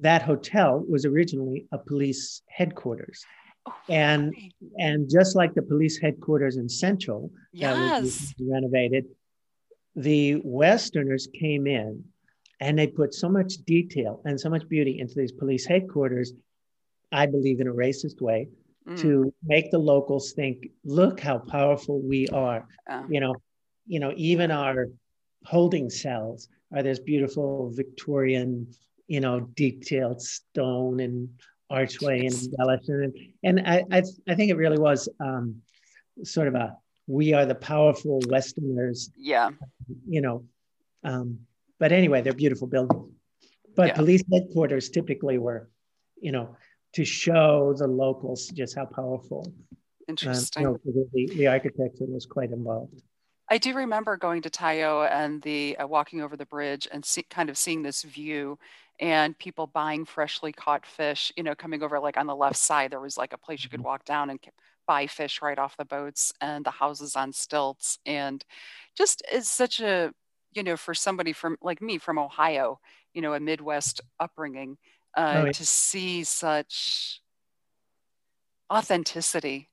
that 0.00 0.22
hotel 0.22 0.84
was 0.88 1.04
originally 1.04 1.66
a 1.72 1.78
police 1.78 2.42
headquarters. 2.48 3.22
Oh, 3.68 3.74
and 3.88 4.34
and 4.78 5.10
just 5.10 5.36
like 5.36 5.54
the 5.54 5.62
police 5.62 5.98
headquarters 5.98 6.56
in 6.56 6.68
Central 6.68 7.30
that 7.54 7.76
Yes. 7.76 8.02
was 8.02 8.34
renovated, 8.40 9.06
the 9.94 10.36
Westerners 10.44 11.28
came 11.38 11.66
in 11.66 12.04
and 12.60 12.78
they 12.78 12.86
put 12.86 13.12
so 13.12 13.28
much 13.28 13.54
detail 13.66 14.22
and 14.24 14.40
so 14.40 14.48
much 14.48 14.66
beauty 14.68 14.98
into 15.00 15.14
these 15.14 15.32
police 15.32 15.66
headquarters, 15.66 16.32
I 17.12 17.26
believe 17.26 17.60
in 17.60 17.68
a 17.68 17.72
racist 17.74 18.20
way, 18.20 18.48
Mm, 18.86 19.00
to 19.02 19.34
make 19.42 19.72
the 19.72 19.78
locals 19.78 20.32
think, 20.32 20.68
look 20.84 21.18
how 21.18 21.38
powerful 21.38 22.00
we 22.00 22.28
are. 22.28 22.68
uh, 22.88 23.02
You 23.10 23.18
know, 23.18 23.34
you 23.86 24.00
know, 24.00 24.12
even 24.16 24.50
our 24.50 24.88
holding 25.44 25.90
cells 25.90 26.48
are 26.74 26.82
this 26.82 26.98
beautiful 26.98 27.70
Victorian, 27.74 28.68
you 29.06 29.20
know, 29.20 29.40
detailed 29.40 30.20
stone 30.20 31.00
and 31.00 31.28
archway 31.70 32.20
and 32.20 32.32
Yes. 32.32 32.46
embellishment. 32.46 33.16
And 33.44 33.60
I, 33.60 33.84
I, 33.92 34.02
I 34.28 34.34
think 34.34 34.50
it 34.50 34.56
really 34.56 34.78
was 34.78 35.08
um, 35.20 35.62
sort 36.24 36.48
of 36.48 36.54
a 36.54 36.76
we 37.08 37.32
are 37.34 37.46
the 37.46 37.54
powerful 37.54 38.20
Westerners, 38.28 39.10
yeah. 39.16 39.50
you 40.08 40.20
know. 40.20 40.44
Um, 41.04 41.38
but 41.78 41.92
anyway, 41.92 42.20
they're 42.22 42.32
beautiful 42.32 42.66
buildings. 42.66 43.12
But 43.76 43.88
Yeah. 43.88 43.94
police 43.94 44.24
headquarters 44.32 44.88
typically 44.90 45.38
were, 45.38 45.70
you 46.20 46.32
know, 46.32 46.56
to 46.94 47.04
show 47.04 47.74
the 47.76 47.86
locals 47.86 48.48
just 48.48 48.74
how 48.74 48.86
powerful. 48.86 49.44
Um, 49.46 49.54
Interesting. 50.08 50.62
you 50.62 50.68
know, 50.68 51.06
the, 51.12 51.26
the 51.36 51.46
architecture 51.46 52.06
was 52.06 52.26
quite 52.26 52.50
involved. 52.50 53.00
I 53.48 53.58
do 53.58 53.74
remember 53.74 54.16
going 54.16 54.42
to 54.42 54.50
Tai 54.50 54.82
O 54.82 55.02
and 55.02 55.40
the 55.42 55.76
uh, 55.78 55.86
walking 55.86 56.20
over 56.20 56.36
the 56.36 56.46
bridge 56.46 56.88
and 56.90 57.04
see, 57.04 57.22
kind 57.22 57.48
of 57.48 57.56
seeing 57.56 57.82
this 57.82 58.02
view 58.02 58.58
and 58.98 59.38
people 59.38 59.66
buying 59.66 60.04
freshly 60.04 60.52
caught 60.52 60.86
fish, 60.86 61.32
you 61.36 61.42
know, 61.42 61.54
coming 61.54 61.82
over 61.82 62.00
like 62.00 62.16
on 62.16 62.26
the 62.26 62.34
left 62.34 62.56
side, 62.56 62.90
there 62.90 63.00
was 63.00 63.16
like 63.16 63.32
a 63.32 63.38
place 63.38 63.62
you 63.62 63.70
could 63.70 63.82
walk 63.84 64.04
down 64.04 64.30
and 64.30 64.40
buy 64.86 65.06
fish 65.06 65.42
right 65.42 65.58
off 65.58 65.76
the 65.76 65.84
boats 65.84 66.32
and 66.40 66.64
the 66.64 66.70
houses 66.70 67.14
on 67.14 67.32
stilts. 67.32 67.98
And 68.06 68.44
just 68.96 69.22
is 69.32 69.48
such 69.48 69.80
a, 69.80 70.12
you 70.52 70.62
know, 70.62 70.76
for 70.76 70.94
somebody 70.94 71.32
from 71.32 71.56
like 71.62 71.82
me 71.82 71.98
from 71.98 72.18
Ohio, 72.18 72.80
you 73.14 73.22
know, 73.22 73.34
a 73.34 73.40
Midwest 73.40 74.00
upbringing, 74.18 74.76
uh, 75.16 75.42
Oh, 75.42 75.44
yeah. 75.46 75.52
to 75.52 75.66
see 75.66 76.24
such 76.24 77.20
authenticity 78.72 79.70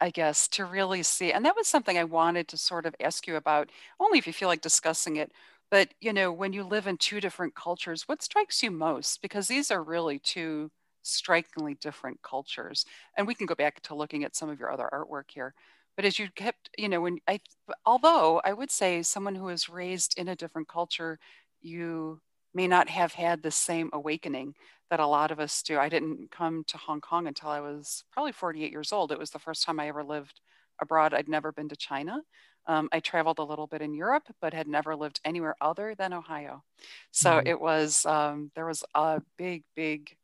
I 0.00 0.10
guess, 0.10 0.46
to 0.48 0.64
really 0.64 1.02
see. 1.02 1.32
And 1.32 1.44
that 1.44 1.56
was 1.56 1.66
something 1.68 1.96
I 1.98 2.04
wanted 2.04 2.48
to 2.48 2.56
sort 2.58 2.86
of 2.86 2.94
ask 3.00 3.26
you 3.26 3.36
about, 3.36 3.70
only 3.98 4.18
if 4.18 4.26
you 4.26 4.32
feel 4.32 4.48
like 4.48 4.60
discussing 4.60 5.16
it. 5.16 5.32
But, 5.70 5.94
you 6.00 6.12
know, 6.12 6.30
when 6.32 6.52
you 6.52 6.64
live 6.64 6.86
in 6.86 6.96
two 6.98 7.20
different 7.20 7.54
cultures, 7.54 8.02
what 8.06 8.22
strikes 8.22 8.62
you 8.62 8.70
most? 8.70 9.22
Because 9.22 9.48
these 9.48 9.70
are 9.70 9.82
really 9.82 10.18
two 10.18 10.70
strikingly 11.02 11.74
different 11.74 12.20
cultures. 12.22 12.84
And 13.16 13.26
we 13.26 13.34
can 13.34 13.46
go 13.46 13.54
back 13.54 13.80
to 13.82 13.94
looking 13.94 14.22
at 14.24 14.36
some 14.36 14.50
of 14.50 14.60
your 14.60 14.70
other 14.70 14.88
artwork 14.92 15.30
here. 15.30 15.54
But 15.96 16.04
as 16.04 16.18
you 16.18 16.28
kept, 16.34 16.68
you 16.76 16.88
know, 16.88 17.00
when 17.00 17.18
I, 17.26 17.40
although 17.86 18.40
I 18.44 18.52
would 18.52 18.70
say 18.70 19.02
someone 19.02 19.34
who 19.34 19.48
is 19.48 19.68
raised 19.68 20.18
in 20.18 20.28
a 20.28 20.36
different 20.36 20.68
culture, 20.68 21.18
you 21.62 22.20
may 22.54 22.66
not 22.68 22.88
have 22.90 23.14
had 23.14 23.42
the 23.42 23.50
same 23.50 23.90
awakening 23.92 24.54
that 24.90 25.00
a 25.00 25.06
lot 25.06 25.30
of 25.30 25.40
us 25.40 25.62
do. 25.62 25.78
I 25.78 25.88
didn't 25.88 26.30
come 26.30 26.64
to 26.64 26.78
Hong 26.78 27.00
Kong 27.00 27.26
until 27.26 27.48
I 27.50 27.60
was 27.60 28.04
probably 28.12 28.32
48 28.32 28.70
years 28.72 28.92
old. 28.92 29.12
It 29.12 29.18
was 29.18 29.30
the 29.30 29.38
first 29.38 29.64
time 29.64 29.80
I 29.80 29.88
ever 29.88 30.04
lived 30.04 30.40
abroad. 30.80 31.14
I'd 31.14 31.28
never 31.28 31.52
been 31.52 31.68
to 31.70 31.76
China. 31.76 32.22
Um, 32.66 32.88
I 32.92 33.00
traveled 33.00 33.38
a 33.38 33.44
little 33.44 33.66
bit 33.66 33.82
in 33.82 33.94
Europe, 33.94 34.28
but 34.40 34.52
had 34.54 34.68
never 34.68 34.96
lived 34.96 35.20
anywhere 35.24 35.56
other 35.60 35.94
than 35.94 36.12
Ohio. 36.12 36.64
So 37.12 37.40
Mhm. 37.40 37.46
it 37.46 37.60
was, 37.60 38.04
um, 38.06 38.50
there 38.54 38.66
was 38.66 38.84
a 38.94 39.22
big, 39.38 39.64
big 39.76 40.16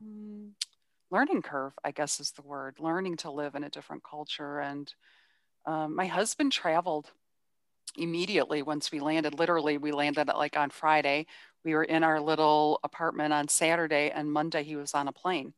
um, 0.00 0.54
learning 1.10 1.42
curve, 1.42 1.74
I 1.84 1.92
guess 1.92 2.20
is 2.20 2.32
the 2.32 2.42
word, 2.42 2.80
learning 2.80 3.16
to 3.18 3.30
live 3.30 3.54
in 3.54 3.64
a 3.64 3.70
different 3.70 4.04
culture. 4.04 4.60
And 4.60 4.92
um, 5.66 5.96
my 5.96 6.06
husband 6.06 6.52
traveled 6.52 7.12
immediately 7.96 8.62
once 8.62 8.90
we 8.92 9.00
landed. 9.00 9.38
Literally, 9.38 9.78
we 9.78 9.92
landed 9.92 10.28
like 10.28 10.56
on 10.56 10.70
Friday. 10.70 11.26
We 11.64 11.74
were 11.74 11.84
in 11.84 12.02
our 12.02 12.20
little 12.20 12.80
apartment 12.82 13.32
on 13.32 13.48
Saturday, 13.48 14.10
and 14.10 14.32
Monday 14.32 14.64
he 14.64 14.76
was 14.76 14.94
on 14.94 15.08
a 15.08 15.12
plane. 15.12 15.54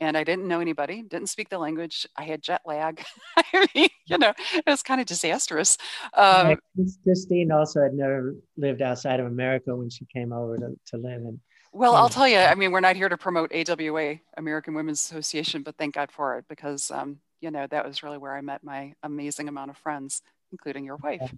And 0.00 0.16
I 0.16 0.22
didn't 0.22 0.46
know 0.46 0.60
anybody, 0.60 1.02
didn't 1.02 1.28
speak 1.28 1.48
the 1.48 1.58
language. 1.58 2.06
I 2.16 2.22
had 2.22 2.40
jet 2.40 2.60
lag. 2.64 3.02
I 3.36 3.66
mean, 3.74 3.88
you 4.06 4.18
know, 4.18 4.32
it 4.54 4.64
was 4.64 4.82
kind 4.82 5.00
of 5.00 5.08
disastrous. 5.08 5.76
Um, 6.14 6.56
Christine 7.02 7.50
also 7.50 7.82
had 7.82 7.94
never 7.94 8.36
lived 8.56 8.80
outside 8.80 9.18
of 9.18 9.26
America 9.26 9.74
when 9.74 9.90
she 9.90 10.04
came 10.04 10.32
over 10.32 10.56
to, 10.56 10.78
to 10.86 10.96
live 10.96 11.22
in. 11.22 11.40
well, 11.72 11.96
I'll 11.96 12.08
Mm. 12.08 12.12
tell 12.14 12.28
you, 12.28 12.38
I 12.38 12.54
mean, 12.54 12.70
we're 12.70 12.78
not 12.80 12.94
here 12.94 13.08
to 13.08 13.16
promote 13.16 13.52
AWA, 13.52 14.20
American 14.36 14.74
Women's 14.74 15.00
Association, 15.00 15.62
but 15.64 15.76
thank 15.76 15.96
God 15.96 16.12
for 16.12 16.38
it 16.38 16.44
because, 16.48 16.92
um, 16.92 17.18
you 17.40 17.50
know, 17.50 17.66
that 17.66 17.84
was 17.84 18.04
really 18.04 18.18
where 18.18 18.36
I 18.36 18.40
met 18.40 18.62
my 18.62 18.94
amazing 19.02 19.48
amount 19.48 19.70
of 19.70 19.76
friends, 19.78 20.22
including 20.52 20.84
your 20.84 20.96
wife. 20.96 21.34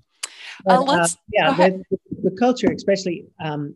But, 0.66 0.80
Uh, 0.80 0.82
let's, 0.82 1.16
yeah, 1.32 1.50
the, 1.54 1.82
the 2.24 2.30
culture, 2.32 2.70
especially 2.70 3.24
um, 3.42 3.74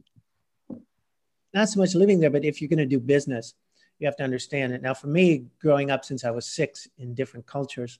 not 1.54 1.68
so 1.68 1.80
much 1.80 1.94
living 1.94 2.20
there, 2.20 2.30
but 2.30 2.44
if 2.44 2.60
you're 2.60 2.68
going 2.68 2.78
to 2.78 2.86
do 2.86 3.00
business, 3.00 3.54
you 3.98 4.06
have 4.06 4.16
to 4.16 4.24
understand 4.24 4.72
it. 4.72 4.82
Now, 4.82 4.92
for 4.94 5.06
me, 5.06 5.46
growing 5.60 5.90
up 5.90 6.04
since 6.04 6.24
I 6.24 6.30
was 6.30 6.46
six 6.46 6.88
in 6.98 7.14
different 7.14 7.46
cultures, 7.46 7.98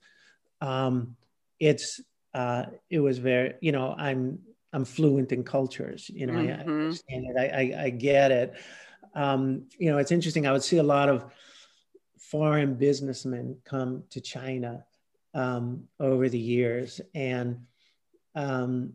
um, 0.61 1.15
it's 1.59 2.01
uh, 2.33 2.65
it 2.89 2.99
was 2.99 3.17
very, 3.17 3.53
you 3.61 3.71
know, 3.71 3.95
I'm 3.97 4.39
I'm 4.73 4.83
fluent 4.83 5.31
in 5.31 5.43
cultures. 5.43 6.09
You 6.13 6.27
know, 6.27 6.33
I, 6.35 6.41
I 6.41 6.51
Mhm. 6.51 6.59
understand 6.61 7.25
it. 7.29 7.37
I, 7.37 7.45
I, 7.45 7.83
I 7.85 7.89
get 7.89 8.31
it. 8.31 8.53
Um, 9.13 9.67
you 9.79 9.89
know, 9.89 9.97
it's 9.97 10.11
interesting. 10.11 10.45
I 10.45 10.51
would 10.51 10.63
see 10.63 10.77
a 10.77 10.83
lot 10.83 11.07
of 11.07 11.31
foreign 12.19 12.75
businessmen 12.75 13.57
come 13.63 14.03
to 14.09 14.19
China 14.19 14.83
um, 15.33 15.87
over 15.99 16.27
the 16.27 16.39
years, 16.39 16.99
and 17.13 17.65
um, 18.35 18.93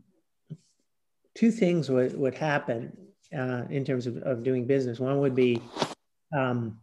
two 1.34 1.50
things 1.50 1.88
would, 1.88 2.18
would 2.18 2.34
happen 2.34 2.96
uh, 3.36 3.62
in 3.70 3.84
terms 3.84 4.06
of, 4.06 4.16
of 4.18 4.42
doing 4.42 4.66
business. 4.66 4.98
One 4.98 5.20
would 5.20 5.34
be 5.34 5.60
um, 6.36 6.78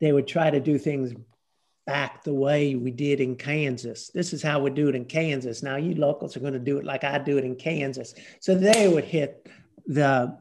they 0.00 0.12
would 0.12 0.26
try 0.26 0.50
to 0.50 0.60
do 0.60 0.78
things 0.78 1.14
back 1.86 2.22
the 2.22 2.34
way 2.34 2.74
we 2.74 2.90
did 2.90 3.20
in 3.20 3.36
Kansas. 3.36 4.08
This 4.08 4.32
is 4.32 4.42
how 4.42 4.60
we 4.60 4.70
do 4.70 4.88
it 4.88 4.94
in 4.94 5.04
Kansas. 5.04 5.62
Now 5.62 5.76
you 5.76 5.94
locals 5.94 6.36
are 6.36 6.40
going 6.40 6.52
to 6.52 6.58
do 6.58 6.78
it 6.78 6.84
like 6.84 7.04
I 7.04 7.18
do 7.18 7.38
it 7.38 7.44
in 7.44 7.56
Kansas. 7.56 8.14
So 8.40 8.54
they 8.54 8.88
would 8.88 9.04
hit 9.04 9.48
the 9.86 10.38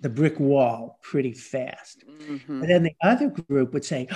the 0.00 0.08
brick 0.10 0.38
wall 0.38 0.98
pretty 1.02 1.32
fast. 1.32 2.04
Mhm. 2.06 2.48
And 2.48 2.70
then 2.70 2.82
the 2.82 2.94
other 3.02 3.28
group 3.28 3.72
would 3.72 3.84
say, 3.84 4.06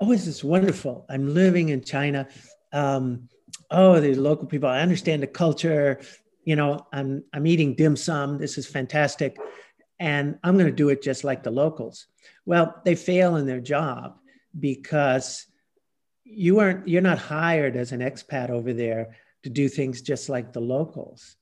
Oh, 0.00 0.08
this 0.08 0.26
is 0.26 0.44
wonderful. 0.44 1.04
I'm 1.08 1.34
living 1.34 1.70
in 1.70 1.82
China. 1.82 2.28
Um, 2.72 3.28
oh, 3.70 3.98
the 3.98 4.14
local 4.14 4.46
people, 4.46 4.68
I 4.68 4.80
understand 4.80 5.22
the 5.22 5.26
culture. 5.26 6.00
You 6.44 6.56
know, 6.56 6.86
I'm, 6.92 7.24
I'm 7.32 7.46
eating 7.46 7.74
dim 7.74 7.96
sum. 7.96 8.38
This 8.38 8.58
is 8.58 8.66
fantastic. 8.66 9.36
And 9.98 10.38
I'm 10.42 10.54
going 10.54 10.66
to 10.66 10.72
do 10.72 10.88
it 10.88 11.02
just 11.02 11.24
like 11.24 11.42
the 11.42 11.50
locals. 11.50 12.06
Well, 12.46 12.80
they 12.84 12.94
fail 12.94 13.36
in 13.36 13.46
their 13.46 13.60
job 13.60 14.18
because 14.58 15.46
you 16.24 16.58
aren't, 16.58 16.88
you're 16.88 17.02
not 17.02 17.18
hired 17.18 17.76
as 17.76 17.92
an 17.92 18.00
expat 18.00 18.50
over 18.50 18.72
there 18.72 19.16
to 19.44 19.50
do 19.50 19.68
things 19.68 20.02
just 20.02 20.28
like 20.28 20.52
the 20.52 20.60
locals. 20.60 21.36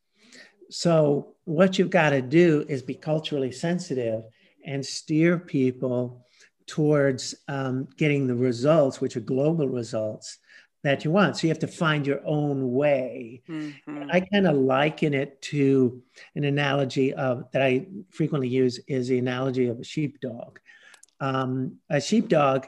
So, 0.71 1.35
what 1.45 1.79
you've 1.79 1.91
got 1.91 2.11
to 2.11 2.23
do 2.23 2.65
is 2.69 2.83
be 2.83 2.95
culturally 2.95 3.53
sensitive 3.53 4.23
and 4.65 4.85
steer 4.85 5.39
people 5.39 6.25
towards 6.67 7.35
um, 7.49 7.89
getting 7.99 8.27
the 8.27 8.35
results, 8.35 9.01
which 9.01 9.17
are 9.17 9.21
global 9.21 9.69
results 9.69 10.39
that 10.85 11.05
you 11.05 11.11
want. 11.11 11.37
So 11.37 11.47
you 11.47 11.51
have 11.51 11.61
to 11.61 11.69
find 11.69 12.07
your 12.07 12.21
own 12.27 12.73
way. 12.73 13.43
Mm-hmm. 13.49 14.09
I 14.11 14.21
kind 14.21 14.47
of 14.47 14.57
liken 14.57 15.15
it 15.15 15.41
to 15.43 16.03
an 16.35 16.45
analogy 16.45 17.15
of 17.15 17.51
that 17.53 17.63
I 17.63 17.87
frequently 18.11 18.49
use 18.49 18.81
is 18.89 19.09
the 19.09 19.19
analogy 19.19 19.69
of 19.69 19.79
a 19.79 19.85
sheepdog. 19.85 20.59
Um, 21.21 21.77
a 21.89 22.01
sheepdog 22.01 22.67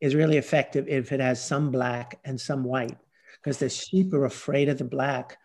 is 0.00 0.14
really 0.14 0.38
effective 0.38 0.88
if 0.88 1.12
it 1.12 1.20
has 1.20 1.44
some 1.44 1.70
black 1.70 2.18
and 2.24 2.40
some 2.40 2.64
white, 2.64 2.96
because 3.42 3.58
the 3.58 3.68
sheep 3.68 4.14
are 4.14 4.24
afraid 4.24 4.68
of 4.68 4.78
the 4.78 4.84
black 4.84 5.38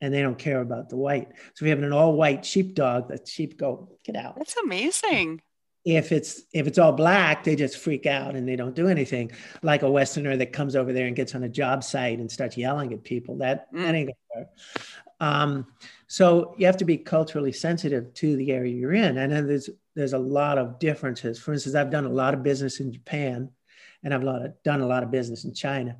and 0.00 0.12
they 0.12 0.22
don't 0.22 0.38
care 0.38 0.60
about 0.60 0.88
the 0.88 0.96
white. 0.96 1.28
So 1.54 1.62
if 1.62 1.62
you 1.62 1.68
have 1.68 1.82
an 1.82 1.92
all-white 1.92 2.44
sheepdog, 2.44 3.08
the 3.08 3.20
sheep 3.24 3.58
go, 3.58 3.96
get 4.04 4.16
out. 4.16 4.36
That's 4.36 4.56
amazing 4.56 5.40
if 5.84 6.12
it's 6.12 6.42
if 6.52 6.66
it's 6.66 6.78
all 6.78 6.92
black 6.92 7.44
they 7.44 7.54
just 7.54 7.78
freak 7.78 8.06
out 8.06 8.34
and 8.34 8.48
they 8.48 8.56
don't 8.56 8.74
do 8.74 8.88
anything. 8.88 9.30
Like 9.62 9.82
a 9.82 9.90
westerner 9.90 10.36
that 10.36 10.52
comes 10.52 10.76
over 10.76 10.92
there 10.92 11.06
and 11.06 11.14
gets 11.14 11.34
on 11.34 11.44
a 11.44 11.48
job 11.48 11.84
site 11.84 12.18
and 12.18 12.30
starts 12.30 12.56
yelling 12.56 12.92
at 12.92 13.04
people. 13.04 13.36
That, 13.36 13.72
mm. 13.72 13.82
that 13.82 13.94
ain't 13.94 14.08
gonna 14.08 14.40
work. 14.40 14.48
Um, 15.20 15.66
so 16.06 16.54
you 16.58 16.66
have 16.66 16.76
to 16.78 16.84
be 16.84 16.96
culturally 16.96 17.52
sensitive 17.52 18.12
to 18.14 18.36
the 18.36 18.52
area 18.52 18.74
you're 18.74 18.94
in. 18.94 19.18
And 19.18 19.30
then 19.30 19.46
there's 19.46 19.68
there's 19.94 20.14
a 20.14 20.18
lot 20.18 20.58
of 20.58 20.78
differences. 20.78 21.38
For 21.38 21.52
instance 21.52 21.74
i've 21.74 21.90
done 21.90 22.06
a 22.06 22.10
lot 22.10 22.34
of 22.34 22.42
business 22.42 22.80
in 22.80 22.92
japan 22.92 23.50
and 24.02 24.14
i've 24.14 24.22
a 24.22 24.26
lot 24.26 24.44
of, 24.44 24.62
done 24.62 24.80
a 24.80 24.86
lot 24.86 25.02
of 25.02 25.10
business 25.10 25.44
in 25.44 25.52
china. 25.52 25.96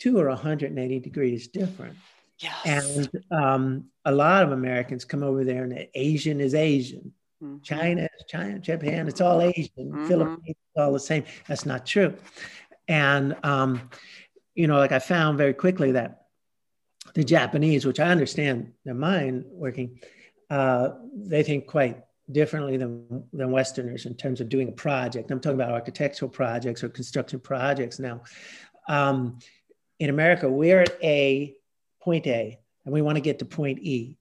Two 0.00 0.18
are 0.18 0.28
180 0.28 1.00
degrees 1.00 1.48
different. 1.48 1.96
Yes. 2.40 2.54
and 2.64 3.10
um, 3.32 3.86
a 4.04 4.12
lot 4.12 4.44
of 4.44 4.52
americans 4.52 5.04
come 5.04 5.24
over 5.24 5.42
there 5.42 5.64
and 5.64 5.88
asian 5.94 6.40
is 6.40 6.54
asian 6.54 7.12
Mm-hmm. 7.42 7.62
China, 7.62 8.08
China, 8.26 8.58
Japan, 8.58 9.08
it's 9.08 9.20
all 9.20 9.40
Asian. 9.40 9.70
Mm-hmm. 9.78 10.08
Philippines, 10.08 10.56
all 10.76 10.92
the 10.92 11.00
same. 11.00 11.24
That's 11.46 11.66
not 11.66 11.86
true. 11.86 12.14
And, 12.88 13.36
um, 13.42 13.90
you 14.54 14.66
know, 14.66 14.78
like 14.78 14.92
I 14.92 14.98
found 14.98 15.38
very 15.38 15.54
quickly 15.54 15.92
that 15.92 16.22
the 17.14 17.24
Japanese, 17.24 17.86
which 17.86 18.00
I 18.00 18.08
understand 18.08 18.72
their 18.84 18.94
mind 18.94 19.44
working, 19.50 20.00
uh, 20.50 20.90
they 21.14 21.42
think 21.42 21.66
quite 21.66 22.02
differently 22.30 22.76
than, 22.76 23.24
than 23.32 23.50
Westerners 23.50 24.06
in 24.06 24.14
terms 24.14 24.40
of 24.40 24.48
doing 24.48 24.68
a 24.68 24.72
project. 24.72 25.30
I'm 25.30 25.40
talking 25.40 25.60
about 25.60 25.72
architectural 25.72 26.30
projects 26.30 26.82
or 26.82 26.88
construction 26.88 27.40
projects 27.40 27.98
now. 27.98 28.22
Um, 28.88 29.38
in 29.98 30.10
America, 30.10 30.48
we're 30.48 30.80
at 30.80 30.96
A, 31.02 31.56
point 32.02 32.26
A, 32.26 32.58
and 32.84 32.92
we 32.92 33.02
want 33.02 33.16
to 33.16 33.20
get 33.20 33.38
to 33.38 33.44
point 33.44 33.78
E. 33.80 34.17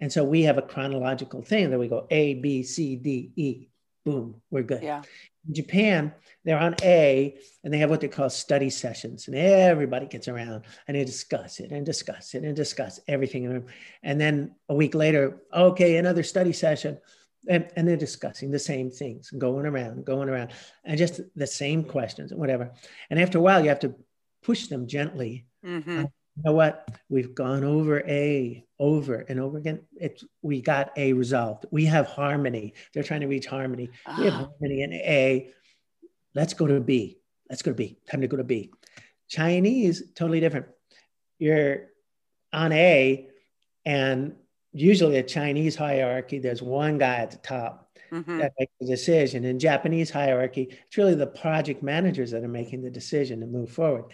And 0.00 0.12
so 0.12 0.24
we 0.24 0.42
have 0.42 0.58
a 0.58 0.62
chronological 0.62 1.42
thing 1.42 1.70
that 1.70 1.78
we 1.78 1.88
go 1.88 2.06
A, 2.10 2.34
B, 2.34 2.62
C, 2.62 2.96
D, 2.96 3.32
E. 3.36 3.68
Boom, 4.04 4.40
we're 4.50 4.62
good. 4.62 4.82
Yeah. 4.82 5.02
In 5.46 5.54
Japan, 5.54 6.14
they're 6.44 6.58
on 6.58 6.76
A 6.82 7.36
and 7.62 7.72
they 7.72 7.78
have 7.78 7.90
what 7.90 8.00
they 8.00 8.08
call 8.08 8.30
study 8.30 8.70
sessions. 8.70 9.28
And 9.28 9.36
everybody 9.36 10.06
gets 10.06 10.28
around 10.28 10.64
and 10.86 10.96
they 10.96 11.04
discuss 11.04 11.60
it 11.60 11.72
and 11.72 11.84
discuss 11.84 12.34
it 12.34 12.44
and 12.44 12.56
discuss 12.56 13.00
everything. 13.08 13.66
And 14.02 14.20
then 14.20 14.54
a 14.68 14.74
week 14.74 14.94
later, 14.94 15.42
okay, 15.52 15.96
another 15.96 16.22
study 16.22 16.52
session. 16.52 16.98
And, 17.48 17.68
and 17.76 17.86
they're 17.88 17.96
discussing 17.96 18.50
the 18.50 18.58
same 18.58 18.90
things, 18.90 19.30
going 19.30 19.64
around, 19.64 20.04
going 20.04 20.28
around, 20.28 20.50
and 20.84 20.98
just 20.98 21.20
the 21.36 21.46
same 21.46 21.84
questions 21.84 22.30
and 22.30 22.40
whatever. 22.40 22.72
And 23.10 23.18
after 23.18 23.38
a 23.38 23.40
while, 23.40 23.62
you 23.62 23.68
have 23.68 23.80
to 23.80 23.94
push 24.42 24.66
them 24.66 24.86
gently. 24.86 25.46
Mm-hmm. 25.64 26.04
You 26.38 26.44
know 26.44 26.52
what? 26.52 26.88
We've 27.08 27.34
gone 27.34 27.64
over 27.64 28.00
A 28.06 28.64
over 28.78 29.26
and 29.28 29.40
over 29.40 29.58
again. 29.58 29.80
It's 30.00 30.24
we 30.40 30.62
got 30.62 30.92
A 30.96 31.12
resolved. 31.12 31.66
We 31.72 31.84
have 31.86 32.06
harmony. 32.06 32.74
They're 32.94 33.02
trying 33.02 33.22
to 33.22 33.26
reach 33.26 33.46
harmony. 33.46 33.90
We 34.18 34.24
have 34.24 34.34
ah. 34.34 34.48
harmony 34.60 34.82
in 34.82 34.92
A. 34.92 35.50
Let's 36.34 36.54
go 36.54 36.68
to 36.68 36.78
B. 36.78 37.18
Let's 37.50 37.62
go 37.62 37.72
to 37.72 37.74
B. 37.74 37.98
Time 38.08 38.20
to 38.20 38.28
go 38.28 38.36
to 38.36 38.44
B. 38.44 38.70
Chinese, 39.28 40.02
totally 40.14 40.38
different. 40.38 40.66
You're 41.40 41.88
on 42.52 42.72
A, 42.72 43.28
and 43.84 44.36
usually 44.72 45.18
a 45.18 45.22
Chinese 45.22 45.74
hierarchy, 45.74 46.38
there's 46.38 46.62
one 46.62 46.98
guy 46.98 47.16
at 47.16 47.32
the 47.32 47.38
top 47.38 47.90
mm-hmm. 48.12 48.38
that 48.38 48.52
makes 48.58 48.72
the 48.80 48.86
decision. 48.86 49.44
In 49.44 49.58
Japanese 49.58 50.10
hierarchy, 50.10 50.68
it's 50.86 50.96
really 50.96 51.14
the 51.14 51.26
project 51.26 51.82
managers 51.82 52.30
that 52.30 52.44
are 52.44 52.48
making 52.48 52.82
the 52.82 52.90
decision 52.90 53.40
to 53.40 53.46
move 53.46 53.70
forward. 53.70 54.04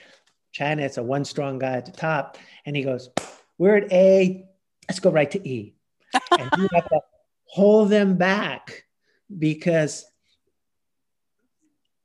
China, 0.55 0.83
it's 0.83 0.99
a 0.99 1.03
one 1.03 1.25
strong 1.25 1.59
guy 1.59 1.73
at 1.73 1.85
the 1.85 1.93
top. 1.93 2.39
And 2.65 2.75
he 2.75 2.85
goes, 2.85 3.11
We're 3.59 3.77
at 3.77 3.93
A, 3.93 4.47
let's 4.89 5.01
go 5.01 5.11
right 5.11 5.31
to 5.33 5.47
E. 5.47 5.75
and 6.31 6.51
you 6.57 6.69
have 6.73 6.89
to 6.89 7.01
hold 7.47 7.91
them 7.91 8.17
back 8.17 8.85
because 9.37 10.07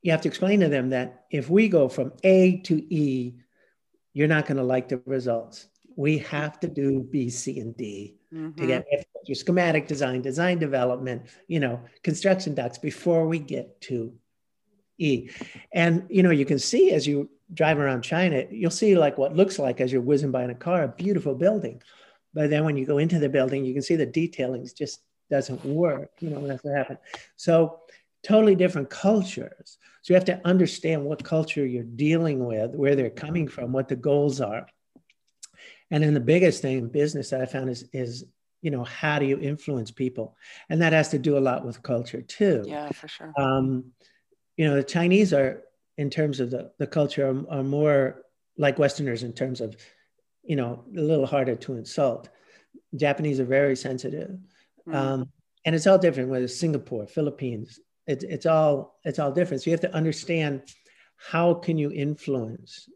you 0.02 0.10
have 0.10 0.20
to 0.22 0.28
explain 0.28 0.60
to 0.60 0.68
them 0.68 0.90
that 0.90 1.26
if 1.30 1.48
we 1.48 1.68
go 1.68 1.88
from 1.88 2.12
A 2.24 2.58
to 2.62 2.92
E, 2.92 3.36
you're 4.14 4.28
not 4.28 4.46
going 4.46 4.56
to 4.56 4.64
like 4.64 4.88
the 4.88 5.00
results. 5.06 5.68
We 5.96 6.18
have 6.18 6.58
to 6.60 6.68
do 6.68 7.06
B, 7.08 7.30
C, 7.30 7.60
and 7.60 7.76
D 7.76 8.16
mm-hmm. 8.34 8.60
to 8.60 8.66
get 8.66 8.84
your 9.26 9.36
schematic 9.36 9.86
design, 9.86 10.22
design 10.22 10.58
development, 10.58 11.26
you 11.46 11.60
know, 11.60 11.80
construction 12.02 12.54
docs 12.54 12.78
before 12.78 13.28
we 13.28 13.38
get 13.38 13.80
to 13.82 14.12
E. 15.00 15.30
And 15.72 16.06
you 16.08 16.22
know, 16.22 16.30
you 16.30 16.44
can 16.44 16.58
see 16.58 16.92
as 16.92 17.06
you 17.06 17.30
drive 17.52 17.78
around 17.78 18.02
China, 18.02 18.44
you'll 18.50 18.70
see 18.70 18.96
like 18.96 19.18
what 19.18 19.36
looks 19.36 19.58
like 19.58 19.80
as 19.80 19.92
you're 19.92 20.02
whizzing 20.02 20.30
by 20.30 20.44
in 20.44 20.50
a 20.50 20.54
car, 20.54 20.84
a 20.84 20.88
beautiful 20.88 21.34
building. 21.34 21.82
But 22.32 22.50
then 22.50 22.64
when 22.64 22.76
you 22.76 22.86
go 22.86 22.98
into 22.98 23.18
the 23.18 23.28
building, 23.28 23.64
you 23.64 23.72
can 23.72 23.82
see 23.82 23.96
the 23.96 24.06
detailing 24.06 24.68
just 24.76 25.02
doesn't 25.30 25.64
work. 25.64 26.10
You 26.20 26.30
know, 26.30 26.46
that's 26.46 26.62
what 26.62 26.76
happened. 26.76 26.98
So 27.36 27.80
totally 28.22 28.54
different 28.54 28.90
cultures. 28.90 29.78
So 30.02 30.12
you 30.12 30.14
have 30.14 30.24
to 30.26 30.40
understand 30.46 31.04
what 31.04 31.24
culture 31.24 31.66
you're 31.66 31.82
dealing 31.82 32.44
with, 32.44 32.74
where 32.74 32.94
they're 32.94 33.10
coming 33.10 33.48
from, 33.48 33.72
what 33.72 33.88
the 33.88 33.96
goals 33.96 34.40
are. 34.40 34.66
And 35.90 36.02
then 36.02 36.14
the 36.14 36.20
biggest 36.20 36.62
thing 36.62 36.78
in 36.78 36.88
business 36.88 37.30
that 37.30 37.40
I 37.40 37.46
found 37.46 37.68
is 37.68 37.88
is 37.92 38.24
you 38.62 38.70
know 38.70 38.84
how 38.84 39.18
do 39.18 39.26
you 39.26 39.38
influence 39.38 39.90
people, 39.90 40.36
and 40.68 40.82
that 40.82 40.92
has 40.92 41.08
to 41.08 41.18
do 41.18 41.36
a 41.36 41.40
lot 41.40 41.64
with 41.64 41.82
culture 41.82 42.22
too. 42.22 42.62
Yeah, 42.66 42.90
for 42.90 43.08
sure. 43.08 43.32
Um, 43.36 43.92
you 44.56 44.66
know, 44.66 44.74
the 44.74 44.82
Chinese 44.82 45.32
are 45.32 45.62
in 45.96 46.10
terms 46.10 46.40
of 46.40 46.50
the, 46.50 46.70
the 46.78 46.86
culture 46.86 47.28
are, 47.28 47.58
are 47.58 47.62
more 47.62 48.22
like 48.56 48.78
Westerners 48.78 49.22
in 49.22 49.32
terms 49.32 49.60
of, 49.60 49.76
you 50.42 50.56
know, 50.56 50.84
a 50.96 51.00
little 51.00 51.26
harder 51.26 51.56
to 51.56 51.74
insult. 51.74 52.28
Japanese 52.96 53.40
are 53.40 53.44
very 53.44 53.76
sensitive. 53.76 54.38
Mm. 54.88 54.94
Um, 54.94 55.30
and 55.64 55.74
it's 55.74 55.86
all 55.86 55.98
different, 55.98 56.30
whether 56.30 56.44
it's 56.44 56.58
Singapore, 56.58 57.06
Philippines, 57.06 57.80
it's, 58.06 58.24
it's 58.24 58.46
all 58.46 58.98
it's 59.04 59.18
all 59.18 59.30
different. 59.30 59.62
So 59.62 59.70
you 59.70 59.72
have 59.72 59.80
to 59.82 59.94
understand 59.94 60.62
how 61.16 61.54
can 61.54 61.78
you 61.78 61.92
influence 61.92 62.88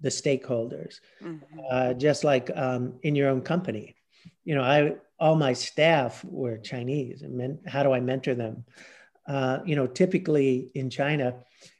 the 0.00 0.08
stakeholders, 0.08 1.00
mm-hmm. 1.22 1.58
uh, 1.70 1.94
just 1.94 2.24
like 2.24 2.50
um, 2.54 2.94
in 3.02 3.14
your 3.14 3.28
own 3.28 3.42
company. 3.42 3.96
You 4.44 4.54
know, 4.54 4.62
I 4.62 4.96
all 5.18 5.36
my 5.36 5.52
staff 5.52 6.24
were 6.24 6.58
Chinese, 6.58 7.22
and 7.22 7.36
men, 7.36 7.58
how 7.66 7.82
do 7.82 7.92
I 7.92 8.00
mentor 8.00 8.34
them? 8.34 8.64
Uh, 9.26 9.58
you 9.64 9.76
know, 9.76 9.86
typically 9.86 10.70
in 10.74 10.90
China, 10.90 11.34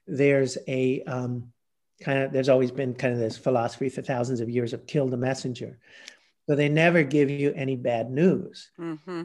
there's 0.07 0.57
a 0.67 1.03
um, 1.03 1.53
kind 2.01 2.19
of 2.21 2.33
there's 2.33 2.49
always 2.49 2.71
been 2.71 2.95
kind 2.95 3.13
of 3.13 3.21
this 3.21 3.37
philosophy 3.37 3.89
for 3.89 4.03
thousands 4.03 4.41
of 4.41 4.51
years 4.51 4.73
of 4.73 4.87
kill 4.87 5.09
the 5.09 5.17
messenger. 5.17 5.79
So 6.49 6.55
they 6.55 6.69
never 6.69 7.03
give 7.03 7.31
you 7.31 7.53
any 7.55 7.77
bad 7.77 8.11
news. 8.11 8.71
Mm-hmm. 8.79 9.23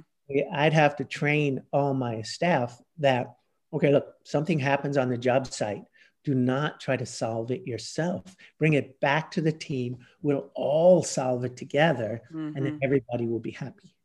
i'd 0.53 0.73
have 0.73 0.95
to 0.97 1.03
train 1.03 1.63
all 1.73 1.93
my 1.93 2.21
staff 2.21 2.79
that 2.99 3.35
okay 3.73 3.91
look 3.91 4.13
something 4.23 4.59
happens 4.59 4.97
on 4.97 5.09
the 5.09 5.17
job 5.17 5.47
site. 5.47 5.83
Do 6.25 6.35
not 6.35 6.81
try 6.81 6.97
to 6.97 7.05
solve 7.05 7.49
it 7.49 7.65
yourself. 7.65 8.35
Bring 8.59 8.73
it 8.73 8.99
back 8.99 9.31
to 9.31 9.41
the 9.41 9.53
team. 9.53 9.99
We'll 10.21 10.51
all 10.53 11.01
solve 11.01 11.45
it 11.45 11.55
together 11.55 12.21
mm-hmm. 12.27 12.55
and 12.55 12.65
then 12.65 12.79
everybody 12.83 13.25
will 13.25 13.39
be 13.39 13.51
happy 13.51 13.95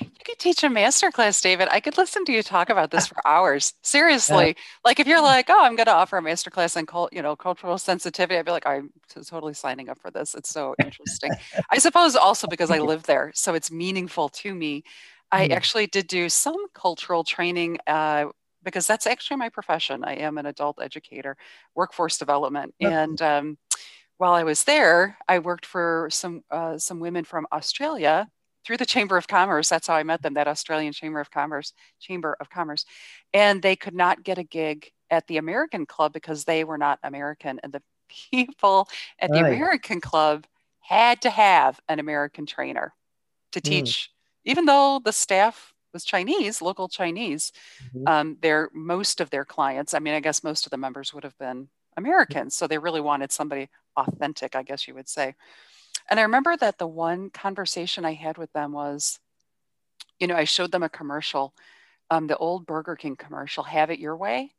you 0.00 0.24
could 0.24 0.38
teach 0.38 0.62
a 0.64 0.68
master 0.70 1.10
class, 1.10 1.40
David. 1.40 1.68
I 1.70 1.80
could 1.80 1.96
listen 1.96 2.24
to 2.24 2.32
you 2.32 2.42
talk 2.42 2.70
about 2.70 2.90
this 2.90 3.06
for 3.06 3.16
hours. 3.26 3.74
Seriously. 3.82 4.56
Like 4.84 5.00
if 5.00 5.06
you're 5.06 5.22
like, 5.22 5.48
oh, 5.48 5.62
I'm 5.62 5.76
going 5.76 5.86
to 5.86 5.92
offer 5.92 6.16
a 6.16 6.22
master 6.22 6.50
class 6.50 6.76
on 6.76 6.86
cult, 6.86 7.12
you 7.12 7.22
know, 7.22 7.36
cultural 7.36 7.78
sensitivity, 7.78 8.38
I'd 8.38 8.44
be 8.44 8.50
like, 8.50 8.66
I'm 8.66 8.90
totally 9.28 9.54
signing 9.54 9.88
up 9.88 9.98
for 9.98 10.10
this. 10.10 10.34
It's 10.34 10.50
so 10.50 10.74
interesting. 10.82 11.32
I 11.70 11.78
suppose 11.78 12.16
also 12.16 12.46
because 12.46 12.70
I 12.70 12.78
live 12.78 13.04
there, 13.04 13.32
so 13.34 13.54
it's 13.54 13.70
meaningful 13.70 14.28
to 14.30 14.54
me. 14.54 14.84
I 15.32 15.48
mm. 15.48 15.52
actually 15.52 15.86
did 15.86 16.06
do 16.06 16.28
some 16.28 16.66
cultural 16.74 17.22
training 17.22 17.78
uh, 17.86 18.26
because 18.62 18.86
that's 18.86 19.06
actually 19.06 19.36
my 19.36 19.48
profession. 19.48 20.04
I 20.04 20.14
am 20.14 20.38
an 20.38 20.46
adult 20.46 20.80
educator, 20.82 21.36
workforce 21.74 22.18
development, 22.18 22.74
and 22.80 23.20
um, 23.22 23.58
while 24.18 24.32
I 24.32 24.42
was 24.42 24.64
there, 24.64 25.16
I 25.28 25.38
worked 25.38 25.64
for 25.64 26.08
some 26.10 26.42
uh, 26.50 26.78
some 26.78 27.00
women 27.00 27.24
from 27.24 27.46
Australia 27.52 28.28
through 28.64 28.76
the 28.76 28.86
Chamber 28.86 29.16
of 29.16 29.28
Commerce. 29.28 29.68
That's 29.68 29.86
how 29.86 29.94
I 29.94 30.02
met 30.02 30.22
them, 30.22 30.34
that 30.34 30.48
Australian 30.48 30.92
Chamber 30.92 31.20
of 31.20 31.30
Commerce, 31.30 31.72
Chamber 32.00 32.36
of 32.40 32.50
Commerce. 32.50 32.84
And 33.32 33.62
they 33.62 33.76
could 33.76 33.94
not 33.94 34.22
get 34.22 34.38
a 34.38 34.42
gig 34.42 34.90
at 35.10 35.26
the 35.26 35.38
American 35.38 35.86
Club 35.86 36.12
because 36.12 36.44
they 36.44 36.64
were 36.64 36.78
not 36.78 36.98
American. 37.02 37.60
And 37.62 37.72
the 37.72 37.82
people 38.32 38.88
at 39.18 39.30
the 39.30 39.38
American 39.38 40.00
Club 40.00 40.46
had 40.80 41.22
to 41.22 41.30
have 41.30 41.80
an 41.88 42.00
American 42.00 42.46
trainer 42.46 42.92
to 43.52 43.60
hmm. 43.60 43.68
teach, 43.68 44.10
mm. 44.10 44.50
even 44.50 44.64
though 44.64 45.00
the 45.04 45.12
staff 45.12 45.74
was 45.92 46.04
Chinese, 46.04 46.62
local 46.62 46.88
Chinese. 46.88 47.52
Mm-hmm. 47.94 48.08
Um, 48.08 48.36
they're 48.40 48.70
most 48.72 49.20
of 49.20 49.30
their 49.30 49.44
clients. 49.44 49.94
I 49.94 49.98
mean, 49.98 50.14
I 50.14 50.20
guess 50.20 50.44
most 50.44 50.66
of 50.66 50.70
the 50.70 50.76
members 50.76 51.12
would 51.12 51.24
have 51.24 51.38
been 51.38 51.68
Americans, 51.96 52.56
so 52.56 52.66
they 52.66 52.78
really 52.78 53.00
wanted 53.00 53.32
somebody 53.32 53.68
authentic, 53.96 54.54
I 54.54 54.62
guess 54.62 54.86
you 54.86 54.94
would 54.94 55.08
say. 55.08 55.34
And 56.10 56.18
I 56.20 56.24
remember 56.24 56.56
that 56.56 56.78
the 56.78 56.86
one 56.88 57.30
conversation 57.30 58.04
I 58.04 58.14
had 58.14 58.36
with 58.36 58.52
them 58.52 58.72
was, 58.72 59.20
you 60.18 60.26
know, 60.26 60.36
I 60.36 60.44
showed 60.44 60.72
them 60.72 60.82
a 60.82 60.88
commercial, 60.88 61.54
um, 62.10 62.26
the 62.28 62.36
old 62.38 62.66
Burger 62.66 62.96
King 62.96 63.16
commercial, 63.16 63.64
"Have 63.64 63.90
It 63.90 64.00
Your 64.00 64.16
Way." 64.16 64.54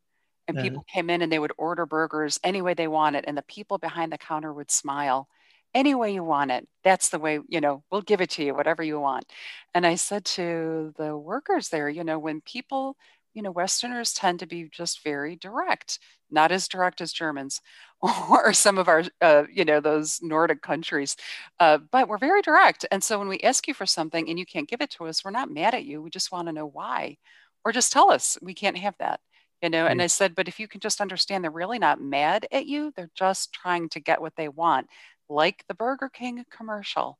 And 0.47 0.57
uh-huh. 0.57 0.63
people 0.63 0.83
came 0.93 1.09
in 1.09 1.21
and 1.21 1.31
they 1.31 1.39
would 1.39 1.53
order 1.57 1.85
burgers 1.85 2.39
any 2.43 2.61
way 2.61 2.73
they 2.75 2.87
wanted, 2.87 3.25
and 3.27 3.37
the 3.37 3.43
people 3.43 3.77
behind 3.79 4.11
the 4.13 4.17
counter 4.17 4.53
would 4.53 4.71
smile 4.71 5.29
any 5.73 5.95
way 5.95 6.13
you 6.13 6.23
want 6.23 6.51
it. 6.51 6.67
That's 6.83 7.09
the 7.09 7.19
way, 7.19 7.39
you 7.49 7.61
know, 7.61 7.83
we'll 7.91 8.01
give 8.01 8.21
it 8.21 8.29
to 8.31 8.43
you, 8.43 8.55
whatever 8.55 8.83
you 8.83 8.99
want. 8.99 9.25
And 9.73 9.85
I 9.87 9.95
said 9.95 10.25
to 10.25 10.93
the 10.97 11.17
workers 11.17 11.69
there, 11.69 11.89
you 11.89 12.03
know, 12.03 12.19
when 12.19 12.41
people, 12.41 12.97
you 13.33 13.41
know, 13.41 13.51
Westerners 13.51 14.13
tend 14.13 14.39
to 14.39 14.45
be 14.45 14.69
just 14.71 15.03
very 15.03 15.35
direct, 15.35 15.99
not 16.29 16.51
as 16.51 16.67
direct 16.67 17.01
as 17.01 17.13
Germans 17.13 17.61
or 18.01 18.53
some 18.53 18.77
of 18.77 18.87
our, 18.87 19.03
uh, 19.21 19.43
you 19.51 19.65
know, 19.65 19.79
those 19.79 20.19
Nordic 20.21 20.61
countries, 20.61 21.15
uh, 21.59 21.77
but 21.91 22.07
we're 22.07 22.17
very 22.17 22.41
direct. 22.41 22.85
And 22.91 23.03
so 23.03 23.19
when 23.19 23.27
we 23.27 23.39
ask 23.39 23.67
you 23.67 23.73
for 23.73 23.85
something 23.85 24.29
and 24.29 24.39
you 24.39 24.45
can't 24.45 24.69
give 24.69 24.81
it 24.81 24.91
to 24.91 25.05
us, 25.05 25.23
we're 25.23 25.31
not 25.31 25.51
mad 25.51 25.73
at 25.75 25.85
you. 25.85 26.01
We 26.01 26.09
just 26.09 26.31
want 26.31 26.47
to 26.47 26.53
know 26.53 26.67
why, 26.67 27.17
or 27.65 27.71
just 27.71 27.91
tell 27.91 28.11
us 28.11 28.37
we 28.41 28.53
can't 28.53 28.77
have 28.77 28.95
that 28.99 29.19
you 29.61 29.69
know 29.69 29.85
and 29.85 30.01
i 30.01 30.07
said 30.07 30.33
but 30.33 30.47
if 30.47 30.59
you 30.59 30.67
can 30.67 30.79
just 30.79 31.01
understand 31.01 31.43
they're 31.43 31.51
really 31.51 31.77
not 31.77 32.01
mad 32.01 32.47
at 32.51 32.65
you 32.65 32.91
they're 32.95 33.11
just 33.13 33.53
trying 33.53 33.87
to 33.87 33.99
get 33.99 34.19
what 34.19 34.35
they 34.35 34.49
want 34.49 34.87
like 35.31 35.63
the 35.67 35.73
Burger 35.73 36.09
King 36.09 36.43
commercial. 36.51 37.17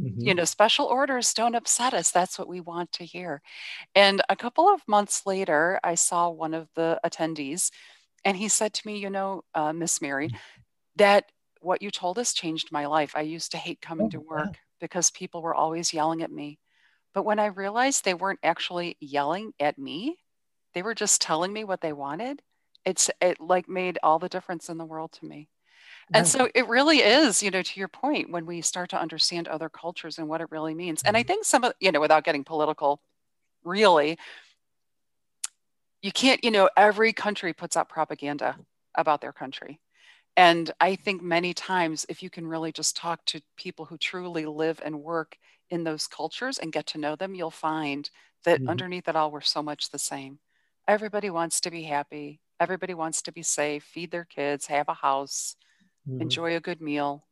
Mm-hmm. 0.00 0.20
You 0.20 0.34
know, 0.34 0.44
special 0.44 0.86
orders 0.86 1.32
don't 1.34 1.54
upset 1.54 1.94
us. 1.94 2.10
That's 2.10 2.38
what 2.38 2.48
we 2.48 2.60
want 2.60 2.92
to 2.92 3.04
hear. 3.04 3.42
And 3.94 4.22
a 4.28 4.36
couple 4.36 4.68
of 4.68 4.82
months 4.88 5.24
later, 5.26 5.78
I 5.84 5.94
saw 5.94 6.28
one 6.30 6.54
of 6.54 6.68
the 6.74 6.98
attendees, 7.04 7.70
and 8.24 8.36
he 8.36 8.48
said 8.48 8.74
to 8.74 8.86
me, 8.86 8.98
You 8.98 9.10
know, 9.10 9.44
uh, 9.54 9.72
Miss 9.72 10.02
Mary, 10.02 10.28
mm. 10.28 10.36
that 10.96 11.26
what 11.60 11.82
you 11.82 11.90
told 11.90 12.18
us 12.18 12.34
changed 12.34 12.72
my 12.72 12.86
life. 12.86 13.12
I 13.16 13.22
used 13.22 13.52
to 13.52 13.58
hate 13.58 13.80
coming 13.80 14.06
oh, 14.06 14.10
to 14.10 14.20
work 14.20 14.46
wow. 14.46 14.52
because 14.80 15.10
people 15.10 15.42
were 15.42 15.54
always 15.54 15.94
yelling 15.94 16.22
at 16.22 16.30
me. 16.30 16.58
But 17.14 17.24
when 17.24 17.38
I 17.38 17.46
realized 17.46 18.04
they 18.04 18.14
weren't 18.14 18.40
actually 18.42 18.96
yelling 19.00 19.52
at 19.60 19.78
me, 19.78 20.18
they 20.74 20.82
were 20.82 20.94
just 20.94 21.22
telling 21.22 21.52
me 21.52 21.64
what 21.64 21.80
they 21.80 21.92
wanted. 21.92 22.42
It's 22.84 23.10
it 23.22 23.40
like 23.40 23.68
made 23.68 23.98
all 24.02 24.18
the 24.18 24.28
difference 24.28 24.68
in 24.68 24.76
the 24.76 24.84
world 24.84 25.12
to 25.12 25.24
me. 25.24 25.48
And 26.12 26.26
so 26.26 26.48
it 26.54 26.68
really 26.68 26.98
is, 26.98 27.42
you 27.42 27.50
know, 27.50 27.62
to 27.62 27.80
your 27.80 27.88
point, 27.88 28.30
when 28.30 28.46
we 28.46 28.60
start 28.60 28.90
to 28.90 29.00
understand 29.00 29.48
other 29.48 29.68
cultures 29.68 30.18
and 30.18 30.28
what 30.28 30.40
it 30.40 30.50
really 30.50 30.74
means. 30.74 31.02
And 31.02 31.16
I 31.16 31.20
mm-hmm. 31.20 31.28
think 31.28 31.44
some 31.44 31.64
of, 31.64 31.72
you 31.80 31.90
know, 31.92 32.00
without 32.00 32.24
getting 32.24 32.44
political, 32.44 33.00
really, 33.64 34.18
you 36.02 36.12
can't, 36.12 36.44
you 36.44 36.50
know, 36.50 36.68
every 36.76 37.12
country 37.12 37.52
puts 37.52 37.76
out 37.76 37.88
propaganda 37.88 38.56
about 38.94 39.20
their 39.22 39.32
country. 39.32 39.80
And 40.36 40.70
I 40.80 40.96
think 40.96 41.22
many 41.22 41.54
times, 41.54 42.04
if 42.08 42.22
you 42.22 42.28
can 42.28 42.46
really 42.46 42.72
just 42.72 42.96
talk 42.96 43.24
to 43.26 43.40
people 43.56 43.86
who 43.86 43.96
truly 43.96 44.46
live 44.46 44.80
and 44.84 45.02
work 45.02 45.36
in 45.70 45.84
those 45.84 46.06
cultures 46.06 46.58
and 46.58 46.72
get 46.72 46.86
to 46.88 46.98
know 46.98 47.16
them, 47.16 47.34
you'll 47.34 47.50
find 47.50 48.10
that 48.44 48.60
mm-hmm. 48.60 48.68
underneath 48.68 49.08
it 49.08 49.16
all, 49.16 49.30
we're 49.30 49.40
so 49.40 49.62
much 49.62 49.90
the 49.90 49.98
same. 49.98 50.38
Everybody 50.86 51.30
wants 51.30 51.60
to 51.62 51.70
be 51.70 51.84
happy. 51.84 52.40
Everybody 52.60 52.94
wants 52.94 53.22
to 53.22 53.32
be 53.32 53.42
safe, 53.42 53.84
feed 53.84 54.10
their 54.10 54.24
kids, 54.24 54.66
have 54.66 54.88
a 54.88 54.94
house, 54.94 55.56
mm-hmm. 56.08 56.20
enjoy 56.20 56.56
a 56.56 56.60
good 56.60 56.80
meal. 56.80 57.24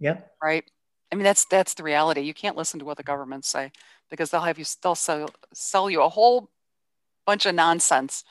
Yep. 0.00 0.32
Right. 0.42 0.64
I 1.12 1.16
mean, 1.16 1.24
that's 1.24 1.44
that's 1.46 1.74
the 1.74 1.82
reality. 1.82 2.22
You 2.22 2.34
can't 2.34 2.56
listen 2.56 2.80
to 2.80 2.84
what 2.84 2.96
the 2.96 3.02
governments 3.02 3.48
say 3.48 3.70
because 4.10 4.30
they'll 4.30 4.40
have 4.40 4.58
you 4.58 4.64
they'll 4.82 4.94
sell 4.94 5.30
sell 5.52 5.88
you 5.88 6.02
a 6.02 6.08
whole 6.08 6.50
bunch 7.26 7.46
of 7.46 7.54
nonsense. 7.54 8.24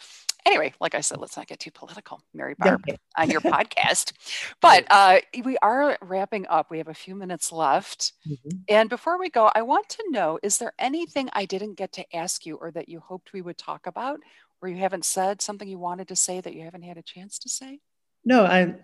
Anyway, 0.45 0.73
like 0.81 0.93
I 0.93 0.99
said, 0.99 1.19
let's 1.19 1.37
not 1.37 1.47
get 1.47 1.59
too 1.59 1.71
political, 1.71 2.21
Mary 2.33 2.53
Barb, 2.59 2.83
yeah. 2.85 2.97
on 3.17 3.29
your 3.29 3.39
podcast. 3.39 4.11
But 4.59 4.85
uh, 4.89 5.19
we 5.45 5.57
are 5.61 5.97
wrapping 6.01 6.45
up. 6.47 6.69
We 6.69 6.79
have 6.79 6.89
a 6.89 6.93
few 6.93 7.15
minutes 7.15 7.53
left. 7.53 8.11
Mm-hmm. 8.27 8.57
And 8.67 8.89
before 8.89 9.17
we 9.17 9.29
go, 9.29 9.49
I 9.55 9.61
want 9.61 9.87
to 9.89 10.03
know 10.09 10.39
is 10.43 10.57
there 10.57 10.73
anything 10.77 11.29
I 11.31 11.45
didn't 11.45 11.75
get 11.75 11.93
to 11.93 12.15
ask 12.15 12.45
you 12.45 12.57
or 12.57 12.71
that 12.71 12.89
you 12.89 12.99
hoped 12.99 13.31
we 13.31 13.41
would 13.41 13.57
talk 13.57 13.87
about, 13.87 14.19
or 14.61 14.67
you 14.67 14.75
haven't 14.75 15.05
said 15.05 15.41
something 15.41 15.67
you 15.67 15.79
wanted 15.79 16.09
to 16.09 16.15
say 16.17 16.41
that 16.41 16.53
you 16.53 16.63
haven't 16.63 16.83
had 16.83 16.97
a 16.97 17.03
chance 17.03 17.39
to 17.39 17.49
say? 17.49 17.79
No, 18.25 18.45
I, 18.45 18.75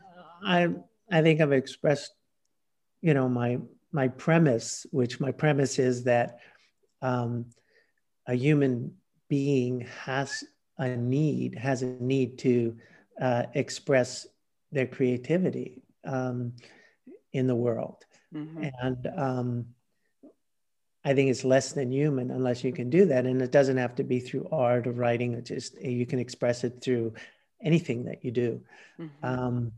I, 0.45 0.69
I 1.11 1.21
think 1.21 1.41
I've 1.41 1.51
expressed, 1.51 2.13
you 3.01 3.13
know, 3.13 3.29
my 3.29 3.59
my 3.91 4.07
premise, 4.07 4.85
which 4.91 5.19
my 5.19 5.31
premise 5.31 5.79
is 5.79 6.03
that 6.03 6.39
um, 7.01 7.45
a 8.27 8.35
human 8.35 8.93
being 9.29 9.81
has 10.03 10.43
a 10.77 10.95
need, 10.95 11.57
has 11.57 11.81
a 11.81 11.87
need 11.99 12.37
to 12.39 12.75
uh, 13.19 13.43
express 13.53 14.27
their 14.71 14.85
creativity 14.85 15.81
um, 16.05 16.53
in 17.33 17.47
the 17.47 17.55
world, 17.55 18.05
mm-hmm. 18.33 18.65
and 18.81 19.07
um, 19.17 19.65
I 21.03 21.13
think 21.13 21.29
it's 21.31 21.43
less 21.43 21.71
than 21.71 21.91
human 21.91 22.29
unless 22.31 22.63
you 22.63 22.71
can 22.71 22.89
do 22.89 23.05
that, 23.05 23.25
and 23.25 23.41
it 23.41 23.51
doesn't 23.51 23.77
have 23.77 23.95
to 23.95 24.03
be 24.03 24.19
through 24.19 24.47
art 24.51 24.85
or 24.85 24.91
writing. 24.91 25.33
It 25.33 25.45
just 25.45 25.81
you 25.81 26.05
can 26.05 26.19
express 26.19 26.63
it 26.63 26.81
through 26.81 27.13
anything 27.63 28.05
that 28.05 28.23
you 28.23 28.31
do. 28.31 28.61
Mm-hmm. 28.99 29.25
Um, 29.25 29.71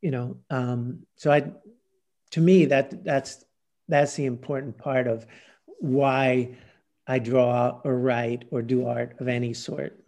you 0.00 0.10
know, 0.10 0.36
um, 0.50 1.06
so 1.16 1.30
I, 1.30 1.52
to 2.32 2.40
me, 2.40 2.66
that 2.66 3.04
that's 3.04 3.44
that's 3.88 4.14
the 4.14 4.26
important 4.26 4.78
part 4.78 5.06
of 5.06 5.26
why 5.80 6.56
I 7.06 7.18
draw 7.18 7.80
or 7.84 7.98
write 7.98 8.44
or 8.50 8.62
do 8.62 8.86
art 8.86 9.16
of 9.20 9.28
any 9.28 9.54
sort. 9.54 9.98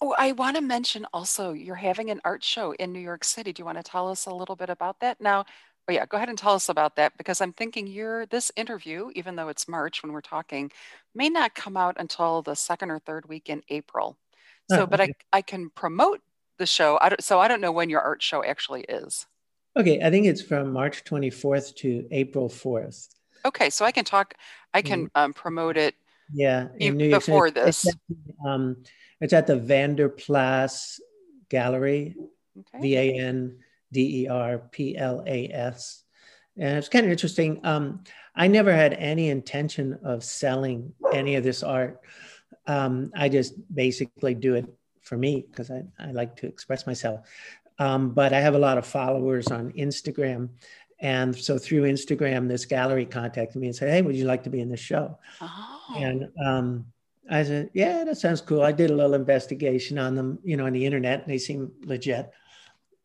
Oh, 0.00 0.14
I 0.18 0.32
want 0.32 0.56
to 0.56 0.62
mention 0.62 1.06
also 1.12 1.52
you're 1.52 1.76
having 1.76 2.10
an 2.10 2.20
art 2.24 2.42
show 2.42 2.72
in 2.72 2.92
New 2.92 3.00
York 3.00 3.24
City. 3.24 3.52
Do 3.52 3.60
you 3.60 3.64
want 3.64 3.78
to 3.78 3.84
tell 3.84 4.08
us 4.08 4.26
a 4.26 4.34
little 4.34 4.56
bit 4.56 4.70
about 4.70 5.00
that 5.00 5.20
now? 5.20 5.44
Oh 5.88 5.92
yeah, 5.92 6.06
go 6.06 6.16
ahead 6.16 6.28
and 6.28 6.38
tell 6.38 6.54
us 6.54 6.68
about 6.68 6.96
that 6.96 7.16
because 7.16 7.40
I'm 7.40 7.52
thinking 7.52 7.86
you're 7.86 8.26
this 8.26 8.52
interview, 8.56 9.10
even 9.14 9.36
though 9.36 9.48
it's 9.48 9.68
March 9.68 10.02
when 10.02 10.12
we're 10.12 10.20
talking, 10.20 10.70
may 11.14 11.28
not 11.28 11.54
come 11.54 11.76
out 11.76 11.96
until 11.98 12.42
the 12.42 12.54
second 12.54 12.90
or 12.90 12.98
third 13.00 13.28
week 13.28 13.48
in 13.48 13.62
April. 13.68 14.16
So, 14.70 14.82
oh, 14.82 14.86
but 14.86 15.00
I, 15.00 15.12
I 15.32 15.42
can 15.42 15.70
promote 15.70 16.20
the 16.62 16.66
show. 16.66 16.96
I 17.02 17.08
don't, 17.10 17.22
so 17.22 17.40
I 17.40 17.48
don't 17.48 17.60
know 17.60 17.72
when 17.72 17.90
your 17.90 18.00
art 18.00 18.22
show 18.22 18.44
actually 18.44 18.82
is. 18.82 19.26
Okay, 19.76 20.00
I 20.00 20.10
think 20.10 20.26
it's 20.26 20.40
from 20.40 20.72
March 20.72 21.02
24th 21.04 21.74
to 21.76 22.06
April 22.12 22.48
4th. 22.48 23.08
Okay, 23.44 23.68
so 23.68 23.84
I 23.84 23.90
can 23.90 24.04
talk, 24.04 24.34
I 24.72 24.80
can 24.80 25.10
um, 25.16 25.32
promote 25.32 25.76
it 25.76 25.96
yeah, 26.32 26.68
in 26.78 26.96
New 26.96 27.08
York 27.08 27.24
before 27.24 27.48
City. 27.48 27.60
this. 27.60 27.86
It's 27.86 27.96
at, 27.96 28.48
um, 28.48 28.76
it's 29.20 29.32
at 29.32 29.48
the 29.48 29.56
Vanderplas 29.56 31.00
Gallery, 31.48 32.14
okay. 32.56 32.80
V 32.80 32.96
A 32.96 33.18
N 33.18 33.58
D 33.90 34.22
E 34.22 34.28
R 34.28 34.58
P 34.58 34.96
L 34.96 35.24
A 35.26 35.48
S. 35.48 36.04
And 36.56 36.78
it's 36.78 36.88
kind 36.88 37.04
of 37.04 37.10
interesting. 37.10 37.60
Um, 37.64 38.04
I 38.36 38.46
never 38.46 38.72
had 38.72 38.92
any 38.92 39.30
intention 39.30 39.98
of 40.04 40.22
selling 40.22 40.92
any 41.12 41.34
of 41.34 41.42
this 41.42 41.62
art. 41.62 42.00
Um, 42.66 43.10
I 43.16 43.28
just 43.28 43.54
basically 43.74 44.34
do 44.34 44.54
it 44.54 44.66
for 45.02 45.16
me 45.16 45.46
because 45.50 45.70
I, 45.70 45.82
I 45.98 46.12
like 46.12 46.36
to 46.36 46.46
express 46.46 46.86
myself. 46.86 47.20
Um, 47.78 48.10
but 48.10 48.32
I 48.32 48.40
have 48.40 48.54
a 48.54 48.58
lot 48.58 48.78
of 48.78 48.86
followers 48.86 49.48
on 49.48 49.72
Instagram. 49.72 50.50
And 51.00 51.34
so 51.34 51.58
through 51.58 51.82
Instagram, 51.82 52.48
this 52.48 52.64
gallery 52.64 53.04
contacted 53.04 53.60
me 53.60 53.66
and 53.66 53.76
said, 53.76 53.90
Hey, 53.90 54.02
would 54.02 54.16
you 54.16 54.24
like 54.24 54.44
to 54.44 54.50
be 54.50 54.60
in 54.60 54.68
the 54.68 54.76
show? 54.76 55.18
Oh. 55.40 55.94
And 55.96 56.28
um, 56.44 56.86
I 57.28 57.42
said, 57.42 57.70
Yeah, 57.74 58.04
that 58.04 58.18
sounds 58.18 58.40
cool. 58.40 58.62
I 58.62 58.72
did 58.72 58.90
a 58.90 58.94
little 58.94 59.14
investigation 59.14 59.98
on 59.98 60.14
them, 60.14 60.38
you 60.44 60.56
know, 60.56 60.66
on 60.66 60.72
the 60.72 60.86
internet, 60.86 61.22
and 61.22 61.32
they 61.32 61.38
seem 61.38 61.72
legit. 61.84 62.30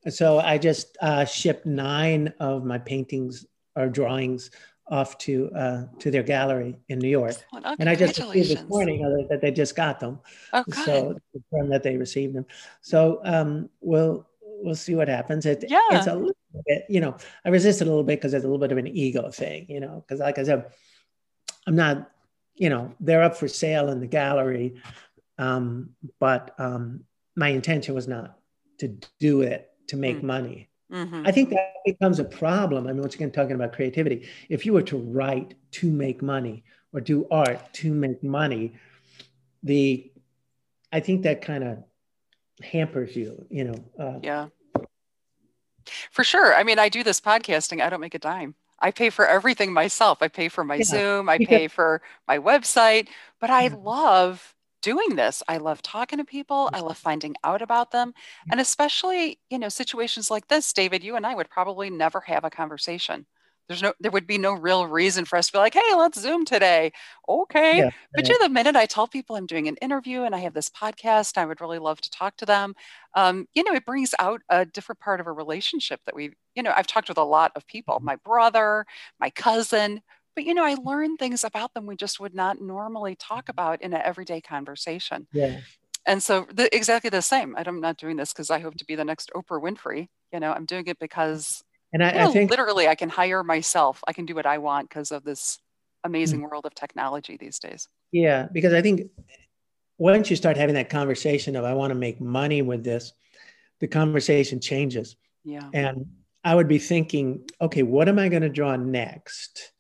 So 0.10 0.39
I 0.39 0.58
just 0.58 0.95
uh, 1.02 1.26
shipped 1.26 1.66
nine 1.66 2.34
of 2.39 2.64
my 2.64 2.78
paintings 2.78 3.45
or 3.76 3.88
drawings 3.88 4.52
off 4.90 5.18
to 5.20 5.50
uh, 5.56 5.84
to 6.00 6.12
their 6.12 6.24
gallery 6.24 6.78
in 6.90 7.00
New 7.00 7.10
York. 7.10 7.36
Oh, 7.54 7.76
and 7.80 7.90
I 7.90 7.96
just 7.96 8.20
received 8.20 8.50
this 8.50 8.70
morning 8.70 9.28
that 9.30 9.42
they 9.42 9.52
just 9.52 9.76
got 9.76 10.00
them. 10.00 10.20
Okay. 10.54 10.82
So 10.84 11.18
confirm 11.32 11.70
that 11.70 11.84
they 11.84 11.98
received 11.98 12.36
them. 12.36 12.46
So 12.82 13.20
um, 13.24 13.70
we'll 13.82 14.28
we'll 14.62 14.76
see 14.76 14.96
what 14.96 15.08
happens. 15.08 15.46
It, 15.46 15.66
yeah. 15.68 15.80
It's 15.92 16.08
a 16.08 16.16
little 16.16 16.36
bit, 16.66 16.86
you 16.90 17.00
know, 17.00 17.18
I 17.46 17.50
resisted 17.50 17.88
a 17.88 17.90
little 17.90 18.04
bit 18.04 18.20
because 18.20 18.34
it's 18.34 18.44
a 18.44 18.48
little 18.48 18.60
bit 18.60 18.72
of 18.72 18.78
an 18.78 18.88
ego 18.88 19.30
thing, 19.32 19.66
you 19.70 19.80
know, 19.80 20.04
because 20.06 20.20
like 20.20 20.40
I 20.40 20.44
said, 20.44 20.72
I'm 21.66 21.76
not, 21.76 22.10
you 22.56 22.70
know, 22.70 22.94
they're 23.00 23.24
up 23.24 23.38
for 23.38 23.48
sale 23.48 23.90
in 23.90 24.00
the 24.00 24.08
gallery, 24.08 24.82
um, 25.38 25.92
but 26.20 26.56
um, 26.58 27.04
my 27.36 27.50
intention 27.50 27.94
was 27.94 28.08
not 28.08 28.40
to 28.80 28.98
do 29.20 29.42
it 29.42 29.70
to 29.88 29.98
make 29.98 30.18
mm. 30.18 30.24
money. 30.24 30.70
Mm-hmm. 30.92 31.24
I 31.26 31.32
think 31.32 31.50
that 31.50 31.74
becomes 31.86 32.20
a 32.20 32.24
problem. 32.24 32.88
I 32.88 32.94
mean, 32.94 33.02
once 33.02 33.16
again, 33.16 33.32
talking 33.32 33.56
about 33.56 33.74
creativity, 33.74 34.28
if 34.50 34.66
you 34.66 34.74
were 34.74 34.84
to 34.84 34.98
write 34.98 35.56
to 35.72 35.92
make 35.92 36.22
money 36.22 36.64
or 36.94 37.02
do 37.02 37.28
art 37.30 37.74
to 37.74 37.94
make 37.94 38.24
money, 38.24 38.74
the 39.64 40.10
I 40.92 41.02
think 41.02 41.24
that 41.24 41.42
kind 41.42 41.64
of 41.64 41.84
hampers 42.62 43.16
you, 43.16 43.46
you 43.50 43.66
know. 43.66 43.76
Uh, 44.00 44.20
yeah. 44.24 44.48
For 46.12 46.24
sure. 46.24 46.56
I 46.56 46.64
mean, 46.64 46.80
I 46.80 46.90
do 46.90 47.04
this 47.04 47.20
podcasting. 47.20 47.82
I 47.82 47.90
don't 47.90 48.02
make 48.02 48.16
a 48.16 48.20
dime. 48.20 48.56
I 48.80 48.92
pay 48.92 49.10
for 49.10 49.26
everything 49.28 49.74
myself. 49.74 50.22
I 50.22 50.28
pay 50.28 50.50
for 50.50 50.64
my 50.64 50.76
yeah. 50.76 50.84
Zoom, 50.84 51.30
I 51.30 51.40
pay 51.40 51.68
for 51.68 52.02
my 52.28 52.38
website, 52.38 53.08
but 53.40 53.50
I 53.50 53.70
love 53.70 54.56
doing 54.88 55.18
this. 55.18 55.44
I 55.50 55.58
love 55.58 55.82
talking 55.82 56.18
to 56.18 56.24
people. 56.24 56.70
I 56.72 56.80
love 56.80 56.98
finding 56.98 57.36
out 57.44 57.62
about 57.62 57.92
them. 57.92 58.14
And 58.50 58.62
especially, 58.62 59.38
you 59.50 59.60
know, 59.60 59.68
situations 59.68 60.32
like 60.32 60.48
this, 60.48 60.72
David, 60.72 61.04
you 61.04 61.18
and 61.18 61.26
I 61.26 61.36
would 61.36 61.50
probably 61.50 61.90
never 61.90 62.22
have 62.22 62.46
a 62.46 62.50
conversation 62.50 63.26
there's 63.68 63.82
no 63.82 63.94
there 64.00 64.12
would 64.12 64.28
be 64.28 64.38
no 64.38 64.54
real 64.54 64.88
reason 64.88 65.26
for 65.26 65.38
us 65.38 65.48
to 65.48 65.54
be 65.54 65.58
like 65.58 65.74
hey 65.74 65.96
let's 65.96 66.20
zoom 66.20 66.46
today 66.46 66.92
okay 67.28 67.80
yeah, 67.80 67.90
but 68.14 68.28
you 68.28 68.34
know 68.34 68.48
the 68.48 68.54
minute 68.54 68.76
i 68.76 68.86
tell 68.86 69.08
people 69.08 69.36
i'm 69.36 69.46
doing 69.46 69.68
an 69.68 69.76
interview 69.78 70.24
and 70.24 70.34
i 70.34 70.40
have 70.40 70.54
this 70.54 70.70
podcast 70.70 71.38
i 71.38 71.46
would 71.46 71.62
really 71.62 71.80
love 71.80 72.00
to 72.00 72.10
talk 72.10 72.36
to 72.38 72.46
them 72.46 72.74
um, 73.16 73.48
you 73.54 73.64
know 73.64 73.74
it 73.74 73.86
brings 73.86 74.14
out 74.20 74.42
a 74.50 74.66
different 74.66 75.00
part 75.00 75.20
of 75.20 75.28
a 75.28 75.32
relationship 75.32 76.00
that 76.06 76.16
we've. 76.16 76.34
you 76.56 76.64
know 76.64 76.72
i've 76.76 76.88
talked 76.88 77.10
with 77.10 77.18
a 77.18 77.24
lot 77.24 77.52
of 77.56 77.68
people 77.68 77.96
mm-hmm. 77.96 78.06
my 78.06 78.16
brother 78.18 78.86
my 79.20 79.30
cousin 79.32 80.02
but 80.38 80.46
you 80.46 80.54
know 80.54 80.64
i 80.64 80.76
learn 80.76 81.18
things 81.18 81.44
about 81.44 81.74
them 81.74 81.86
we 81.86 81.96
just 81.96 82.20
would 82.20 82.36
not 82.36 82.62
normally 82.62 83.16
talk 83.16 83.46
mm-hmm. 83.46 83.52
about 83.52 83.82
in 83.82 83.94
an 83.94 84.02
everyday 84.04 84.40
conversation 84.40 85.28
yeah 85.34 85.60
and 86.06 86.22
so 86.24 86.46
the, 86.54 86.74
exactly 86.74 87.10
the 87.10 87.22
same 87.22 87.56
i'm 87.58 87.82
not 87.82 87.98
doing 87.98 88.16
this 88.16 88.32
because 88.32 88.52
i 88.52 88.60
hope 88.60 88.76
to 88.76 88.86
be 88.86 88.96
the 88.96 89.04
next 89.04 89.32
oprah 89.36 89.62
winfrey 89.62 90.08
you 90.32 90.40
know 90.40 90.54
i'm 90.54 90.66
doing 90.66 90.86
it 90.88 91.00
because 91.00 91.64
and 91.94 92.04
I, 92.04 92.26
I 92.26 92.28
think 92.32 92.50
literally, 92.52 92.88
I 92.88 92.96
can 92.96 93.10
hire 93.10 93.44
myself. 93.44 94.04
I 94.08 94.14
can 94.14 94.26
do 94.26 94.36
what 94.36 94.46
I 94.46 94.58
want 94.58 94.90
because 94.90 95.12
of 95.12 95.24
this 95.24 95.60
amazing 96.04 96.40
mm-hmm. 96.40 96.50
world 96.50 96.66
of 96.66 96.76
technology 96.76 97.38
these 97.38 97.60
days. 97.60 97.88
Yeah, 98.12 98.48
because 98.52 98.74
I 98.74 98.82
think 98.82 99.10
once 99.98 100.30
you 100.30 100.36
start 100.36 100.58
having 100.58 100.76
that 100.76 100.90
conversation 100.90 101.56
of 101.56 101.64
I 101.64 101.74
want 101.74 101.92
to 101.92 101.96
make 101.96 102.20
money 102.20 102.62
with 102.62 102.84
this, 102.84 103.14
the 103.80 103.88
conversation 103.88 104.60
changes. 104.60 105.16
Yeah. 105.44 105.70
And 105.74 106.08
I 106.44 106.56
would 106.56 106.68
be 106.68 106.78
thinking, 106.78 107.50
okay, 107.62 107.84
what 107.84 108.10
am 108.10 108.20
I 108.20 108.30
going 108.30 108.42
to 108.42 108.50
draw 108.50 108.76
next? 108.76 109.72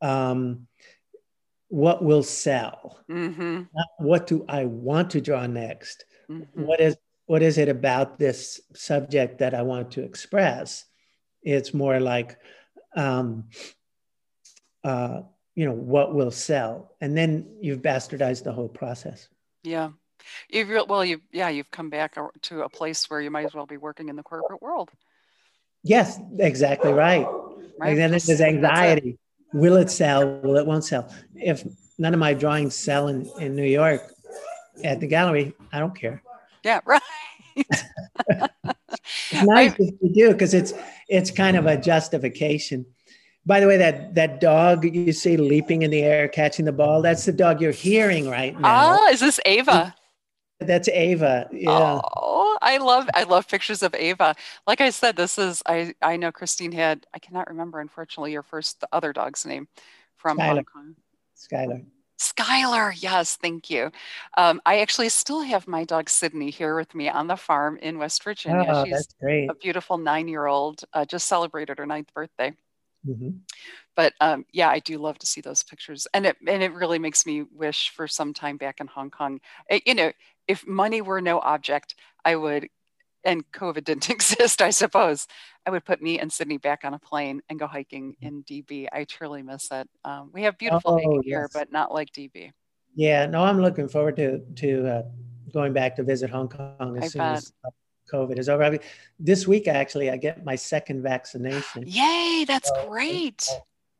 Um, 0.00 0.66
what 1.68 2.02
will 2.02 2.22
sell? 2.22 2.98
Mm-hmm. 3.10 3.62
What 3.98 4.26
do 4.26 4.44
I 4.48 4.64
want 4.64 5.10
to 5.10 5.20
draw 5.20 5.46
next? 5.46 6.04
Mm-hmm. 6.30 6.62
What 6.62 6.80
is 6.80 6.96
what 7.26 7.42
is 7.42 7.58
it 7.58 7.68
about 7.68 8.18
this 8.18 8.58
subject 8.74 9.38
that 9.38 9.54
I 9.54 9.62
want 9.62 9.92
to 9.92 10.02
express? 10.02 10.86
It's 11.42 11.74
more 11.74 12.00
like, 12.00 12.38
um, 12.96 13.50
uh, 14.82 15.20
you 15.54 15.66
know, 15.66 15.74
what 15.74 16.14
will 16.14 16.30
sell, 16.30 16.94
and 17.02 17.16
then 17.16 17.58
you've 17.60 17.82
bastardized 17.82 18.44
the 18.44 18.52
whole 18.52 18.68
process. 18.68 19.28
Yeah, 19.62 19.90
you've 20.48 20.70
re- 20.70 20.86
well, 20.88 21.04
you 21.04 21.20
yeah, 21.30 21.50
you've 21.50 21.70
come 21.70 21.90
back 21.90 22.16
to 22.42 22.62
a 22.62 22.68
place 22.68 23.10
where 23.10 23.20
you 23.20 23.30
might 23.30 23.44
as 23.44 23.54
well 23.54 23.66
be 23.66 23.76
working 23.76 24.08
in 24.08 24.16
the 24.16 24.22
corporate 24.22 24.62
world. 24.62 24.90
Yes, 25.82 26.18
exactly 26.38 26.92
right. 26.92 27.26
right. 27.78 27.90
And 27.90 27.98
then 27.98 28.10
there's 28.10 28.40
anxiety. 28.40 29.18
Will 29.52 29.76
it 29.76 29.90
sell? 29.90 30.40
Will 30.40 30.56
it 30.56 30.66
won't 30.66 30.84
sell? 30.84 31.12
If 31.34 31.64
none 31.98 32.14
of 32.14 32.20
my 32.20 32.34
drawings 32.34 32.74
sell 32.74 33.08
in, 33.08 33.30
in 33.40 33.54
New 33.54 33.64
York 33.64 34.02
at 34.84 35.00
the 35.00 35.06
gallery, 35.06 35.54
I 35.72 35.78
don't 35.78 35.94
care. 35.94 36.22
Yeah, 36.64 36.80
right. 36.86 37.02
it's 37.56 39.42
nice 39.42 39.74
if 39.78 39.94
you 40.00 40.12
do 40.12 40.32
because 40.32 40.54
it's 40.54 40.72
it's 41.08 41.30
kind 41.30 41.56
of 41.56 41.66
a 41.66 41.76
justification. 41.76 42.86
By 43.46 43.60
the 43.60 43.66
way, 43.66 43.78
that 43.78 44.14
that 44.14 44.40
dog 44.40 44.84
you 44.84 45.12
see 45.12 45.36
leaping 45.36 45.82
in 45.82 45.90
the 45.90 46.02
air, 46.02 46.28
catching 46.28 46.64
the 46.64 46.72
ball, 46.72 47.02
that's 47.02 47.24
the 47.24 47.32
dog 47.32 47.60
you're 47.60 47.72
hearing 47.72 48.28
right 48.28 48.54
now. 48.54 48.68
Ah, 48.68 49.08
is 49.08 49.20
this 49.20 49.40
Ava? 49.46 49.94
That's 50.60 50.88
Ava. 50.88 51.48
Yeah. 51.52 52.00
Oh, 52.16 52.58
I 52.60 52.78
love 52.78 53.08
I 53.14 53.22
love 53.22 53.46
pictures 53.46 53.82
of 53.82 53.94
Ava. 53.94 54.34
Like 54.66 54.80
I 54.80 54.90
said, 54.90 55.14
this 55.16 55.38
is 55.38 55.62
I 55.66 55.94
I 56.02 56.16
know 56.16 56.32
Christine 56.32 56.72
had 56.72 57.06
I 57.14 57.20
cannot 57.20 57.48
remember 57.48 57.80
unfortunately 57.80 58.32
your 58.32 58.42
first 58.42 58.80
the 58.80 58.88
other 58.92 59.12
dog's 59.12 59.46
name 59.46 59.68
from 60.16 60.38
Skylar. 60.38 60.46
Hong 60.46 60.64
Kong. 60.64 60.96
Skylar. 61.36 61.84
Skylar, 62.18 63.00
yes, 63.00 63.36
thank 63.36 63.70
you. 63.70 63.92
Um, 64.36 64.60
I 64.66 64.80
actually 64.80 65.08
still 65.08 65.40
have 65.42 65.68
my 65.68 65.84
dog 65.84 66.10
Sydney 66.10 66.50
here 66.50 66.74
with 66.74 66.92
me 66.92 67.08
on 67.08 67.28
the 67.28 67.36
farm 67.36 67.78
in 67.80 67.96
West 67.96 68.24
Virginia. 68.24 68.66
Oh, 68.68 68.84
She's 68.84 68.92
that's 68.92 69.14
great. 69.20 69.48
a 69.48 69.54
beautiful 69.54 69.98
nine-year-old. 69.98 70.82
Uh, 70.92 71.04
just 71.04 71.28
celebrated 71.28 71.78
her 71.78 71.86
ninth 71.86 72.12
birthday. 72.12 72.52
Mm-hmm. 73.06 73.30
But 73.94 74.14
um, 74.20 74.44
yeah, 74.52 74.68
I 74.68 74.80
do 74.80 74.98
love 74.98 75.18
to 75.18 75.26
see 75.26 75.40
those 75.40 75.62
pictures, 75.62 76.08
and 76.12 76.26
it 76.26 76.36
and 76.44 76.60
it 76.60 76.72
really 76.72 76.98
makes 76.98 77.24
me 77.24 77.44
wish 77.54 77.90
for 77.90 78.08
some 78.08 78.34
time 78.34 78.56
back 78.56 78.80
in 78.80 78.88
Hong 78.88 79.10
Kong. 79.10 79.40
It, 79.70 79.84
you 79.86 79.94
know, 79.94 80.10
if 80.48 80.66
money 80.66 81.00
were 81.00 81.20
no 81.20 81.38
object, 81.38 81.94
I 82.24 82.34
would 82.34 82.68
and 83.24 83.44
COVID 83.52 83.84
didn't 83.84 84.10
exist, 84.10 84.62
I 84.62 84.70
suppose, 84.70 85.26
I 85.66 85.70
would 85.70 85.84
put 85.84 86.00
me 86.00 86.18
and 86.18 86.32
Sydney 86.32 86.58
back 86.58 86.80
on 86.84 86.94
a 86.94 86.98
plane 86.98 87.42
and 87.48 87.58
go 87.58 87.66
hiking 87.66 88.16
mm. 88.22 88.26
in 88.26 88.42
DB. 88.44 88.88
I 88.92 89.04
truly 89.04 89.42
miss 89.42 89.70
it. 89.70 89.88
Um, 90.04 90.30
we 90.32 90.42
have 90.42 90.58
beautiful 90.58 90.92
oh, 90.92 90.96
hiking 90.96 91.22
yes. 91.24 91.24
here, 91.24 91.48
but 91.52 91.70
not 91.70 91.92
like 91.92 92.10
DB. 92.12 92.50
Yeah, 92.94 93.26
no, 93.26 93.44
I'm 93.44 93.60
looking 93.60 93.88
forward 93.88 94.16
to 94.16 94.40
to 94.56 94.88
uh, 94.88 95.02
going 95.52 95.72
back 95.72 95.96
to 95.96 96.02
visit 96.02 96.30
Hong 96.30 96.48
Kong 96.48 96.96
as 96.96 97.04
I 97.04 97.06
soon 97.08 97.18
bet. 97.20 97.36
as 97.36 97.52
COVID 98.12 98.38
is 98.38 98.48
over. 98.48 98.64
I 98.64 98.70
mean, 98.70 98.80
this 99.18 99.46
week, 99.46 99.68
actually, 99.68 100.10
I 100.10 100.16
get 100.16 100.44
my 100.44 100.56
second 100.56 101.02
vaccination. 101.02 101.84
Yay, 101.86 102.44
that's 102.46 102.70
so, 102.70 102.88
great. 102.88 103.46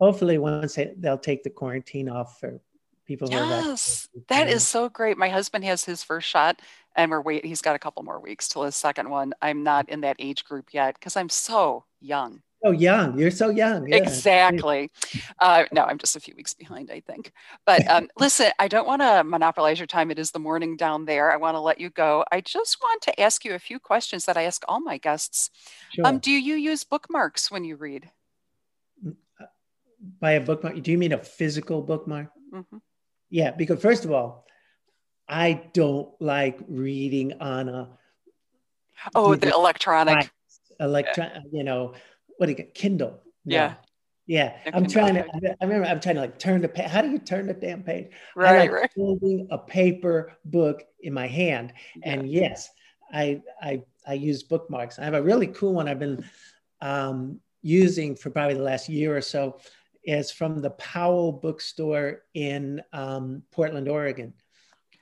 Hopefully, 0.01 0.39
once 0.39 0.75
they, 0.75 0.95
they'll 0.97 1.19
take 1.19 1.43
the 1.43 1.51
quarantine 1.51 2.09
off 2.09 2.41
for 2.41 2.61
people. 3.09 3.29
Yes, 3.29 4.09
that 4.29 4.49
is 4.49 4.69
so 4.69 4.89
great. 4.89 5.19
My 5.19 5.31
husband 5.31 5.65
has 5.65 5.85
his 5.85 6.05
first 6.05 6.29
shot 6.29 6.61
and 6.99 7.11
we're 7.11 7.23
wait 7.23 7.45
he's 7.45 7.63
got 7.63 7.77
a 7.77 7.79
couple 7.79 8.03
more 8.03 8.21
weeks 8.21 8.49
till 8.49 8.65
his 8.65 8.77
second 8.77 9.09
one. 9.09 9.33
I'm 9.41 9.63
not 9.63 9.89
in 9.89 10.03
that 10.03 10.17
age 10.19 10.45
group 10.45 10.75
yet 10.75 10.95
because 10.95 11.17
i'm 11.17 11.31
so 11.31 11.85
young. 12.01 12.43
So 12.65 12.73
young. 12.73 13.17
You're 13.17 13.31
so 13.31 13.51
young. 13.51 13.89
Yeah. 13.89 13.97
exactly. 13.97 14.91
Uh, 15.39 15.65
no 15.73 15.85
i'm 15.85 15.97
just 15.97 16.17
a 16.17 16.21
few 16.21 16.35
weeks 16.37 16.53
behind 16.53 16.91
i 16.91 17.01
think. 17.01 17.33
But 17.65 17.89
um, 17.89 18.09
listen 18.19 18.51
i 18.59 18.69
don't 18.69 18.87
want 18.87 19.01
to 19.01 19.25
monopolize 19.25 19.79
your 19.79 19.87
time. 19.87 20.11
It 20.11 20.19
is 20.19 20.33
the 20.33 20.41
morning 20.41 20.77
down 20.77 21.07
there. 21.07 21.33
I 21.33 21.37
want 21.37 21.55
to 21.55 21.61
let 21.61 21.81
you 21.81 21.89
go. 21.89 22.25
I 22.31 22.41
just 22.41 22.79
want 22.83 23.01
to 23.03 23.21
ask 23.21 23.45
you 23.45 23.55
a 23.55 23.59
few 23.59 23.79
questions 23.79 24.27
that 24.27 24.37
i 24.37 24.43
ask 24.43 24.63
all 24.69 24.81
my 24.81 24.99
guests. 24.99 25.51
Sure. 25.93 26.07
um, 26.07 26.19
do 26.19 26.33
you 26.33 26.55
use 26.55 26.85
bookmarks 26.85 27.51
when 27.51 27.65
you 27.65 27.77
read? 27.77 28.11
Mm, 29.07 29.15
uh, 29.41 29.47
by 30.21 30.33
a 30.33 30.41
bookmark? 30.41 30.83
Do 30.83 30.91
you 30.91 30.99
mean 30.99 31.13
a 31.13 31.19
physical 31.19 31.81
bookmark? 31.81 32.29
Mm-hmm. 32.53 32.79
Yeah 33.31 33.51
because 33.51 33.81
first 33.81 34.05
of 34.05 34.13
all 34.13 34.47
I 35.29 35.65
don't 35.73 36.09
like 36.21 36.59
reading 36.69 37.35
on 37.41 37.69
a 37.69 37.89
oh 39.15 39.35
the 39.35 39.53
electronic. 39.53 40.31
Electron 40.81 41.45
you 41.53 41.65
know 41.65 41.95
what 42.37 42.47
do 42.47 42.53
you 42.53 42.57
get 42.57 42.75
Kindle. 42.75 43.21
Yeah. 43.45 43.75
Yeah. 44.27 44.57
I'm 44.73 44.87
trying 44.87 45.15
to 45.15 45.25
I 45.61 45.65
remember 45.65 45.87
I'm 45.87 46.01
trying 46.01 46.17
to 46.17 46.23
like 46.23 46.39
turn 46.39 46.63
the 46.63 46.69
page 46.69 46.87
how 46.87 47.03
do 47.03 47.11
you 47.11 47.19
turn 47.19 47.47
the 47.47 47.55
damn 47.55 47.83
page? 47.83 48.11
Right 48.37 48.55
I 48.55 48.59
like 48.59 48.73
right. 48.73 48.91
holding 48.97 49.49
a 49.51 49.59
paper 49.59 50.33
book 50.45 50.85
in 51.01 51.13
my 51.13 51.27
hand. 51.27 51.73
Yeah. 51.97 52.13
and 52.13 52.31
yes 52.31 52.71
I 53.13 53.43
I 53.61 53.83
I 54.07 54.15
use 54.15 54.43
bookmarks. 54.43 54.99
I 54.99 55.05
have 55.05 55.15
a 55.15 55.23
really 55.23 55.49
cool 55.49 55.75
one 55.75 55.89
I've 55.89 55.99
been 55.99 56.25
um, 56.81 57.41
using 57.63 58.17
for 58.17 58.31
probably 58.31 58.55
the 58.55 58.63
last 58.63 58.89
year 58.89 59.17
or 59.17 59.21
so 59.21 59.59
is 60.05 60.31
from 60.31 60.61
the 60.61 60.71
Powell 60.71 61.33
bookstore 61.33 62.23
in 62.35 62.83
um, 62.93 63.43
Portland 63.51 63.89
Oregon 63.89 64.33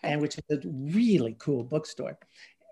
and 0.03 0.21
which 0.21 0.39
is 0.39 0.45
a 0.51 0.61
really 0.69 1.37
cool 1.39 1.65
bookstore. 1.65 2.19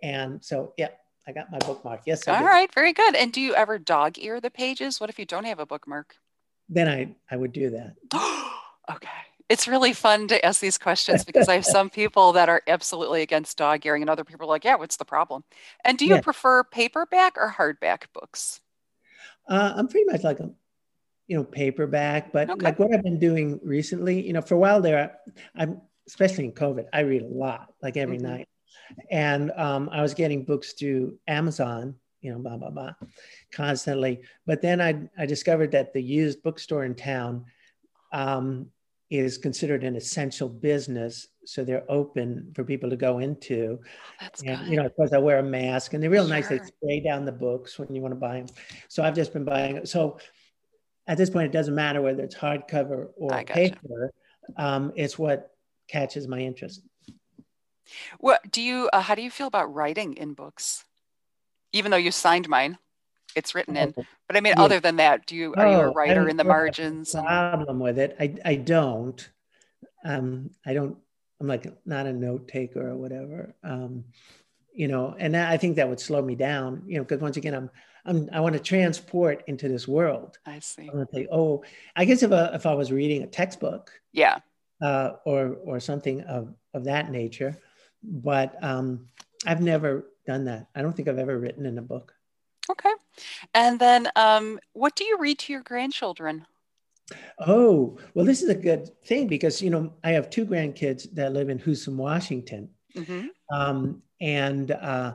And 0.03 0.45
so, 0.45 0.75
yeah, 0.77 0.91
I 1.27 1.33
got 1.33 1.51
my 1.51 1.59
bookmark. 1.59 2.03
Yes. 2.07 2.27
I 2.29 2.39
All 2.39 2.45
right, 2.45 2.73
very 2.73 2.93
good. 2.93 3.15
And 3.15 3.33
do 3.33 3.41
you 3.41 3.55
ever 3.55 3.79
dog 3.79 4.19
ear 4.19 4.41
the 4.41 4.51
pages? 4.51 5.01
What 5.01 5.11
if 5.11 5.19
you 5.19 5.25
don't 5.25 5.45
have 5.45 5.59
a 5.59 5.67
bookmark? 5.67 6.17
Then 6.69 6.89
I 6.89 7.15
I 7.31 7.37
would 7.37 7.53
do 7.53 7.71
that. 7.71 7.95
okay. 8.91 9.09
It's 9.51 9.69
really 9.69 9.93
fun 9.93 10.27
to 10.29 10.45
ask 10.45 10.61
these 10.61 10.79
questions 10.79 11.23
because 11.23 11.49
I 11.49 11.55
have 11.55 11.67
some 11.67 11.91
people 12.01 12.33
that 12.33 12.49
are 12.49 12.63
absolutely 12.67 13.21
against 13.21 13.59
dog 13.59 13.85
earing, 13.85 14.03
and 14.03 14.09
other 14.09 14.25
people 14.25 14.47
are 14.47 14.49
like, 14.49 14.65
"Yeah, 14.65 14.77
what's 14.77 14.97
the 14.97 15.05
problem?" 15.05 15.45
And 15.85 15.99
do 15.99 16.07
you 16.07 16.15
yeah. 16.15 16.23
prefer 16.23 16.65
paperback 16.65 17.37
or 17.37 17.55
hardback 17.59 18.05
books? 18.15 18.63
Uh, 19.47 19.75
I'm 19.77 19.89
pretty 19.89 20.11
much 20.11 20.25
like 20.25 20.41
a, 20.41 20.51
you 21.27 21.37
know, 21.37 21.45
paperback, 21.45 22.33
but 22.33 22.51
okay. 22.51 22.65
like 22.65 22.79
what 22.79 22.93
I've 22.95 23.03
been 23.03 23.19
doing 23.19 23.59
recently, 23.63 24.25
you 24.27 24.33
know, 24.33 24.43
for 24.43 24.55
a 24.55 24.59
while 24.59 24.81
there, 24.81 25.17
I'm 25.57 25.81
especially 26.07 26.45
in 26.45 26.53
COVID, 26.53 26.87
I 26.93 27.01
read 27.01 27.23
a 27.23 27.27
lot, 27.27 27.73
like 27.83 27.97
every 27.97 28.19
mm-hmm. 28.19 28.27
night. 28.27 28.49
And 29.11 29.51
um, 29.53 29.89
I 29.91 30.03
was 30.03 30.15
getting 30.15 30.45
books 30.45 30.75
through 30.75 31.19
Amazon, 31.27 31.95
you 32.21 32.33
know, 32.33 32.39
blah, 32.39 32.57
blah, 32.57 32.71
blah, 32.71 32.93
constantly. 33.53 34.21
But 34.47 34.61
then 34.61 34.81
I, 34.81 35.09
I 35.19 35.27
discovered 35.27 35.73
that 35.73 35.93
the 35.93 36.03
used 36.03 36.43
bookstore 36.43 36.85
in 36.85 36.95
town 36.95 37.47
um, 38.13 38.69
is 39.11 39.39
considered 39.39 39.85
an 39.85 39.97
essential 39.97 40.49
business. 40.49 41.29
So 41.47 41.65
they're 41.65 41.91
open 41.91 42.53
for 42.55 42.65
people 42.65 42.91
to 42.91 42.97
go 42.97 43.19
into. 43.19 43.81
That's 44.21 44.43
and, 44.43 44.59
good. 44.59 44.69
you 44.69 44.77
know, 44.77 44.87
of 44.87 44.97
course, 44.97 45.13
I 45.13 45.19
wear 45.19 45.39
a 45.39 45.43
mask 45.43 45.95
and 45.95 46.03
they're 46.03 46.11
real 46.11 46.25
sure. 46.25 46.35
nice. 46.35 46.49
They 46.49 46.59
spray 46.59 47.01
down 47.01 47.25
the 47.25 47.33
books 47.33 47.79
when 47.79 47.95
you 47.95 48.03
want 48.03 48.13
to 48.13 48.21
buy 48.21 48.37
them. 48.37 48.47
So 48.89 49.03
I've 49.03 49.15
just 49.15 49.33
been 49.33 49.45
buying. 49.45 49.85
So 49.87 50.19
at 51.07 51.19
this 51.19 51.31
point, 51.31 51.47
it 51.47 51.53
doesn't 51.53 51.75
matter 51.75 52.01
whether 52.01 52.23
it's 52.23 52.35
hardcover 52.35 53.09
or 53.17 53.45
paper. 53.45 54.13
Um, 54.57 54.93
it's 54.97 55.19
what 55.19 55.51
catches 55.89 56.27
my 56.29 56.41
interest. 56.41 56.83
What 58.19 58.51
do 58.51 58.63
you? 58.63 58.89
Uh, 58.93 59.01
how 59.01 59.15
do 59.15 59.23
you 59.23 59.31
feel 59.31 59.47
about 59.47 59.73
writing 59.73 60.15
in 60.15 60.33
books? 60.35 60.85
Even 61.73 61.91
though 61.91 61.99
you 61.99 62.11
signed 62.11 62.49
mine. 62.49 62.79
it's 63.35 63.55
written 63.55 63.77
in. 63.77 63.95
Oh, 63.97 64.05
but 64.27 64.37
I 64.37 64.41
mean, 64.41 64.55
yeah. 64.57 64.63
other 64.63 64.81
than 64.81 64.97
that, 64.97 65.27
do 65.27 65.37
you 65.37 65.55
are 65.55 65.67
oh, 65.67 65.71
you 65.71 65.77
a 65.77 65.91
oh, 65.91 65.93
writer 65.93 66.29
in 66.29 66.37
the 66.37 66.45
margins? 66.45 67.13
Problem 67.13 67.79
with 67.79 67.99
it, 67.99 68.17
I 68.19 68.35
I 68.45 68.55
don't. 68.57 69.29
Um, 70.05 70.51
I 70.65 70.75
don't. 70.75 70.97
I'm 71.41 71.47
like 71.47 71.67
not 71.85 72.07
a 72.07 72.13
note 72.13 72.49
taker 72.49 72.91
or 72.91 72.97
whatever. 72.97 73.55
Um, 73.63 74.05
you 74.73 74.89
know, 74.89 75.15
and 75.19 75.37
I 75.37 75.57
think 75.57 75.77
that 75.77 75.89
would 75.89 76.01
slow 76.01 76.23
me 76.23 76.35
down. 76.35 76.83
You 76.87 76.99
know, 76.99 77.05
because 77.05 77.21
once 77.21 77.37
again, 77.37 77.55
I'm 77.55 77.71
I'm 78.05 78.29
I 78.33 78.41
want 78.41 78.55
to 78.55 78.61
transport 78.61 79.45
into 79.47 79.69
this 79.69 79.89
world. 79.89 80.39
I 80.47 80.59
see. 80.59 80.89
I 80.91 80.95
want 80.95 81.11
to 81.11 81.17
say, 81.17 81.27
oh, 81.31 81.65
I 81.97 82.05
guess 82.05 82.23
if 82.23 82.31
a, 82.31 82.51
if 82.55 82.67
I 82.67 82.75
was 82.75 82.93
reading 82.93 83.23
a 83.23 83.27
textbook, 83.27 83.91
yeah, 84.13 84.39
uh, 84.83 85.13
or 85.25 85.57
or 85.65 85.81
something 85.81 86.23
of 86.23 86.55
of 86.75 86.85
that 86.85 87.11
nature, 87.11 87.59
but 88.03 88.63
um, 88.63 89.09
I've 89.47 89.63
never 89.63 90.11
done 90.27 90.45
that. 90.45 90.69
I 90.75 90.83
don't 90.83 90.95
think 90.95 91.09
I've 91.09 91.19
ever 91.19 91.39
written 91.39 91.67
in 91.67 91.79
a 91.79 91.83
book. 91.83 92.15
Okay. 92.71 92.93
And 93.53 93.79
then 93.79 94.09
um, 94.17 94.59
what 94.73 94.97
do 94.97 95.05
you 95.05 95.19
read 95.19 95.39
to 95.41 95.53
your 95.53 95.63
grandchildren? 95.63 96.47
Oh, 97.39 97.99
well, 98.15 98.25
this 98.25 98.43
is 98.43 98.49
a 98.49 98.55
good 98.55 98.89
thing 99.05 99.27
because, 99.27 99.61
you 99.61 99.69
know, 99.69 99.93
I 100.03 100.13
have 100.13 100.31
two 100.31 100.47
grandkids 100.47 101.13
that 101.15 101.35
live 101.35 101.51
in 101.51 101.59
Husum, 101.59 101.97
Washington. 101.97 102.71
Mm-hmm. 102.97 103.27
Um, 103.53 104.03
and 104.21 104.71
uh, 104.71 105.15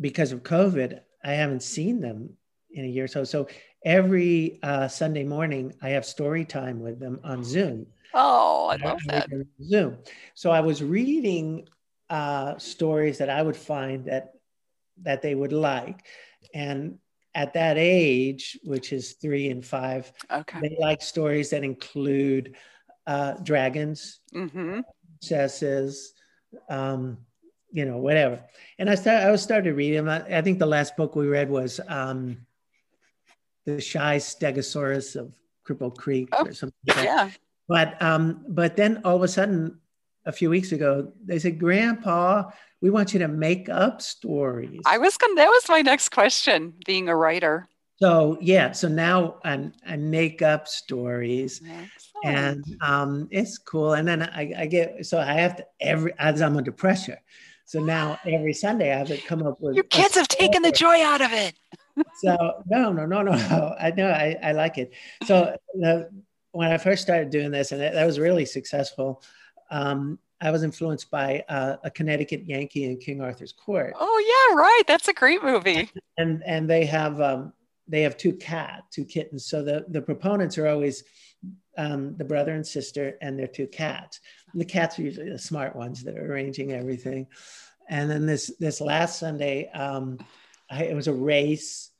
because 0.00 0.32
of 0.32 0.42
COVID, 0.42 1.00
I 1.24 1.32
haven't 1.32 1.62
seen 1.62 2.00
them 2.00 2.30
in 2.70 2.84
a 2.84 2.88
year 2.88 3.04
or 3.04 3.08
so. 3.08 3.24
So 3.24 3.48
every 3.84 4.58
uh, 4.62 4.88
Sunday 4.88 5.24
morning, 5.24 5.74
I 5.82 5.90
have 5.90 6.04
story 6.04 6.44
time 6.44 6.80
with 6.80 6.98
them 6.98 7.20
on 7.24 7.44
Zoom. 7.44 7.86
Oh, 8.14 8.68
I 8.68 8.76
love 8.76 9.00
that. 9.06 9.28
Zoom. 9.62 9.98
So 10.34 10.50
I 10.50 10.60
was 10.60 10.82
reading 10.82 11.68
uh, 12.10 12.58
stories 12.58 13.18
that 13.18 13.30
I 13.30 13.42
would 13.42 13.56
find 13.56 14.04
that 14.06 14.32
that 15.02 15.22
they 15.22 15.34
would 15.34 15.52
like, 15.52 16.06
and 16.54 16.98
at 17.34 17.54
that 17.54 17.78
age, 17.78 18.58
which 18.62 18.92
is 18.92 19.12
three 19.14 19.48
and 19.48 19.64
five, 19.64 20.12
okay. 20.30 20.60
they 20.60 20.76
like 20.78 21.00
stories 21.00 21.50
that 21.50 21.64
include 21.64 22.56
uh, 23.06 23.32
dragons, 23.42 24.20
mm-hmm. 24.34 24.80
princesses, 25.18 26.12
um, 26.68 27.18
you 27.72 27.84
know, 27.84 27.96
whatever. 27.96 28.42
And 28.78 28.88
I 28.88 28.94
started, 28.94 29.26
I 29.26 29.30
was 29.30 29.42
started 29.42 29.74
reading. 29.74 30.08
I, 30.08 30.38
I 30.38 30.42
think 30.42 30.58
the 30.58 30.66
last 30.66 30.96
book 30.96 31.16
we 31.16 31.26
read 31.26 31.50
was 31.50 31.80
um, 31.88 32.38
the 33.64 33.80
Shy 33.80 34.16
Stegosaurus 34.16 35.16
of 35.16 35.34
Cripple 35.66 35.96
Creek 35.96 36.28
oh, 36.32 36.46
or 36.46 36.52
something. 36.52 36.76
Like 36.86 37.04
yeah. 37.04 37.30
But 37.68 38.00
um, 38.02 38.44
but 38.48 38.76
then 38.76 39.00
all 39.04 39.16
of 39.16 39.22
a 39.22 39.28
sudden, 39.28 39.78
a 40.26 40.32
few 40.32 40.50
weeks 40.50 40.72
ago, 40.72 41.12
they 41.24 41.38
said, 41.38 41.58
Grandpa, 41.58 42.50
we 42.80 42.90
want 42.90 43.12
you 43.12 43.20
to 43.20 43.28
make 43.28 43.68
up 43.68 44.02
stories. 44.02 44.82
I 44.84 44.98
was 44.98 45.16
going 45.16 45.34
that 45.36 45.48
was 45.48 45.68
my 45.68 45.82
next 45.82 46.10
question, 46.10 46.74
being 46.84 47.08
a 47.08 47.16
writer. 47.16 47.68
So 47.96 48.36
yeah, 48.40 48.72
so 48.72 48.88
now 48.88 49.36
I, 49.44 49.70
I 49.86 49.96
make 49.96 50.42
up 50.42 50.66
stories 50.66 51.62
Excellent. 51.62 52.24
and 52.24 52.64
um, 52.82 53.28
it's 53.30 53.58
cool. 53.58 53.92
And 53.92 54.08
then 54.08 54.22
I, 54.22 54.52
I 54.58 54.66
get, 54.66 55.06
so 55.06 55.20
I 55.20 55.34
have 55.34 55.56
to 55.58 55.66
every, 55.80 56.12
as 56.18 56.42
I'm 56.42 56.56
under 56.56 56.72
pressure. 56.72 57.20
So 57.64 57.80
now 57.80 58.18
every 58.26 58.52
Sunday 58.52 58.92
I 58.92 58.98
have 58.98 59.08
to 59.08 59.18
come 59.18 59.42
up 59.46 59.60
with. 59.60 59.74
Your 59.74 59.84
kids 59.84 60.14
have 60.16 60.28
taken 60.28 60.62
the 60.62 60.72
joy 60.72 61.02
out 61.02 61.20
of 61.20 61.32
it. 61.32 61.54
so 62.16 62.62
no, 62.66 62.92
no, 62.92 63.06
no, 63.06 63.22
no. 63.22 63.74
I 63.80 63.90
know 63.90 64.08
I, 64.08 64.36
I 64.42 64.52
like 64.52 64.78
it. 64.78 64.92
So 65.24 65.56
the, 65.74 66.10
when 66.52 66.70
I 66.70 66.78
first 66.78 67.02
started 67.02 67.30
doing 67.30 67.50
this, 67.50 67.72
and 67.72 67.80
that, 67.80 67.94
that 67.94 68.04
was 68.04 68.18
really 68.18 68.44
successful, 68.44 69.22
um, 69.70 70.18
I 70.40 70.50
was 70.50 70.64
influenced 70.64 71.10
by 71.10 71.44
uh, 71.48 71.76
a 71.84 71.90
Connecticut 71.90 72.44
Yankee 72.46 72.84
in 72.84 72.98
King 72.98 73.20
Arthur's 73.20 73.52
Court. 73.52 73.94
Oh 73.98 74.48
yeah, 74.50 74.56
right. 74.56 74.82
That's 74.86 75.08
a 75.08 75.12
great 75.12 75.42
movie. 75.42 75.90
And 76.18 76.42
and 76.44 76.68
they 76.68 76.84
have 76.86 77.20
um, 77.20 77.52
they 77.86 78.02
have 78.02 78.16
two 78.16 78.34
cat, 78.34 78.84
two 78.90 79.04
kittens. 79.04 79.46
So 79.46 79.62
the 79.62 79.84
the 79.88 80.02
proponents 80.02 80.58
are 80.58 80.66
always 80.66 81.04
um, 81.78 82.16
the 82.16 82.24
brother 82.24 82.52
and 82.52 82.66
sister 82.66 83.16
and 83.22 83.38
their 83.38 83.46
two 83.46 83.66
cats. 83.66 84.20
The 84.54 84.64
cats 84.64 84.98
are 84.98 85.02
usually 85.02 85.30
the 85.30 85.38
smart 85.38 85.74
ones 85.74 86.02
that 86.04 86.16
are 86.16 86.32
arranging 86.32 86.72
everything. 86.72 87.26
And 87.88 88.10
then 88.10 88.26
this 88.26 88.52
this 88.58 88.80
last 88.80 89.18
Sunday, 89.18 89.70
um, 89.70 90.18
I, 90.70 90.84
it 90.84 90.94
was 90.94 91.08
a 91.08 91.12
race 91.12 91.90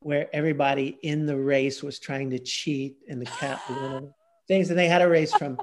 where 0.00 0.28
everybody 0.34 0.98
in 1.02 1.26
the 1.26 1.36
race 1.36 1.82
was 1.82 1.98
trying 1.98 2.30
to 2.30 2.38
cheat 2.38 2.98
and 3.08 3.20
the 3.20 3.26
cat 3.26 3.60
was 3.68 3.78
one 3.78 3.92
of 3.92 4.02
the 4.04 4.14
things. 4.48 4.70
And 4.70 4.78
they 4.78 4.88
had 4.88 5.02
a 5.02 5.08
race 5.08 5.34
from 5.34 5.58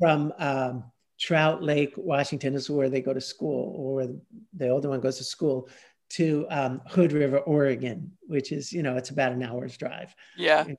from 0.00 0.32
um, 0.38 0.84
trout 1.18 1.62
lake 1.62 1.94
washington. 1.96 2.54
Is 2.54 2.70
where 2.70 2.88
they 2.88 3.00
go 3.00 3.14
to 3.14 3.20
school 3.20 3.74
or 3.76 3.94
where 3.94 4.08
the 4.54 4.68
older 4.68 4.88
one 4.88 5.00
goes 5.00 5.18
to 5.18 5.24
school 5.24 5.68
to 6.10 6.46
um, 6.50 6.80
hood 6.86 7.12
river 7.12 7.38
oregon 7.40 8.10
which 8.26 8.50
is 8.50 8.72
you 8.72 8.82
know 8.82 8.96
it's 8.96 9.10
about 9.10 9.32
an 9.32 9.42
hour's 9.42 9.76
drive. 9.76 10.14
Yeah. 10.36 10.64
And 10.66 10.78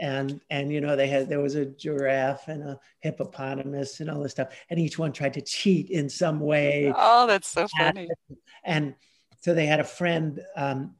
and 0.00 0.40
and 0.50 0.72
you 0.72 0.80
know 0.80 0.96
they 0.96 1.08
had 1.08 1.28
there 1.28 1.40
was 1.40 1.54
a 1.54 1.66
giraffe 1.66 2.48
and 2.48 2.62
a 2.62 2.78
hippopotamus 3.00 4.00
and 4.00 4.10
all 4.10 4.22
this 4.22 4.32
stuff 4.32 4.48
and 4.70 4.78
each 4.78 4.98
one 4.98 5.12
tried 5.12 5.34
to 5.34 5.40
cheat 5.40 5.90
in 5.90 6.08
some 6.08 6.40
way 6.40 6.92
oh 6.96 7.26
that's 7.26 7.48
so 7.48 7.66
funny 7.78 8.08
and, 8.28 8.38
and 8.64 8.94
so 9.40 9.54
they 9.54 9.66
had 9.66 9.80
a 9.80 9.84
friend 9.84 10.40
um, 10.56 10.94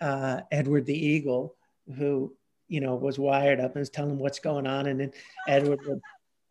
uh, 0.00 0.40
Edward 0.50 0.86
the 0.86 0.94
Eagle, 0.96 1.56
who 1.96 2.34
you 2.68 2.80
know 2.80 2.94
was 2.94 3.18
wired 3.18 3.60
up 3.60 3.72
and 3.72 3.80
was 3.80 3.90
telling 3.90 4.12
him 4.12 4.18
what's 4.18 4.38
going 4.38 4.66
on, 4.66 4.86
and 4.86 5.00
then 5.00 5.12
Edward 5.46 5.80
would 5.86 6.00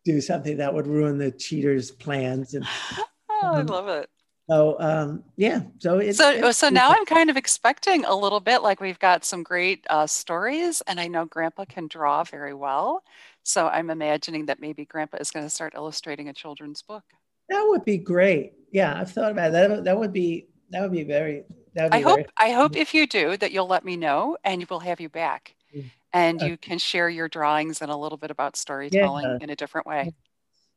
do 0.04 0.20
something 0.20 0.56
that 0.58 0.72
would 0.72 0.86
ruin 0.86 1.18
the 1.18 1.30
cheaters' 1.30 1.90
plans. 1.90 2.54
And 2.54 2.66
oh, 3.30 3.40
I 3.42 3.60
um, 3.60 3.66
love 3.66 3.88
it. 3.88 4.08
So 4.48 4.76
um, 4.78 5.24
yeah, 5.36 5.62
so 5.78 5.98
it's, 5.98 6.18
so 6.18 6.30
it's, 6.30 6.58
so 6.58 6.68
now 6.68 6.90
I'm 6.90 7.04
kind 7.04 7.30
of 7.30 7.36
expecting 7.36 8.04
a 8.04 8.14
little 8.14 8.38
bit 8.38 8.62
like 8.62 8.80
we've 8.80 8.98
got 8.98 9.24
some 9.24 9.42
great 9.42 9.84
uh, 9.90 10.06
stories, 10.06 10.82
and 10.86 11.00
I 11.00 11.08
know 11.08 11.24
Grandpa 11.24 11.64
can 11.64 11.88
draw 11.88 12.22
very 12.22 12.54
well. 12.54 13.02
So 13.42 13.66
I'm 13.66 13.90
imagining 13.90 14.46
that 14.46 14.60
maybe 14.60 14.84
Grandpa 14.84 15.18
is 15.18 15.32
going 15.32 15.44
to 15.44 15.50
start 15.50 15.74
illustrating 15.74 16.28
a 16.28 16.32
children's 16.32 16.82
book. 16.82 17.02
That 17.48 17.64
would 17.68 17.84
be 17.84 17.98
great. 17.98 18.52
Yeah, 18.70 19.00
I've 19.00 19.10
thought 19.10 19.32
about 19.32 19.52
that. 19.52 19.84
That 19.84 19.98
would 19.98 20.12
be 20.12 20.46
that 20.70 20.82
would 20.82 20.92
be 20.92 21.04
very 21.04 21.44
I 21.78 22.00
hope 22.00 22.26
I 22.36 22.52
hope 22.52 22.76
if 22.76 22.94
you 22.94 23.06
do 23.06 23.36
that 23.36 23.52
you'll 23.52 23.66
let 23.66 23.84
me 23.84 23.96
know 23.96 24.36
and 24.44 24.64
we'll 24.68 24.80
have 24.80 25.00
you 25.00 25.08
back 25.08 25.54
mm. 25.74 25.90
and 26.12 26.40
you 26.40 26.56
can 26.56 26.78
share 26.78 27.08
your 27.08 27.28
drawings 27.28 27.82
and 27.82 27.90
a 27.90 27.96
little 27.96 28.18
bit 28.18 28.30
about 28.30 28.56
storytelling 28.56 29.24
yeah. 29.26 29.38
in 29.40 29.50
a 29.50 29.56
different 29.56 29.86
way. 29.86 30.14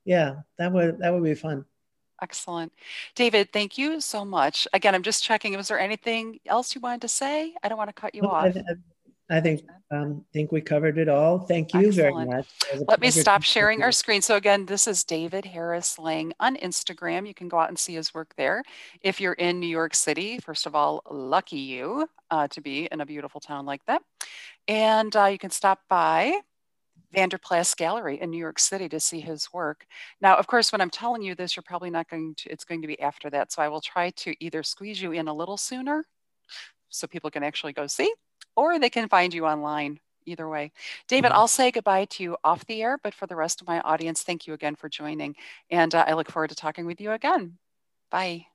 Yeah, 0.06 0.36
that 0.58 0.72
would 0.72 1.00
that 1.00 1.14
would 1.14 1.24
be 1.24 1.36
fun. 1.36 1.66
Excellent. 2.22 2.74
David, 3.16 3.52
thank 3.54 3.78
you 3.78 4.02
so 4.02 4.26
much. 4.26 4.68
Again, 4.74 4.96
I'm 4.96 5.04
just 5.04 5.24
checking. 5.24 5.56
Was 5.56 5.70
there 5.70 5.80
anything 5.80 6.40
else 6.46 6.76
you 6.76 6.82
wanted 6.82 7.02
to 7.02 7.08
say? 7.08 7.54
I 7.64 7.70
don't 7.70 7.78
want 7.78 7.90
to 7.90 7.94
cut 7.94 8.14
you 8.14 8.24
off. 8.24 8.56
I, 8.56 9.38
I 9.38 9.42
think 9.42 9.62
um, 9.92 10.24
think 10.34 10.52
we 10.52 10.62
covered 10.62 10.98
it 10.98 11.10
all. 11.10 11.40
Thank 11.40 11.74
you 11.74 11.88
Excellent. 11.88 11.96
very 11.96 12.26
much. 12.26 12.48
Let 12.88 13.00
me 13.00 13.10
stop 13.10 13.44
sharing 13.44 13.82
our 13.82 13.92
screen. 13.92 14.22
So 14.22 14.36
again, 14.36 14.66
this 14.66 14.88
is 14.88 15.04
David 15.04 15.46
Harris 15.46 15.98
Lang 15.98 16.34
on 16.40 16.58
Instagram. 16.58 17.28
You 17.28 17.34
can 17.34 17.48
go 17.48 17.58
out 17.60 17.70
and 17.70 17.80
see 17.80 17.96
his 17.96 18.14
work 18.14 18.34
there. 18.38 18.64
If 19.02 19.20
you're 19.20 19.34
in 19.34 19.60
New 19.60 19.68
York 19.68 19.96
City, 19.96 20.40
first 20.40 20.66
of 20.66 20.76
all, 20.76 21.02
lucky 21.10 21.58
you 21.58 22.08
uh, 22.30 22.48
to 22.50 22.62
be 22.62 22.88
in 22.92 23.02
a 23.02 23.06
beautiful 23.06 23.40
town 23.40 23.66
like 23.66 23.84
that. 23.86 24.02
And 24.68 25.16
uh, 25.16 25.26
you 25.26 25.40
can 25.40 25.50
stop 25.50 25.82
by 25.90 26.40
Vanderplas 27.16 27.76
Gallery 27.76 28.20
in 28.22 28.30
New 28.30 28.38
York 28.38 28.60
City 28.60 28.88
to 28.90 29.00
see 29.00 29.20
his 29.20 29.52
work. 29.54 29.86
Now, 30.22 30.36
of 30.36 30.48
course, 30.48 30.72
when 30.72 30.82
I'm 30.82 30.90
telling 30.90 31.22
you 31.22 31.36
this, 31.36 31.56
you're 31.56 31.64
probably 31.64 31.90
not 31.90 32.10
going 32.10 32.36
to, 32.36 32.50
it's 32.50 32.66
going 32.66 32.82
to 32.82 32.88
be 32.88 33.00
after 33.02 33.30
that. 33.32 33.52
So 33.52 33.62
I 33.62 33.68
will 33.68 33.82
try 33.82 34.12
to 34.12 34.36
either 34.44 34.64
squeeze 34.64 35.02
you 35.02 35.12
in 35.12 35.28
a 35.28 35.34
little 35.34 35.58
sooner 35.58 36.06
so 36.90 37.08
people 37.08 37.32
can 37.32 37.44
actually 37.44 37.74
go 37.74 37.88
see 37.88 38.14
or 38.56 38.80
they 38.80 38.90
can 38.90 39.08
find 39.08 39.34
you 39.34 39.46
online. 39.46 40.00
Either 40.26 40.50
way. 40.50 40.72
David, 41.08 41.30
mm-hmm. 41.30 41.40
I'll 41.40 41.48
say 41.48 41.72
goodbye 41.72 42.06
to 42.06 42.24
you 42.24 42.38
off 42.44 42.64
the 42.66 42.84
air, 42.84 43.00
but 43.02 43.16
for 43.16 43.26
the 43.26 43.36
rest 43.36 43.62
of 43.62 43.68
my 43.68 43.80
audience, 43.80 44.22
thank 44.22 44.46
you 44.46 44.54
again 44.54 44.76
for 44.76 44.88
joining. 44.88 45.36
And 45.72 45.96
uh, 45.96 46.06
I 46.08 46.14
look 46.14 46.30
forward 46.30 46.50
to 46.50 46.56
talking 46.56 46.86
with 46.86 47.02
you 47.02 47.14
again. 47.14 47.58
Bye. 48.12 48.49